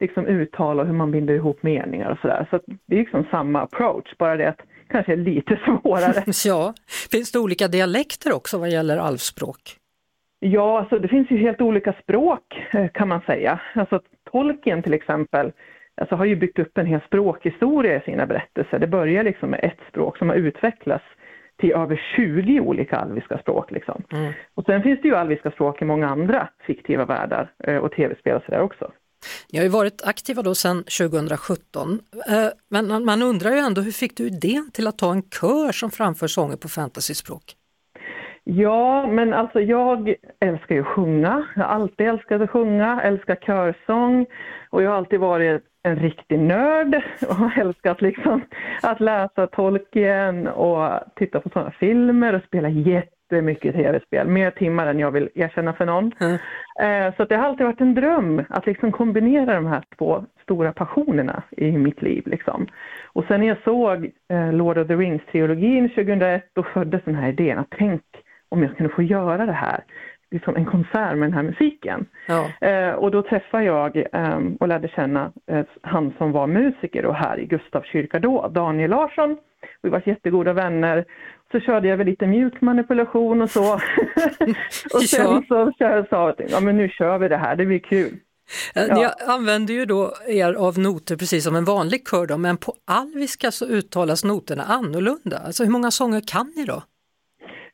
liksom 0.00 0.26
uttal 0.26 0.80
och 0.80 0.86
hur 0.86 0.92
man 0.92 1.10
binder 1.10 1.34
ihop 1.34 1.62
meningar 1.62 2.10
och 2.10 2.18
sådär. 2.18 2.46
Så 2.50 2.60
det 2.86 2.96
är 2.96 3.00
liksom 3.00 3.24
samma 3.30 3.60
approach, 3.60 4.16
bara 4.18 4.36
det 4.36 4.48
att 4.48 4.60
kanske 4.88 5.12
är 5.12 5.16
lite 5.16 5.60
svårare. 5.64 6.24
ja, 6.44 6.74
finns 7.10 7.32
det 7.32 7.38
olika 7.38 7.68
dialekter 7.68 8.32
också 8.32 8.58
vad 8.58 8.70
gäller 8.70 8.96
alvspråk? 8.96 9.76
Ja, 10.42 10.78
alltså 10.78 10.98
det 10.98 11.08
finns 11.08 11.30
ju 11.30 11.36
helt 11.36 11.60
olika 11.60 11.92
språk 12.02 12.68
eh, 12.72 12.88
kan 12.88 13.08
man 13.08 13.20
säga. 13.20 13.60
Alltså 13.74 14.00
Tolkien 14.32 14.82
till 14.82 14.94
exempel 14.94 15.52
alltså, 16.00 16.14
har 16.14 16.24
ju 16.24 16.36
byggt 16.36 16.58
upp 16.58 16.78
en 16.78 16.86
hel 16.86 17.00
språkhistoria 17.00 17.96
i 17.96 18.00
sina 18.00 18.26
berättelser. 18.26 18.78
Det 18.78 18.86
börjar 18.86 19.24
liksom 19.24 19.50
med 19.50 19.60
ett 19.62 19.88
språk 19.88 20.18
som 20.18 20.28
har 20.28 20.36
utvecklats 20.36 21.04
till 21.60 21.72
över 21.72 22.00
20 22.16 22.60
olika 22.60 22.96
alviska 22.96 23.38
språk. 23.38 23.70
Liksom. 23.70 24.02
Mm. 24.12 24.32
Och 24.54 24.64
sen 24.64 24.82
finns 24.82 25.02
det 25.02 25.08
ju 25.08 25.16
alviska 25.16 25.50
språk 25.50 25.82
i 25.82 25.84
många 25.84 26.08
andra 26.08 26.48
fiktiva 26.66 27.04
världar 27.04 27.52
eh, 27.64 27.76
och 27.76 27.92
tv-spel 27.92 28.36
och 28.36 28.42
sådär 28.42 28.60
också. 28.60 28.92
Ni 29.52 29.58
har 29.58 29.64
ju 29.64 29.70
varit 29.70 30.02
aktiva 30.04 30.42
då 30.42 30.54
sedan 30.54 30.84
2017, 30.84 32.00
eh, 32.28 32.46
men 32.68 33.04
man 33.04 33.22
undrar 33.22 33.50
ju 33.50 33.58
ändå 33.58 33.80
hur 33.80 33.92
fick 33.92 34.16
du 34.16 34.26
idén 34.26 34.70
till 34.72 34.86
att 34.86 34.98
ta 34.98 35.12
en 35.12 35.22
kör 35.22 35.72
som 35.72 35.90
framför 35.90 36.26
sånger 36.26 36.56
på 36.56 36.68
fantasyspråk? 36.68 37.56
Ja, 38.44 39.06
men 39.06 39.34
alltså 39.34 39.60
jag 39.60 40.14
älskar 40.40 40.74
ju 40.74 40.80
att 40.80 40.86
sjunga. 40.86 41.46
Jag 41.56 41.62
har 41.62 41.74
alltid 41.74 42.08
älskat 42.08 42.40
att 42.42 42.50
sjunga, 42.50 43.02
älskar 43.02 43.34
körsång 43.34 44.26
och 44.70 44.82
jag 44.82 44.90
har 44.90 44.96
alltid 44.96 45.20
varit 45.20 45.62
en 45.82 45.96
riktig 45.96 46.38
nörd 46.38 47.02
och 47.28 47.34
har 47.34 47.60
älskat 47.60 48.02
liksom 48.02 48.42
att 48.82 49.00
läsa 49.00 49.46
Tolkien 49.46 50.48
och 50.48 51.00
titta 51.16 51.40
på 51.40 51.48
sådana 51.48 51.70
filmer 51.70 52.34
och 52.34 52.42
spela 52.42 52.68
jättemycket 52.68 53.74
tv-spel, 53.74 54.28
mer 54.28 54.50
timmar 54.50 54.86
än 54.86 54.98
jag 54.98 55.10
vill 55.10 55.28
erkänna 55.34 55.72
för 55.72 55.86
någon. 55.86 56.12
Mm. 56.20 56.38
Eh, 56.82 57.16
så 57.16 57.24
det 57.24 57.36
har 57.36 57.44
alltid 57.44 57.66
varit 57.66 57.80
en 57.80 57.94
dröm 57.94 58.44
att 58.48 58.66
liksom 58.66 58.92
kombinera 58.92 59.54
de 59.54 59.66
här 59.66 59.82
två 59.98 60.24
stora 60.42 60.72
passionerna 60.72 61.42
i 61.50 61.72
mitt 61.72 62.02
liv. 62.02 62.22
Liksom. 62.26 62.66
Och 63.12 63.24
sen 63.28 63.40
när 63.40 63.46
jag 63.46 63.62
såg 63.64 64.10
eh, 64.28 64.52
Lord 64.52 64.78
of 64.78 64.88
the 64.88 64.94
Rings-trilogin 64.94 65.88
2001, 65.88 66.50
då 66.54 66.62
föddes 66.62 67.04
den 67.04 67.14
här 67.14 67.28
idén 67.28 67.58
att 67.58 67.70
tänk 67.78 68.02
om 68.50 68.62
jag 68.62 68.76
kunde 68.76 68.94
få 68.94 69.02
göra 69.02 69.46
det 69.46 69.52
här, 69.52 69.84
liksom 70.30 70.56
en 70.56 70.64
konsert 70.64 71.16
med 71.16 71.28
den 71.28 71.32
här 71.32 71.42
musiken. 71.42 72.06
Ja. 72.26 72.68
Eh, 72.68 72.92
och 72.92 73.10
då 73.10 73.22
träffade 73.22 73.64
jag 73.64 73.96
eh, 73.96 74.38
och 74.60 74.68
lärde 74.68 74.88
känna 74.88 75.32
eh, 75.46 75.64
han 75.82 76.12
som 76.18 76.32
var 76.32 76.46
musiker 76.46 77.02
då 77.02 77.12
här 77.12 77.40
i 77.40 77.46
Gustavs 77.46 77.86
kyrka 77.92 78.18
då, 78.18 78.48
Daniel 78.48 78.90
Larsson. 78.90 79.36
Vi 79.82 79.88
var 79.90 80.02
jättegoda 80.06 80.52
vänner. 80.52 81.04
Så 81.52 81.60
körde 81.60 81.88
jag 81.88 81.96
väl 81.96 82.06
lite 82.06 82.26
mjuk 82.26 82.60
manipulation 82.60 83.42
och 83.42 83.50
så. 83.50 83.74
och 84.94 85.02
sen 85.02 85.42
så 85.48 85.72
sa 85.78 86.04
jag, 86.10 86.34
ja 86.48 86.60
men 86.60 86.76
nu 86.76 86.88
kör 86.88 87.18
vi 87.18 87.28
det 87.28 87.36
här, 87.36 87.56
det 87.56 87.66
blir 87.66 87.78
kul. 87.78 88.16
Ja. 88.74 88.94
Ni 88.94 89.32
använder 89.32 89.74
ju 89.74 89.86
då 89.86 90.12
er 90.26 90.52
av 90.52 90.78
noter 90.78 91.16
precis 91.16 91.44
som 91.44 91.56
en 91.56 91.64
vanlig 91.64 92.08
kör 92.08 92.26
då, 92.26 92.38
men 92.38 92.56
på 92.56 92.74
alviska 92.86 93.50
så 93.50 93.66
uttalas 93.66 94.24
noterna 94.24 94.62
annorlunda. 94.62 95.38
Alltså 95.38 95.64
hur 95.64 95.70
många 95.70 95.90
sånger 95.90 96.20
kan 96.26 96.52
ni 96.56 96.64
då? 96.64 96.82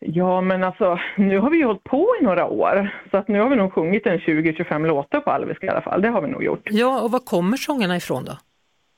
Ja, 0.01 0.41
men 0.41 0.65
alltså 0.65 0.99
nu 1.17 1.39
har 1.39 1.51
vi 1.51 1.63
hållit 1.63 1.85
på 1.85 2.07
i 2.21 2.25
några 2.25 2.47
år 2.47 2.91
så 3.11 3.17
att 3.17 3.29
nu 3.29 3.41
har 3.41 3.49
vi 3.49 3.57
nog 3.57 3.73
sjungit 3.73 4.07
en 4.07 4.19
20-25 4.19 4.87
låtar 4.87 5.21
på 5.21 5.31
alviska 5.31 5.67
i 5.67 5.69
alla 5.69 5.81
fall. 5.81 6.03
Det 6.03 6.09
har 6.09 6.21
vi 6.21 6.29
nog 6.29 6.45
gjort. 6.45 6.69
Ja, 6.71 7.03
och 7.03 7.11
var 7.11 7.19
kommer 7.19 7.57
sångerna 7.57 7.97
ifrån 7.97 8.25
då? 8.25 8.33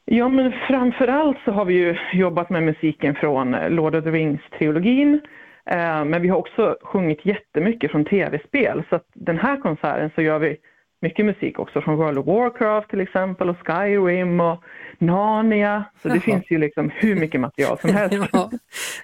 Ja, 0.04 0.28
men 0.28 0.52
framförallt 0.68 1.36
så 1.44 1.50
har 1.50 1.64
vi 1.64 1.74
ju 1.74 1.96
jobbat 2.12 2.50
med 2.50 2.62
musiken 2.62 3.14
från 3.14 3.56
Lord 3.68 3.94
of 3.94 4.04
the 4.04 4.10
Rings-trilogin. 4.10 5.20
Eh, 5.66 6.04
men 6.04 6.22
vi 6.22 6.28
har 6.28 6.38
också 6.38 6.76
sjungit 6.82 7.26
jättemycket 7.26 7.90
från 7.90 8.04
tv-spel 8.04 8.82
så 8.88 8.96
att 8.96 9.06
den 9.14 9.38
här 9.38 9.56
konserten 9.56 10.10
så 10.14 10.22
gör 10.22 10.38
vi 10.38 10.56
mycket 11.00 11.26
musik 11.26 11.58
också 11.58 11.80
från 11.80 11.96
World 11.96 12.18
of 12.18 12.26
Warcraft 12.26 12.90
till 12.90 13.00
exempel 13.00 13.48
och 13.48 13.56
Skyrim 13.66 14.40
och 14.40 14.64
Narnia. 14.98 15.84
Så 16.02 16.08
det 16.08 16.14
Jaha. 16.14 16.20
finns 16.20 16.50
ju 16.50 16.58
liksom 16.58 16.90
hur 16.94 17.16
mycket 17.16 17.40
material 17.40 17.78
som 17.78 17.90
helst. 17.90 18.28
ja. 18.32 18.50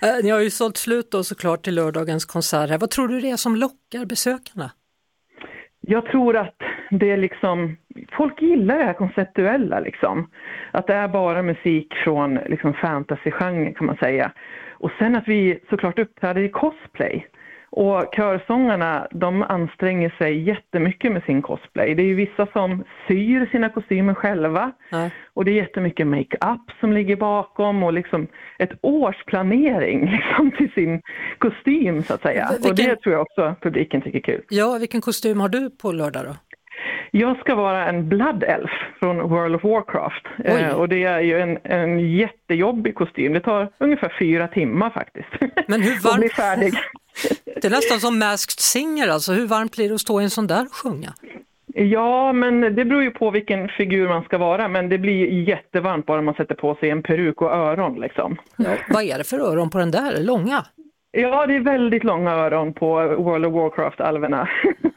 Eh, 0.03 0.25
ni 0.25 0.31
har 0.31 0.41
ju 0.41 0.51
sålt 0.51 0.77
slut 0.77 1.11
då 1.11 1.25
såklart 1.25 1.65
till 1.65 1.75
lördagens 1.75 2.25
konsert. 2.25 2.71
Här. 2.71 2.79
Vad 2.79 2.91
tror 2.91 3.09
du 3.09 3.21
det 3.21 3.31
är 3.31 3.37
som 3.37 3.57
lockar 3.57 4.05
besökarna? 4.05 4.71
Jag 5.81 6.07
tror 6.07 6.37
att 6.37 6.57
det 6.91 7.11
är 7.11 7.17
liksom, 7.17 7.77
folk 8.17 8.43
gillar 8.43 8.79
det 8.79 8.85
här 8.85 8.93
konceptuella 8.93 9.81
liksom. 9.81 10.31
Att 10.71 10.87
det 10.87 10.95
är 10.95 11.09
bara 11.09 11.43
musik 11.43 11.95
från 12.05 12.35
liksom 12.35 12.75
fantasygenren 12.75 13.75
kan 13.75 13.87
man 13.87 13.97
säga. 13.97 14.33
Och 14.73 14.91
sen 14.99 15.17
att 15.17 15.29
vi 15.29 15.59
såklart 15.71 15.99
uppträder 15.99 16.43
i 16.43 16.49
cosplay. 16.49 17.27
Och 17.77 18.15
körsångarna 18.17 19.09
de 19.11 19.43
anstränger 19.43 20.15
sig 20.19 20.49
jättemycket 20.49 21.13
med 21.13 21.23
sin 21.23 21.43
cosplay. 21.43 21.95
Det 21.95 22.03
är 22.03 22.07
ju 22.07 22.15
vissa 22.15 22.47
som 22.53 22.85
syr 23.09 23.49
sina 23.53 23.69
kostymer 23.69 24.15
själva 24.15 24.73
ja. 24.91 25.11
och 25.35 25.45
det 25.45 25.51
är 25.51 25.55
jättemycket 25.55 26.07
makeup 26.07 26.71
som 26.81 26.93
ligger 26.93 27.17
bakom 27.17 27.83
och 27.83 27.93
liksom 27.93 28.27
ett 28.59 28.71
års 28.81 29.25
planering 29.25 30.11
liksom, 30.11 30.51
till 30.51 30.73
sin 30.73 31.03
kostym 31.38 32.03
så 32.03 32.15
att 32.15 32.23
säga. 32.23 32.48
Vilken... 32.53 32.71
Och 32.71 32.77
det 32.77 32.96
tror 32.96 33.13
jag 33.13 33.23
också 33.23 33.55
publiken 33.61 34.03
tycker 34.03 34.19
är 34.19 34.23
kul. 34.23 34.42
Ja, 34.48 34.79
vilken 34.81 35.01
kostym 35.01 35.40
har 35.40 35.48
du 35.48 35.71
på 35.71 35.92
lördag 35.92 36.25
då? 36.25 36.35
Jag 37.11 37.40
ska 37.40 37.55
vara 37.55 37.88
en 37.88 38.09
Blood 38.09 38.42
Elf 38.42 38.71
från 38.98 39.29
World 39.29 39.55
of 39.55 39.65
Warcraft. 39.65 40.27
Eh, 40.44 40.75
och 40.75 40.88
det 40.88 41.05
är 41.05 41.21
ju 41.21 41.40
en, 41.40 41.59
en 41.63 42.11
jättejobbig 42.11 42.94
kostym. 42.94 43.33
Det 43.33 43.40
tar 43.40 43.71
ungefär 43.79 44.13
fyra 44.19 44.48
timmar 44.48 44.90
faktiskt. 44.90 45.29
Men 45.69 45.83
hur 45.83 46.03
varmt... 46.05 46.21
bli 46.21 46.29
färdig. 46.29 46.75
Det 47.44 47.65
är 47.65 47.71
nästan 47.71 48.00
som 48.00 48.19
Masked 48.19 48.60
Singer 48.60 49.08
alltså. 49.08 49.33
Hur 49.33 49.46
varmt 49.46 49.77
blir 49.77 49.88
det 49.88 49.94
att 49.94 50.00
stå 50.00 50.21
i 50.21 50.25
en 50.25 50.31
sån 50.31 50.46
där 50.46 50.67
och 50.67 50.75
sjunga? 50.75 51.15
Ja, 51.75 52.33
men 52.33 52.60
det 52.60 52.85
beror 52.85 53.02
ju 53.02 53.10
på 53.10 53.31
vilken 53.31 53.69
figur 53.69 54.08
man 54.08 54.25
ska 54.25 54.38
vara. 54.38 54.69
Men 54.69 54.88
det 54.88 54.98
blir 54.98 55.48
jättevarmt 55.48 56.06
bara 56.06 56.23
man 56.23 56.35
sätter 56.35 56.54
på 56.54 56.75
sig 56.75 56.90
en 56.90 57.02
peruk 57.02 57.42
och 57.42 57.52
öron 57.52 58.00
liksom. 58.00 58.37
Ja, 58.56 58.77
vad 58.88 59.04
är 59.04 59.19
det 59.19 59.25
för 59.25 59.38
öron 59.38 59.71
på 59.71 59.79
den 59.79 59.90
där? 59.90 60.23
Långa? 60.23 60.65
Ja, 61.17 61.46
det 61.46 61.56
är 61.56 61.60
väldigt 61.60 62.04
långa 62.04 62.31
öron 62.31 62.75
på 62.75 62.87
World 63.19 63.46
of 63.46 63.52
Warcraft-alverna. 63.52 64.48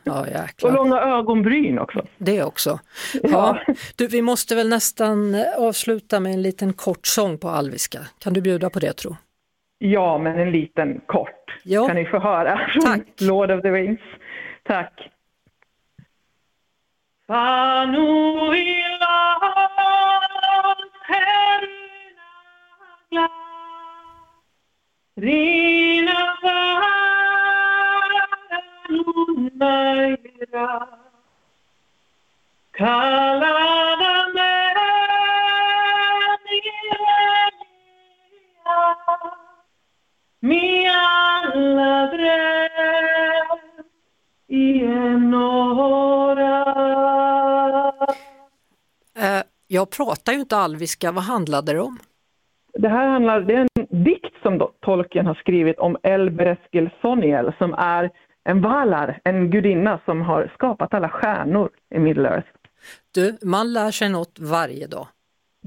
Ja, 0.04 0.26
och 0.64 0.74
långa 0.74 1.02
ögonbryn 1.02 1.80
också. 1.80 2.06
Det 2.18 2.44
också. 2.44 2.80
Ja. 3.24 3.60
Du, 3.96 4.08
vi 4.08 4.22
måste 4.22 4.56
väl 4.56 4.70
nästan 4.70 5.36
avsluta 5.58 6.20
med 6.20 6.34
en 6.34 6.42
liten 6.42 6.74
kort 6.74 7.08
sång 7.08 7.38
på 7.38 7.50
alviska. 7.50 8.00
Kan 8.20 8.34
du 8.34 8.42
bjuda 8.42 8.70
på 8.70 8.80
det 8.80 8.94
tro? 8.94 9.16
Ja, 9.80 10.18
men 10.18 10.40
en 10.40 10.52
liten 10.52 11.02
kort 11.06 11.60
ja. 11.64 11.88
kan 11.88 11.96
ni 11.96 12.06
få 12.06 12.20
höra. 12.20 12.60
Tack. 12.82 13.22
Lord 13.22 13.52
of 13.52 13.62
the 13.62 13.72
Rings. 13.72 14.00
Tack. 14.64 15.12
Rina 25.16 26.28
Mi 40.40 40.84
drev 42.12 43.60
i 44.48 44.84
en 44.84 45.34
hora 45.34 46.64
eh, 49.18 49.44
Jag 49.68 49.90
pratar 49.90 50.34
ju 50.34 50.40
inte 50.40 50.58
alviska, 50.58 51.12
vad 51.12 51.24
handlade 51.24 51.74
det 51.74 51.80
om? 51.80 52.00
Det 52.74 52.90
här 52.90 53.08
handlar, 53.08 53.42
det 53.42 53.54
är 53.54 53.60
en 53.60 54.04
dikt 54.04 54.34
som 54.42 54.70
Tolkien 54.82 55.26
har 55.26 55.34
skrivit 55.36 55.80
om 55.80 55.98
Elbereskil 56.04 56.90
Soniel 57.02 57.54
som 57.58 57.74
är 57.74 58.12
en 58.44 58.62
valar, 58.62 59.20
en 59.24 59.50
gudinna 59.50 60.00
som 60.06 60.22
har 60.22 60.52
skapat 60.56 60.94
alla 60.94 61.10
stjärnor 61.10 61.70
i 61.96 61.98
Middle-earth. 61.98 62.48
Du, 63.12 63.38
man 63.42 63.74
lär 63.74 63.92
sig 63.92 64.10
något 64.10 64.40
varje 64.40 64.88
dag. 64.88 65.08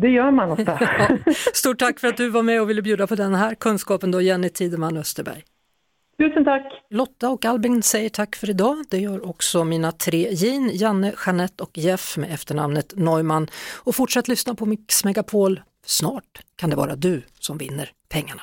Det 0.00 0.08
gör 0.08 0.30
man 0.30 0.50
ofta. 0.50 0.78
ja. 1.26 1.32
Stort 1.54 1.78
tack 1.78 2.00
för 2.00 2.08
att 2.08 2.16
du 2.16 2.28
var 2.28 2.42
med 2.42 2.60
och 2.60 2.70
ville 2.70 2.82
bjuda 2.82 3.06
på 3.06 3.14
den 3.14 3.34
här 3.34 3.54
kunskapen 3.54 4.10
då, 4.10 4.20
Jenny 4.20 4.48
Tideman 4.48 4.96
Österberg. 4.96 5.44
Tusen 6.18 6.44
tack! 6.44 6.62
Lotta 6.90 7.30
och 7.30 7.44
Albin 7.44 7.82
säger 7.82 8.08
tack 8.08 8.36
för 8.36 8.50
idag. 8.50 8.84
Det 8.90 8.98
gör 8.98 9.28
också 9.28 9.64
mina 9.64 9.92
tre 9.92 10.28
Jean, 10.32 10.70
Janne, 10.72 11.12
Jeanette 11.26 11.62
och 11.62 11.78
Jeff 11.78 12.16
med 12.16 12.32
efternamnet 12.34 12.92
Neumann. 12.96 13.48
Och 13.76 13.94
fortsätt 13.94 14.28
lyssna 14.28 14.54
på 14.54 14.66
Mix 14.66 15.04
Megapol. 15.04 15.60
Snart 15.86 16.42
kan 16.56 16.70
det 16.70 16.76
vara 16.76 16.96
du 16.96 17.22
som 17.38 17.58
vinner 17.58 17.90
pengarna. 18.08 18.42